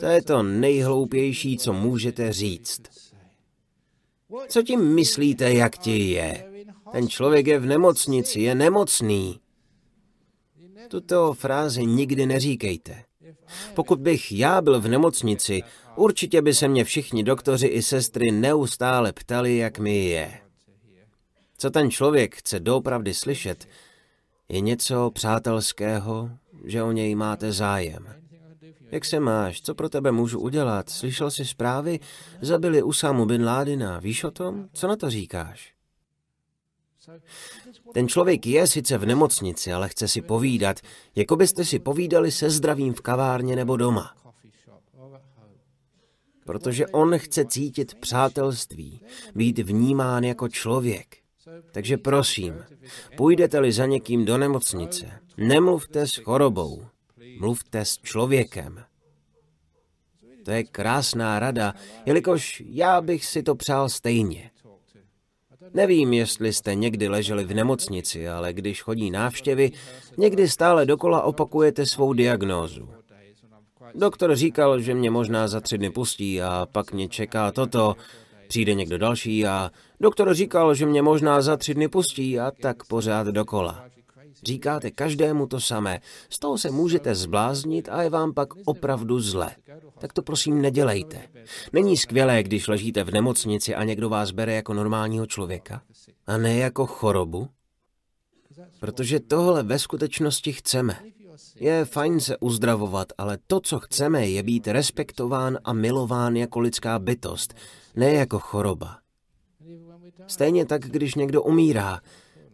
To 0.00 0.06
je 0.06 0.22
to 0.22 0.42
nejhloupější, 0.42 1.58
co 1.58 1.72
můžete 1.72 2.32
říct. 2.32 2.82
Co 4.48 4.62
tím 4.62 4.94
myslíte, 4.94 5.52
jak 5.52 5.78
ti 5.78 6.10
je? 6.10 6.53
Ten 6.94 7.08
člověk 7.08 7.46
je 7.46 7.58
v 7.58 7.66
nemocnici, 7.66 8.40
je 8.40 8.54
nemocný. 8.54 9.40
Tuto 10.88 11.34
frázi 11.34 11.86
nikdy 11.86 12.26
neříkejte. 12.26 13.04
Pokud 13.74 14.00
bych 14.00 14.32
já 14.32 14.62
byl 14.62 14.80
v 14.80 14.88
nemocnici, 14.88 15.62
určitě 15.96 16.42
by 16.42 16.54
se 16.54 16.68
mě 16.68 16.84
všichni 16.84 17.22
doktoři 17.22 17.66
i 17.66 17.82
sestry 17.82 18.30
neustále 18.30 19.12
ptali, 19.12 19.56
jak 19.56 19.78
mi 19.78 20.04
je. 20.04 20.40
Co 21.58 21.70
ten 21.70 21.90
člověk 21.90 22.36
chce 22.36 22.60
doopravdy 22.60 23.14
slyšet, 23.14 23.68
je 24.48 24.60
něco 24.60 25.10
přátelského, 25.14 26.30
že 26.64 26.82
o 26.82 26.92
něj 26.92 27.14
máte 27.14 27.52
zájem. 27.52 28.14
Jak 28.90 29.04
se 29.04 29.20
máš? 29.20 29.62
Co 29.62 29.74
pro 29.74 29.88
tebe 29.88 30.12
můžu 30.12 30.40
udělat? 30.40 30.90
Slyšel 30.90 31.30
jsi 31.30 31.44
zprávy? 31.44 32.00
Zabili 32.40 32.82
Usamu 32.82 33.26
bin 33.26 33.44
Ládina. 33.44 33.98
Víš 33.98 34.24
o 34.24 34.30
tom? 34.30 34.68
Co 34.72 34.88
na 34.88 34.96
to 34.96 35.10
říkáš? 35.10 35.73
Ten 37.92 38.08
člověk 38.08 38.46
je 38.46 38.66
sice 38.66 38.98
v 38.98 39.06
nemocnici, 39.06 39.72
ale 39.72 39.88
chce 39.88 40.08
si 40.08 40.22
povídat, 40.22 40.80
jako 41.16 41.36
byste 41.36 41.64
si 41.64 41.78
povídali 41.78 42.32
se 42.32 42.50
zdravím 42.50 42.94
v 42.94 43.00
kavárně 43.00 43.56
nebo 43.56 43.76
doma. 43.76 44.14
Protože 46.46 46.86
on 46.86 47.18
chce 47.18 47.44
cítit 47.44 47.94
přátelství, 47.94 49.00
být 49.34 49.58
vnímán 49.58 50.24
jako 50.24 50.48
člověk. 50.48 51.16
Takže 51.72 51.96
prosím, 51.96 52.64
půjdete-li 53.16 53.72
za 53.72 53.86
někým 53.86 54.24
do 54.24 54.38
nemocnice, 54.38 55.20
nemluvte 55.36 56.06
s 56.06 56.16
chorobou, 56.16 56.86
mluvte 57.38 57.84
s 57.84 57.98
člověkem. 57.98 58.84
To 60.44 60.50
je 60.50 60.64
krásná 60.64 61.38
rada, 61.38 61.74
jelikož 62.06 62.62
já 62.66 63.00
bych 63.00 63.24
si 63.24 63.42
to 63.42 63.54
přál 63.54 63.88
stejně. 63.88 64.50
Nevím, 65.74 66.12
jestli 66.12 66.52
jste 66.52 66.74
někdy 66.74 67.08
leželi 67.08 67.44
v 67.44 67.54
nemocnici, 67.54 68.28
ale 68.28 68.52
když 68.52 68.82
chodí 68.82 69.10
návštěvy, 69.10 69.70
někdy 70.16 70.48
stále 70.48 70.86
dokola 70.86 71.22
opakujete 71.22 71.86
svou 71.86 72.12
diagnózu. 72.12 72.88
Doktor 73.94 74.36
říkal, 74.36 74.80
že 74.80 74.94
mě 74.94 75.10
možná 75.10 75.48
za 75.48 75.60
tři 75.60 75.78
dny 75.78 75.90
pustí 75.90 76.42
a 76.42 76.66
pak 76.72 76.92
mě 76.92 77.08
čeká 77.08 77.52
toto, 77.52 77.96
přijde 78.48 78.74
někdo 78.74 78.98
další 78.98 79.46
a 79.46 79.70
doktor 80.00 80.34
říkal, 80.34 80.74
že 80.74 80.86
mě 80.86 81.02
možná 81.02 81.42
za 81.42 81.56
tři 81.56 81.74
dny 81.74 81.88
pustí 81.88 82.40
a 82.40 82.50
tak 82.50 82.84
pořád 82.84 83.26
dokola. 83.26 83.84
Říkáte 84.46 84.90
každému 84.90 85.46
to 85.46 85.60
samé, 85.60 86.00
z 86.30 86.38
toho 86.38 86.58
se 86.58 86.70
můžete 86.70 87.14
zbláznit 87.14 87.88
a 87.88 88.02
je 88.02 88.10
vám 88.10 88.34
pak 88.34 88.48
opravdu 88.64 89.20
zle. 89.20 89.50
Tak 89.98 90.12
to 90.12 90.22
prosím 90.22 90.62
nedělejte. 90.62 91.28
Není 91.72 91.96
skvělé, 91.96 92.42
když 92.42 92.68
ležíte 92.68 93.04
v 93.04 93.10
nemocnici 93.10 93.74
a 93.74 93.84
někdo 93.84 94.08
vás 94.08 94.30
bere 94.30 94.54
jako 94.54 94.74
normálního 94.74 95.26
člověka? 95.26 95.82
A 96.26 96.38
ne 96.38 96.54
jako 96.54 96.86
chorobu? 96.86 97.48
Protože 98.80 99.20
tohle 99.20 99.62
ve 99.62 99.78
skutečnosti 99.78 100.52
chceme. 100.52 100.98
Je 101.56 101.84
fajn 101.84 102.20
se 102.20 102.36
uzdravovat, 102.36 103.12
ale 103.18 103.38
to, 103.46 103.60
co 103.60 103.80
chceme, 103.80 104.26
je 104.26 104.42
být 104.42 104.68
respektován 104.68 105.58
a 105.64 105.72
milován 105.72 106.36
jako 106.36 106.60
lidská 106.60 106.98
bytost, 106.98 107.54
ne 107.96 108.12
jako 108.12 108.38
choroba. 108.38 108.98
Stejně 110.26 110.66
tak, 110.66 110.82
když 110.82 111.14
někdo 111.14 111.42
umírá, 111.42 112.00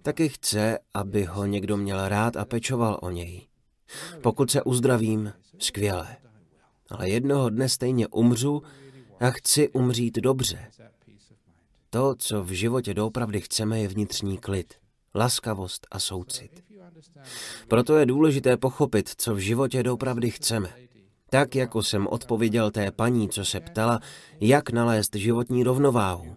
taky 0.03 0.29
chce, 0.29 0.79
aby 0.95 1.25
ho 1.25 1.47
někdo 1.47 1.77
měl 1.77 2.09
rád 2.09 2.37
a 2.37 2.45
pečoval 2.45 2.99
o 3.03 3.11
něj. 3.11 3.47
Pokud 4.21 4.51
se 4.51 4.63
uzdravím, 4.63 5.33
skvěle. 5.59 6.17
Ale 6.91 7.09
jednoho 7.09 7.51
dne 7.51 7.69
stejně 7.69 8.09
umřu 8.09 8.63
a 9.21 9.31
chci 9.31 9.69
umřít 9.69 10.19
dobře. 10.19 10.71
To, 11.91 12.15
co 12.19 12.45
v 12.45 12.51
životě 12.51 12.95
doopravdy 12.95 13.41
chceme, 13.41 13.81
je 13.81 13.89
vnitřní 13.89 14.39
klid, 14.39 14.75
laskavost 15.15 15.87
a 15.91 15.99
soucit. 15.99 16.65
Proto 17.69 17.97
je 17.97 18.07
důležité 18.07 18.57
pochopit, 18.57 19.09
co 19.17 19.35
v 19.35 19.39
životě 19.39 19.83
doopravdy 19.83 20.31
chceme. 20.31 20.69
Tak, 21.31 21.55
jako 21.55 21.83
jsem 21.83 22.07
odpověděl 22.07 22.71
té 22.71 22.91
paní, 22.91 23.29
co 23.29 23.45
se 23.45 23.61
ptala, 23.61 24.01
jak 24.41 24.71
nalézt 24.71 25.15
životní 25.15 25.63
rovnováhu. 25.63 26.37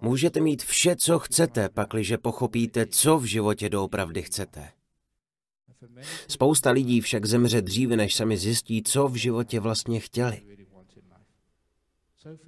Můžete 0.00 0.40
mít 0.40 0.62
vše, 0.62 0.96
co 0.96 1.18
chcete, 1.18 1.68
pakliže 1.68 2.18
pochopíte, 2.18 2.86
co 2.86 3.18
v 3.18 3.24
životě 3.24 3.68
doopravdy 3.68 4.22
chcete. 4.22 4.68
Spousta 6.28 6.70
lidí 6.70 7.00
však 7.00 7.26
zemře 7.26 7.62
dříve, 7.62 7.96
než 7.96 8.14
sami 8.14 8.36
zjistí, 8.36 8.82
co 8.82 9.08
v 9.08 9.14
životě 9.14 9.60
vlastně 9.60 10.00
chtěli. 10.00 10.42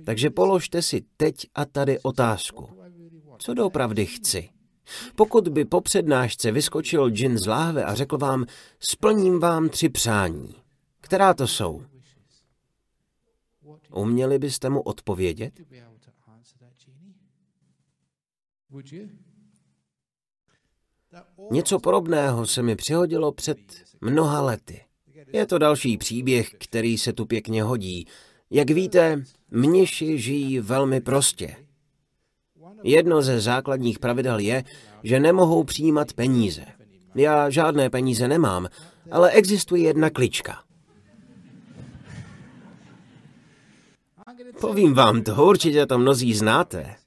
Takže 0.04 0.30
položte 0.30 0.82
si 0.82 1.04
teď 1.16 1.46
a 1.54 1.64
tady 1.64 1.98
otázku. 2.00 2.68
Co 3.38 3.54
doopravdy 3.54 4.06
chci? 4.06 4.48
Pokud 5.14 5.48
by 5.48 5.64
po 5.64 5.80
přednášce 5.80 6.52
vyskočil 6.52 7.10
džin 7.10 7.38
z 7.38 7.46
láhve 7.46 7.84
a 7.84 7.94
řekl 7.94 8.18
vám, 8.18 8.46
splním 8.80 9.40
vám 9.40 9.68
tři 9.68 9.88
přání. 9.88 10.54
Která 11.00 11.34
to 11.34 11.46
jsou? 11.46 11.82
Uměli 13.94 14.38
byste 14.38 14.70
mu 14.70 14.80
odpovědět? 14.80 15.60
Něco 21.50 21.78
podobného 21.78 22.46
se 22.46 22.62
mi 22.62 22.76
přihodilo 22.76 23.32
před 23.32 23.58
mnoha 24.00 24.40
lety. 24.40 24.84
Je 25.32 25.46
to 25.46 25.58
další 25.58 25.96
příběh, 25.96 26.50
který 26.50 26.98
se 26.98 27.12
tu 27.12 27.26
pěkně 27.26 27.62
hodí. 27.62 28.06
Jak 28.50 28.70
víte, 28.70 29.24
mniši 29.50 30.18
žijí 30.18 30.60
velmi 30.60 31.00
prostě. 31.00 31.56
Jedno 32.82 33.22
ze 33.22 33.40
základních 33.40 33.98
pravidel 33.98 34.38
je, 34.38 34.64
že 35.02 35.20
nemohou 35.20 35.64
přijímat 35.64 36.12
peníze. 36.12 36.64
Já 37.14 37.50
žádné 37.50 37.90
peníze 37.90 38.28
nemám, 38.28 38.68
ale 39.10 39.30
existuje 39.30 39.82
jedna 39.82 40.10
klička. 40.10 40.62
Povím 44.60 44.94
vám 44.94 45.22
to, 45.22 45.46
určitě 45.46 45.86
to 45.86 45.98
mnozí 45.98 46.34
znáte. 46.34 46.99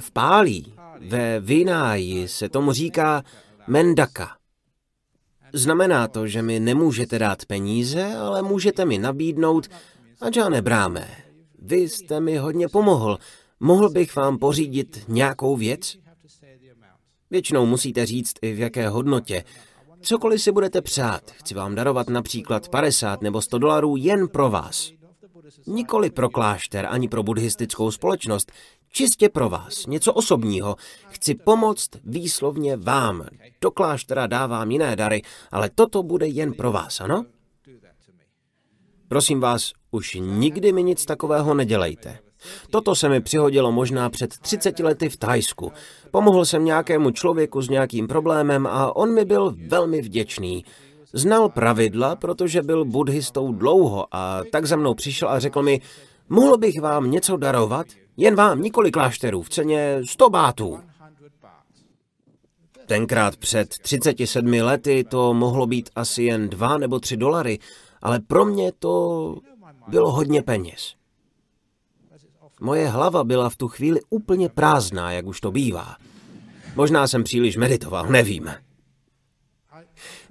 V 0.00 0.10
Pálí, 0.10 0.74
ve 1.00 1.40
Vináji 1.40 2.28
se 2.28 2.48
tomu 2.48 2.72
říká 2.72 3.22
mendaka. 3.66 4.36
Znamená 5.52 6.08
to, 6.08 6.26
že 6.26 6.42
mi 6.42 6.60
nemůžete 6.60 7.18
dát 7.18 7.46
peníze, 7.46 8.14
ale 8.14 8.42
můžete 8.42 8.84
mi 8.84 8.98
nabídnout, 8.98 9.68
a 10.20 10.48
nebráme. 10.48 11.08
Vy 11.58 11.76
jste 11.76 12.20
mi 12.20 12.36
hodně 12.36 12.68
pomohl. 12.68 13.18
Mohl 13.60 13.90
bych 13.90 14.16
vám 14.16 14.38
pořídit 14.38 15.04
nějakou 15.08 15.56
věc? 15.56 15.96
Většinou 17.30 17.66
musíte 17.66 18.06
říct 18.06 18.34
i 18.42 18.52
v 18.52 18.58
jaké 18.58 18.88
hodnotě. 18.88 19.44
Cokoliv 20.00 20.42
si 20.42 20.52
budete 20.52 20.82
přát, 20.82 21.30
chci 21.30 21.54
vám 21.54 21.74
darovat 21.74 22.08
například 22.08 22.68
50 22.68 23.22
nebo 23.22 23.42
100 23.42 23.58
dolarů 23.58 23.96
jen 23.96 24.28
pro 24.28 24.50
vás. 24.50 24.97
Nikoli 25.68 26.10
pro 26.10 26.30
klášter 26.30 26.86
ani 26.90 27.08
pro 27.08 27.22
buddhistickou 27.22 27.90
společnost, 27.90 28.52
čistě 28.92 29.28
pro 29.28 29.48
vás, 29.48 29.86
něco 29.86 30.12
osobního. 30.12 30.76
Chci 31.08 31.34
pomoct 31.34 31.90
výslovně 32.04 32.76
vám. 32.76 33.26
Do 33.60 33.70
kláštera 33.70 34.26
dávám 34.26 34.70
jiné 34.70 34.96
dary, 34.96 35.22
ale 35.52 35.70
toto 35.74 36.02
bude 36.02 36.26
jen 36.26 36.52
pro 36.52 36.72
vás, 36.72 37.00
ano? 37.00 37.24
Prosím 39.08 39.40
vás, 39.40 39.72
už 39.90 40.16
nikdy 40.20 40.72
mi 40.72 40.82
nic 40.82 41.04
takového 41.04 41.54
nedělejte. 41.54 42.18
Toto 42.70 42.94
se 42.94 43.08
mi 43.08 43.20
přihodilo 43.20 43.72
možná 43.72 44.10
před 44.10 44.38
30 44.38 44.78
lety 44.78 45.08
v 45.08 45.16
Tajsku. 45.16 45.72
Pomohl 46.10 46.44
jsem 46.44 46.64
nějakému 46.64 47.10
člověku 47.10 47.62
s 47.62 47.68
nějakým 47.68 48.08
problémem 48.08 48.66
a 48.66 48.96
on 48.96 49.14
mi 49.14 49.24
byl 49.24 49.54
velmi 49.66 50.02
vděčný. 50.02 50.64
Znal 51.12 51.48
pravidla, 51.48 52.16
protože 52.16 52.62
byl 52.62 52.84
buddhistou 52.84 53.52
dlouho 53.52 54.06
a 54.10 54.42
tak 54.52 54.66
za 54.66 54.76
mnou 54.76 54.94
přišel 54.94 55.28
a 55.28 55.38
řekl 55.38 55.62
mi, 55.62 55.80
mohl 56.28 56.58
bych 56.58 56.80
vám 56.80 57.10
něco 57.10 57.36
darovat? 57.36 57.86
Jen 58.16 58.34
vám, 58.34 58.62
nikoli 58.62 58.90
klášterů, 58.90 59.42
v 59.42 59.48
ceně 59.48 60.00
100 60.04 60.30
bátů. 60.30 60.78
Tenkrát 62.86 63.36
před 63.36 63.68
37 63.78 64.52
lety 64.52 65.04
to 65.04 65.34
mohlo 65.34 65.66
být 65.66 65.90
asi 65.94 66.22
jen 66.22 66.48
2 66.48 66.78
nebo 66.78 67.00
3 67.00 67.16
dolary, 67.16 67.58
ale 68.02 68.20
pro 68.20 68.44
mě 68.44 68.72
to 68.78 69.34
bylo 69.88 70.12
hodně 70.12 70.42
peněz. 70.42 70.94
Moje 72.60 72.88
hlava 72.88 73.24
byla 73.24 73.50
v 73.50 73.56
tu 73.56 73.68
chvíli 73.68 74.00
úplně 74.10 74.48
prázdná, 74.48 75.12
jak 75.12 75.26
už 75.26 75.40
to 75.40 75.50
bývá. 75.50 75.96
Možná 76.76 77.06
jsem 77.06 77.24
příliš 77.24 77.56
meditoval, 77.56 78.06
nevím. 78.06 78.50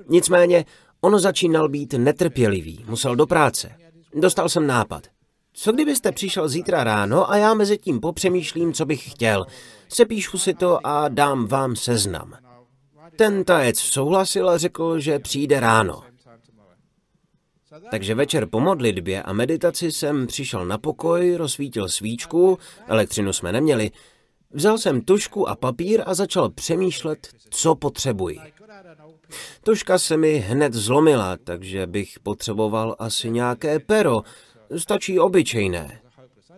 Nicméně, 0.10 0.66
on 1.02 1.20
začínal 1.20 1.70
být 1.70 1.93
netrpělivý, 1.93 2.86
musel 2.88 3.16
do 3.16 3.28
práce. 3.28 3.72
Dostal 4.14 4.50
jsem 4.50 4.68
nápad. 4.68 5.08
Co 5.54 5.72
kdybyste 5.72 6.12
přišel 6.12 6.50
zítra 6.50 6.84
ráno 6.84 7.32
a 7.32 7.38
já 7.38 7.54
mezi 7.54 7.78
tím 7.78 8.00
popřemýšlím, 8.00 8.74
co 8.74 8.86
bych 8.86 9.12
chtěl. 9.12 9.45
Sepíšu 9.89 10.38
si 10.38 10.54
to 10.54 10.88
a 10.88 11.10
dám 11.10 11.48
vám 11.48 11.76
seznam. 11.76 12.34
Ten 13.16 13.43
tajec 13.43 13.80
souhlasil 13.80 14.50
a 14.50 14.58
řekl, 14.58 15.00
že 15.00 15.20
přijde 15.20 15.60
ráno. 15.60 16.04
Takže 17.91 18.16
večer 18.16 18.45
po 18.45 18.60
modlitbě 18.60 19.24
a 19.24 19.34
meditaci 19.34 19.91
jsem 19.91 20.28
přišel 20.28 20.66
na 20.66 20.78
pokoj, 20.78 21.36
rozsvítil 21.36 21.89
svíčku, 21.89 22.58
elektřinu 22.88 23.34
jsme 23.34 23.52
neměli, 23.52 23.91
vzal 24.52 24.78
jsem 24.78 25.02
tušku 25.02 25.50
a 25.50 25.56
papír 25.56 26.04
a 26.06 26.14
začal 26.14 26.50
přemýšlet, 26.50 27.28
co 27.50 27.76
potřebuji. 27.76 28.39
Tuška 29.63 29.99
se 29.99 30.17
mi 30.17 30.38
hned 30.38 30.73
zlomila, 30.73 31.38
takže 31.43 31.88
bych 31.88 32.19
potřeboval 32.19 32.95
asi 32.99 33.30
nějaké 33.30 33.80
pero, 33.80 34.21
stačí 34.78 35.19
obyčejné. 35.19 36.01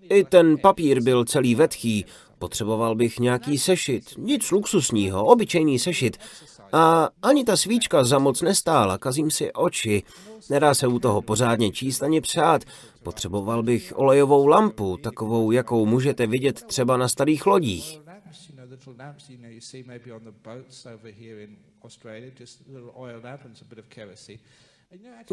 I 0.10 0.24
ten 0.24 0.58
papír 0.58 1.02
byl 1.02 1.26
celý 1.26 1.56
vetchý, 1.56 2.06
potřeboval 2.40 2.96
bych 2.96 3.20
nějaký 3.20 3.58
sešit, 3.58 4.04
nic 4.18 4.52
luxusního, 4.52 5.26
obyčejný 5.26 5.80
sešit. 5.80 6.18
A 6.74 7.10
ani 7.22 7.44
ta 7.44 7.58
svíčka 7.58 8.04
za 8.04 8.20
moc 8.20 8.42
nestála, 8.42 8.98
kazím 8.98 9.32
si 9.32 9.54
oči. 9.54 10.04
Nedá 10.50 10.74
se 10.74 10.88
u 10.88 11.00
toho 11.00 11.22
pořádně 11.22 11.72
číst 11.72 12.04
ani 12.04 12.22
přát. 12.22 12.64
Potřeboval 13.04 13.64
bych 13.64 13.94
olejovou 13.96 14.48
lampu, 14.48 14.98
takovou, 14.98 15.52
jakou 15.52 15.86
můžete 15.86 16.28
vidět 16.28 16.64
třeba 16.64 16.98
na 16.98 17.08
starých 17.08 17.46
lodích. 17.46 18.02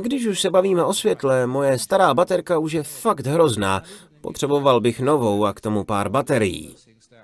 Když 0.02 0.26
už 0.26 0.40
se 0.40 0.50
bavíme 0.50 0.84
o 0.84 0.94
světle, 0.94 1.46
moje 1.46 1.78
stará 1.78 2.14
baterka 2.14 2.58
už 2.58 2.72
je 2.72 2.82
fakt 2.82 3.26
hrozná. 3.26 3.82
Potřeboval 4.20 4.80
bych 4.80 5.00
novou 5.00 5.44
a 5.44 5.52
k 5.54 5.60
tomu 5.60 5.84
pár 5.84 6.08
baterií. 6.08 6.76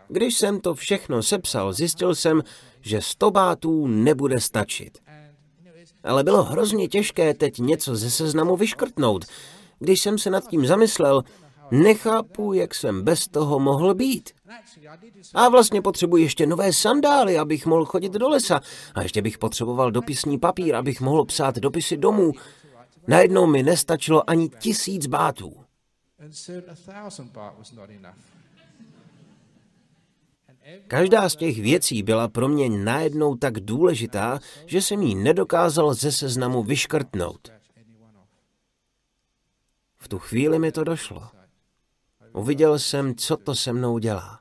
Když 0.08 0.34
jsem 0.34 0.60
to 0.60 0.74
všechno 0.74 1.22
sepsal, 1.22 1.72
zjistil 1.72 2.14
jsem, 2.14 2.42
že 2.80 3.00
100 3.00 3.30
bátů 3.30 3.86
nebude 3.86 4.40
stačit. 4.40 4.98
Ale 6.04 6.24
bylo 6.24 6.42
hrozně 6.42 6.88
těžké 6.88 7.34
teď 7.34 7.58
něco 7.58 7.96
ze 7.96 8.10
seznamu 8.10 8.56
vyškrtnout. 8.56 9.24
Když 9.78 10.00
jsem 10.00 10.18
se 10.18 10.30
nad 10.30 10.48
tím 10.48 10.66
zamyslel, 10.66 11.22
nechápu, 11.72 12.52
jak 12.52 12.74
jsem 12.74 13.02
bez 13.02 13.28
toho 13.28 13.58
mohl 13.58 13.94
být. 13.94 14.30
A 15.34 15.48
vlastně 15.48 15.82
potřebuji 15.82 16.22
ještě 16.22 16.46
nové 16.46 16.72
sandály, 16.72 17.38
abych 17.38 17.66
mohl 17.66 17.84
chodit 17.84 18.12
do 18.12 18.28
lesa. 18.28 18.60
A 18.94 19.02
ještě 19.02 19.22
bych 19.22 19.38
potřeboval 19.38 19.90
dopisní 19.90 20.38
papír, 20.38 20.74
abych 20.74 21.00
mohl 21.00 21.24
psát 21.24 21.58
dopisy 21.58 21.96
domů. 21.96 22.32
Najednou 23.06 23.46
mi 23.46 23.62
nestačilo 23.62 24.30
ani 24.30 24.48
tisíc 24.48 25.06
bátů. 25.06 25.56
Každá 30.86 31.28
z 31.28 31.36
těch 31.36 31.58
věcí 31.60 32.02
byla 32.02 32.28
pro 32.28 32.48
mě 32.48 32.68
najednou 32.68 33.36
tak 33.36 33.60
důležitá, 33.60 34.38
že 34.66 34.82
jsem 34.82 35.02
ji 35.02 35.14
nedokázal 35.14 35.94
ze 35.94 36.12
seznamu 36.12 36.62
vyškrtnout. 36.62 37.52
V 39.96 40.08
tu 40.08 40.18
chvíli 40.18 40.58
mi 40.58 40.72
to 40.72 40.84
došlo. 40.84 41.41
Uviděl 42.32 42.78
jsem, 42.78 43.14
co 43.14 43.36
to 43.36 43.54
se 43.54 43.72
mnou 43.72 43.98
dělá. 43.98 44.40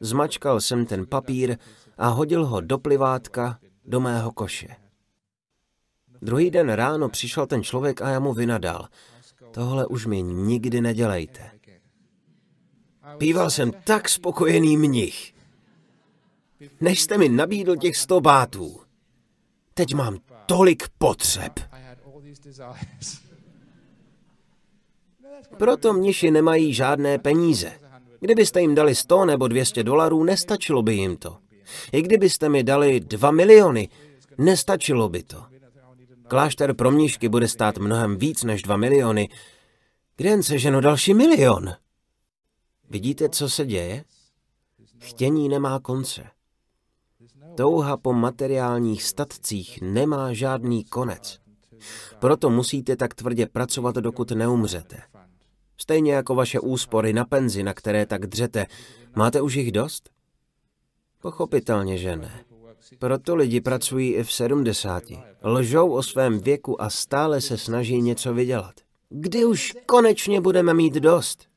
Zmačkal 0.00 0.60
jsem 0.60 0.86
ten 0.86 1.06
papír 1.06 1.56
a 1.98 2.08
hodil 2.08 2.46
ho 2.46 2.60
do 2.60 2.78
plivátka 2.78 3.58
do 3.84 4.00
mého 4.00 4.32
koše. 4.32 4.68
Druhý 6.22 6.50
den 6.50 6.70
ráno 6.70 7.08
přišel 7.08 7.46
ten 7.46 7.62
člověk 7.62 8.02
a 8.02 8.10
já 8.10 8.20
mu 8.20 8.32
vynadal. 8.32 8.88
Tohle 9.50 9.86
už 9.86 10.06
mi 10.06 10.22
nikdy 10.22 10.80
nedělejte. 10.80 11.50
Býval 13.18 13.50
jsem 13.50 13.72
tak 13.84 14.08
spokojený 14.08 14.76
mnich. 14.76 15.34
Než 16.80 17.02
jste 17.02 17.18
mi 17.18 17.28
nabídl 17.28 17.76
těch 17.76 17.96
sto 17.96 18.20
bátů. 18.20 18.80
Teď 19.74 19.94
mám 19.94 20.18
tolik 20.46 20.88
potřeb. 20.98 21.52
Proto 25.58 25.92
mniši 25.92 26.30
nemají 26.30 26.74
žádné 26.74 27.18
peníze. 27.18 27.72
Kdybyste 28.20 28.60
jim 28.60 28.74
dali 28.74 28.94
100 28.94 29.24
nebo 29.24 29.48
200 29.48 29.84
dolarů, 29.84 30.24
nestačilo 30.24 30.82
by 30.82 30.94
jim 30.94 31.16
to. 31.16 31.36
I 31.92 32.02
kdybyste 32.02 32.48
mi 32.48 32.62
dali 32.62 33.00
2 33.00 33.30
miliony, 33.30 33.88
nestačilo 34.38 35.08
by 35.08 35.22
to. 35.22 35.44
Klášter 36.28 36.74
pro 36.74 36.90
mnišky 36.90 37.28
bude 37.28 37.48
stát 37.48 37.78
mnohem 37.78 38.16
víc 38.16 38.44
než 38.44 38.62
2 38.62 38.76
miliony. 38.76 39.28
Kde 40.16 40.28
jen 40.28 40.42
seženo 40.42 40.80
další 40.80 41.14
milion? 41.14 41.70
Vidíte, 42.90 43.28
co 43.28 43.48
se 43.48 43.66
děje? 43.66 44.04
Chtění 44.98 45.48
nemá 45.48 45.80
konce. 45.80 46.26
Touha 47.56 47.96
po 47.96 48.12
materiálních 48.12 49.02
statcích 49.02 49.80
nemá 49.82 50.32
žádný 50.32 50.84
konec. 50.84 51.40
Proto 52.18 52.50
musíte 52.50 52.96
tak 52.96 53.14
tvrdě 53.14 53.46
pracovat, 53.46 53.94
dokud 53.94 54.30
neumřete. 54.30 55.02
Stejně 55.82 56.12
jako 56.12 56.34
vaše 56.34 56.60
úspory 56.60 57.12
na 57.12 57.24
penzi, 57.24 57.62
na 57.62 57.74
které 57.74 58.06
tak 58.06 58.26
dřete. 58.26 58.66
Máte 59.16 59.40
už 59.40 59.54
jich 59.54 59.72
dost? 59.72 60.10
Pochopitelně, 61.20 61.98
že 61.98 62.16
ne. 62.16 62.44
Proto 62.98 63.36
lidi 63.36 63.60
pracují 63.60 64.14
i 64.14 64.24
v 64.24 64.32
sedmdesáti. 64.32 65.18
Lžou 65.42 65.92
o 65.92 66.02
svém 66.02 66.40
věku 66.40 66.82
a 66.82 66.90
stále 66.90 67.40
se 67.40 67.58
snaží 67.58 68.02
něco 68.02 68.34
vydělat. 68.34 68.74
Kdy 69.08 69.44
už 69.44 69.74
konečně 69.86 70.40
budeme 70.40 70.74
mít 70.74 70.94
dost? 70.94 71.48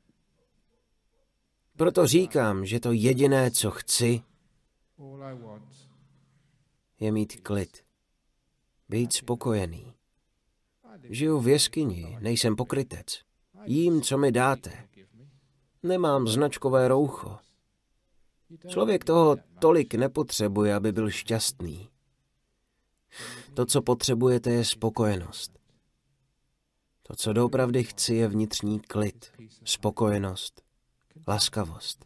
Proto 1.77 2.07
říkám, 2.07 2.65
že 2.65 2.79
to 2.79 2.91
jediné, 2.91 3.51
co 3.51 3.71
chci, 3.71 4.21
je 6.99 7.11
mít 7.11 7.41
klid. 7.41 7.77
Být 8.89 9.13
spokojený. 9.13 9.93
Žiju 11.09 11.39
v 11.39 11.47
jeskyni, 11.47 12.17
nejsem 12.21 12.55
pokrytec. 12.55 13.32
Jím, 13.65 14.01
co 14.01 14.17
mi 14.17 14.31
dáte. 14.31 14.87
Nemám 15.83 16.27
značkové 16.27 16.87
roucho. 16.87 17.37
Člověk 18.67 19.05
toho 19.05 19.37
tolik 19.59 19.93
nepotřebuje, 19.93 20.75
aby 20.75 20.91
byl 20.91 21.09
šťastný. 21.09 21.89
To, 23.53 23.65
co 23.65 23.81
potřebujete, 23.81 24.51
je 24.51 24.65
spokojenost. 24.65 25.59
To, 27.03 27.15
co 27.15 27.33
doopravdy 27.33 27.83
chci, 27.83 28.15
je 28.15 28.27
vnitřní 28.27 28.79
klid, 28.79 29.31
spokojenost, 29.63 30.61
laskavost. 31.27 32.05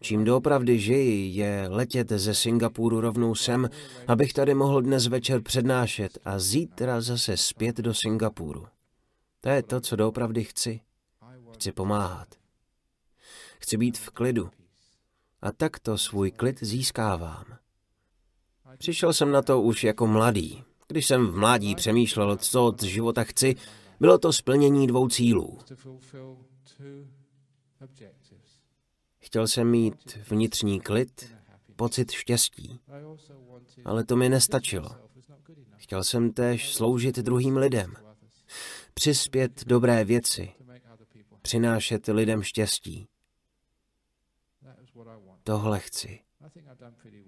Čím 0.00 0.24
doopravdy 0.24 0.78
žiji, 0.78 1.36
je 1.36 1.68
letět 1.68 2.08
ze 2.10 2.34
Singapuru 2.34 3.00
rovnou 3.00 3.34
sem, 3.34 3.70
abych 4.08 4.32
tady 4.32 4.54
mohl 4.54 4.82
dnes 4.82 5.06
večer 5.06 5.42
přednášet 5.42 6.18
a 6.24 6.38
zítra 6.38 7.00
zase 7.00 7.36
zpět 7.36 7.76
do 7.76 7.94
Singapuru. 7.94 8.66
To 9.44 9.50
je 9.50 9.62
to, 9.62 9.80
co 9.80 9.96
doopravdy 9.96 10.44
chci. 10.44 10.80
Chci 11.54 11.72
pomáhat. 11.72 12.28
Chci 13.58 13.76
být 13.76 13.98
v 13.98 14.10
klidu. 14.10 14.50
A 15.42 15.52
takto 15.52 15.98
svůj 15.98 16.30
klid 16.30 16.58
získávám. 16.60 17.44
Přišel 18.78 19.12
jsem 19.12 19.30
na 19.32 19.42
to 19.42 19.62
už 19.62 19.84
jako 19.84 20.06
mladý. 20.06 20.64
Když 20.88 21.06
jsem 21.06 21.26
v 21.26 21.36
mládí 21.36 21.74
přemýšlel, 21.74 22.36
co 22.36 22.66
od 22.66 22.82
života 22.82 23.24
chci, 23.24 23.56
bylo 24.00 24.18
to 24.18 24.32
splnění 24.32 24.86
dvou 24.86 25.08
cílů. 25.08 25.58
Chtěl 29.18 29.48
jsem 29.48 29.70
mít 29.70 30.18
vnitřní 30.30 30.80
klid, 30.80 31.34
pocit 31.76 32.10
štěstí. 32.10 32.80
Ale 33.84 34.04
to 34.04 34.16
mi 34.16 34.28
nestačilo. 34.28 34.90
Chtěl 35.76 36.04
jsem 36.04 36.32
též 36.32 36.74
sloužit 36.74 37.18
druhým 37.18 37.56
lidem. 37.56 38.03
Přispět 38.94 39.64
dobré 39.66 40.04
věci. 40.04 40.52
Přinášet 41.42 42.06
lidem 42.06 42.42
štěstí. 42.42 43.08
Tohle 45.42 45.80
chci. 45.80 46.20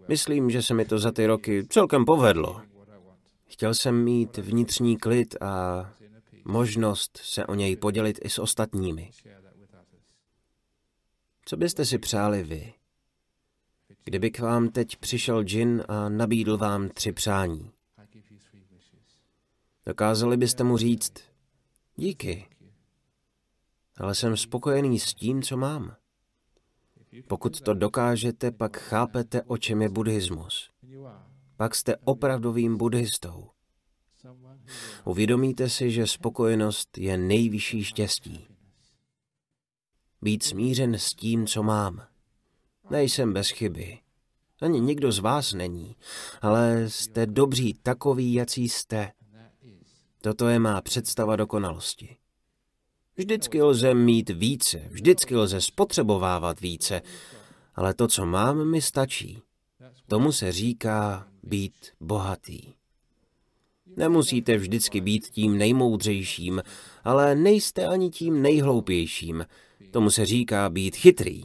Myslím, 0.09 0.51
že 0.51 0.62
se 0.62 0.75
mi 0.75 0.85
to 0.85 0.99
za 0.99 1.12
ty 1.12 1.27
roky 1.27 1.67
celkem 1.67 2.05
povedlo. 2.05 2.62
Chtěl 3.47 3.75
jsem 3.75 4.05
mít 4.05 4.37
vnitřní 4.37 4.97
klid 4.97 5.43
a 5.43 5.85
možnost 6.45 7.21
se 7.23 7.47
o 7.47 7.55
něj 7.55 7.77
podělit 7.77 8.19
i 8.23 8.31
s 8.31 8.39
ostatními. 8.39 9.11
Co 11.45 11.57
byste 11.57 11.85
si 11.85 11.99
přáli 11.99 12.43
vy? 12.43 12.75
Kdyby 14.05 14.31
k 14.31 14.39
vám 14.39 14.69
teď 14.69 14.97
přišel 14.97 15.45
džin 15.45 15.85
a 15.89 16.09
nabídl 16.09 16.57
vám 16.57 16.89
tři 16.89 17.12
přání. 17.12 17.71
Dokázali 19.87 20.37
byste 20.37 20.64
mu 20.64 20.77
říct, 20.77 21.12
díky, 21.97 22.49
ale 23.97 24.15
jsem 24.15 24.37
spokojený 24.37 24.99
s 24.99 25.15
tím, 25.15 25.43
co 25.43 25.57
mám. 25.57 25.97
Pokud 27.29 27.61
to 27.61 27.75
dokážete, 27.75 28.51
pak 28.51 28.77
chápete, 28.77 29.43
o 29.43 29.57
čem 29.57 29.83
je 29.83 29.89
buddhismus. 29.89 30.71
Pak 31.57 31.75
jste 31.75 31.97
opravdovým 31.97 32.77
buddhistou. 32.77 33.51
Uvědomíte 35.05 35.69
si, 35.69 35.91
že 35.91 36.07
spokojenost 36.07 36.99
je 36.99 37.19
nejvyšší 37.19 37.85
štěstí. 37.85 38.47
Být 40.23 40.43
smířen 40.43 40.95
s 40.95 41.15
tím, 41.15 41.47
co 41.47 41.63
mám. 41.63 42.07
Nejsem 42.91 43.33
bez 43.33 43.51
chyby. 43.51 43.99
Ani 44.61 44.81
nikdo 44.81 45.13
z 45.13 45.19
vás 45.19 45.53
není, 45.53 45.97
ale 46.43 46.91
jste 46.91 47.27
dobří 47.27 47.75
takový, 47.75 48.35
jací 48.35 48.69
jste. 48.69 49.13
Toto 50.27 50.49
je 50.49 50.59
má 50.59 50.81
představa 50.81 51.37
dokonalosti. 51.37 52.16
Vždycky 53.16 53.62
lze 53.62 53.95
mít 53.95 54.31
více, 54.31 54.83
vždycky 54.91 55.37
lze 55.37 55.61
spotřebovávat 55.61 56.61
více, 56.61 57.03
ale 57.74 57.95
to, 57.95 58.09
co 58.09 58.27
mám, 58.27 58.70
mi 58.70 58.83
stačí. 58.83 59.43
Tomu 60.07 60.33
se 60.33 60.53
říká 60.53 61.29
být 61.43 61.74
bohatý. 62.01 62.61
Nemusíte 63.97 64.57
vždycky 64.57 65.01
být 65.01 65.27
tím 65.27 65.59
nejmoudřejším, 65.59 66.62
ale 67.05 67.35
nejste 67.35 67.87
ani 67.87 68.11
tím 68.11 68.43
nejhloupějším. 68.43 69.47
Tomu 69.91 70.11
se 70.11 70.27
říká 70.27 70.70
být 70.70 70.97
chytrý. 70.97 71.45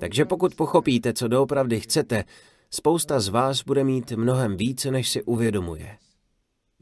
Takže 0.00 0.24
pokud 0.24 0.54
pochopíte, 0.54 1.12
co 1.12 1.28
doopravdy 1.28 1.80
chcete, 1.80 2.24
spousta 2.70 3.20
z 3.20 3.28
vás 3.28 3.62
bude 3.62 3.84
mít 3.84 4.12
mnohem 4.12 4.56
více, 4.56 4.90
než 4.90 5.08
si 5.08 5.22
uvědomuje. 5.22 5.98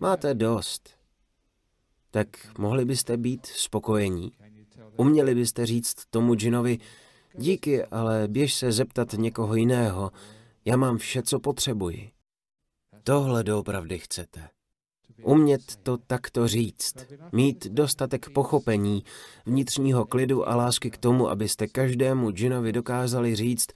Máte 0.00 0.34
dost. 0.34 0.90
Tak 2.10 2.58
mohli 2.58 2.84
byste 2.84 3.16
být 3.16 3.46
spokojení? 3.46 4.32
Uměli 4.96 5.34
byste 5.34 5.66
říct 5.66 6.06
tomu 6.10 6.34
džinovi, 6.34 6.78
díky, 7.38 7.84
ale 7.84 8.28
běž 8.28 8.54
se 8.54 8.72
zeptat 8.72 9.12
někoho 9.12 9.54
jiného, 9.54 10.10
já 10.64 10.76
mám 10.76 10.98
vše, 10.98 11.22
co 11.22 11.40
potřebuji. 11.40 12.10
Tohle 13.02 13.44
doopravdy 13.44 13.98
chcete. 13.98 14.48
Umět 15.22 15.76
to 15.76 15.98
takto 15.98 16.48
říct, 16.48 16.96
mít 17.32 17.66
dostatek 17.66 18.30
pochopení, 18.30 19.04
vnitřního 19.46 20.04
klidu 20.04 20.48
a 20.48 20.56
lásky 20.56 20.90
k 20.90 20.98
tomu, 20.98 21.28
abyste 21.28 21.66
každému 21.66 22.30
džinovi 22.30 22.72
dokázali 22.72 23.36
říct, 23.36 23.68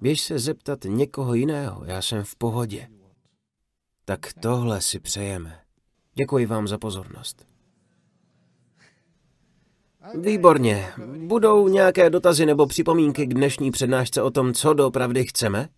běž 0.00 0.20
se 0.20 0.38
zeptat 0.38 0.84
někoho 0.84 1.34
jiného, 1.34 1.84
já 1.84 2.02
jsem 2.02 2.24
v 2.24 2.36
pohodě. 2.36 2.88
Tak 4.04 4.32
tohle 4.40 4.80
si 4.80 5.00
přejeme. 5.00 5.60
Děkuji 6.14 6.46
vám 6.46 6.68
za 6.68 6.78
pozornost. 6.78 7.46
Výborně. 10.20 10.92
Budou 11.26 11.68
nějaké 11.68 12.10
dotazy 12.10 12.46
nebo 12.46 12.66
připomínky 12.66 13.26
k 13.26 13.34
dnešní 13.34 13.70
přednášce 13.70 14.22
o 14.22 14.30
tom, 14.30 14.54
co 14.54 14.74
doopravdy 14.74 15.24
chceme? 15.24 15.68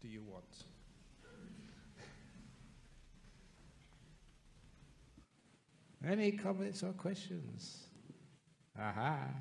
Any 6.12 6.38
comments 6.42 6.82
or 6.82 6.92
questions? 6.92 7.88
Aha. 8.74 9.34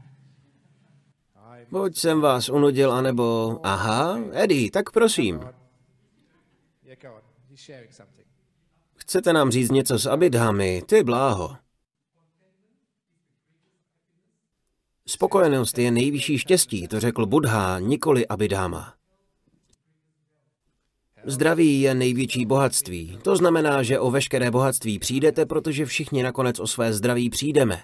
Buď 1.71 1.97
jsem 1.97 2.21
vás 2.21 2.49
unudil, 2.49 2.91
anebo... 2.91 3.59
Aha, 3.63 4.19
Eddie, 4.31 4.71
tak 4.71 4.91
prosím. 4.91 5.39
Chcete 9.13 9.33
nám 9.33 9.51
říct 9.51 9.71
něco 9.71 9.97
z 9.97 10.05
Abidhámy? 10.05 10.81
Ty 10.85 11.03
bláho. 11.03 11.55
Spokojenost 15.07 15.77
je 15.77 15.91
nejvyšší 15.91 16.37
štěstí, 16.37 16.87
to 16.87 16.99
řekl 16.99 17.25
Buddha, 17.25 17.79
nikoli 17.79 18.27
Abidháma. 18.27 18.93
Zdraví 21.25 21.81
je 21.81 21.95
největší 21.95 22.45
bohatství. 22.45 23.19
To 23.23 23.35
znamená, 23.35 23.83
že 23.83 23.99
o 23.99 24.11
veškeré 24.11 24.51
bohatství 24.51 24.99
přijdete, 24.99 25.45
protože 25.45 25.85
všichni 25.85 26.23
nakonec 26.23 26.59
o 26.59 26.67
své 26.67 26.93
zdraví 26.93 27.29
přijdeme. 27.29 27.83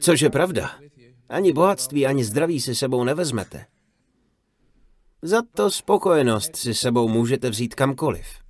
Což 0.00 0.20
je 0.20 0.30
pravda. 0.30 0.70
Ani 1.28 1.52
bohatství, 1.52 2.06
ani 2.06 2.24
zdraví 2.24 2.60
si 2.60 2.74
sebou 2.74 3.04
nevezmete. 3.04 3.66
Za 5.22 5.42
to 5.54 5.70
spokojenost 5.70 6.56
si 6.56 6.74
sebou 6.74 7.08
můžete 7.08 7.50
vzít 7.50 7.74
kamkoliv. 7.74 8.47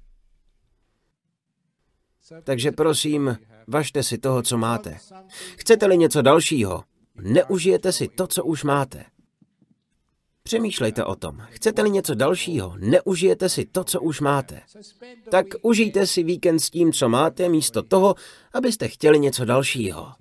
Takže 2.44 2.72
prosím, 2.72 3.38
važte 3.66 4.02
si 4.02 4.18
toho, 4.18 4.42
co 4.42 4.58
máte. 4.58 4.96
Chcete-li 5.56 5.98
něco 5.98 6.22
dalšího, 6.22 6.84
neužijete 7.20 7.92
si 7.92 8.08
to, 8.08 8.26
co 8.26 8.44
už 8.44 8.64
máte. 8.64 9.04
Přemýšlejte 10.42 11.04
o 11.04 11.16
tom. 11.16 11.38
Chcete-li 11.50 11.90
něco 11.90 12.14
dalšího, 12.14 12.74
neužijete 12.78 13.48
si 13.48 13.64
to, 13.64 13.84
co 13.84 14.00
už 14.00 14.20
máte. 14.20 14.60
Tak 15.30 15.46
užijte 15.62 16.06
si 16.06 16.22
víkend 16.22 16.60
s 16.60 16.70
tím, 16.70 16.92
co 16.92 17.08
máte, 17.08 17.48
místo 17.48 17.82
toho, 17.82 18.14
abyste 18.54 18.88
chtěli 18.88 19.18
něco 19.18 19.44
dalšího. 19.44 20.12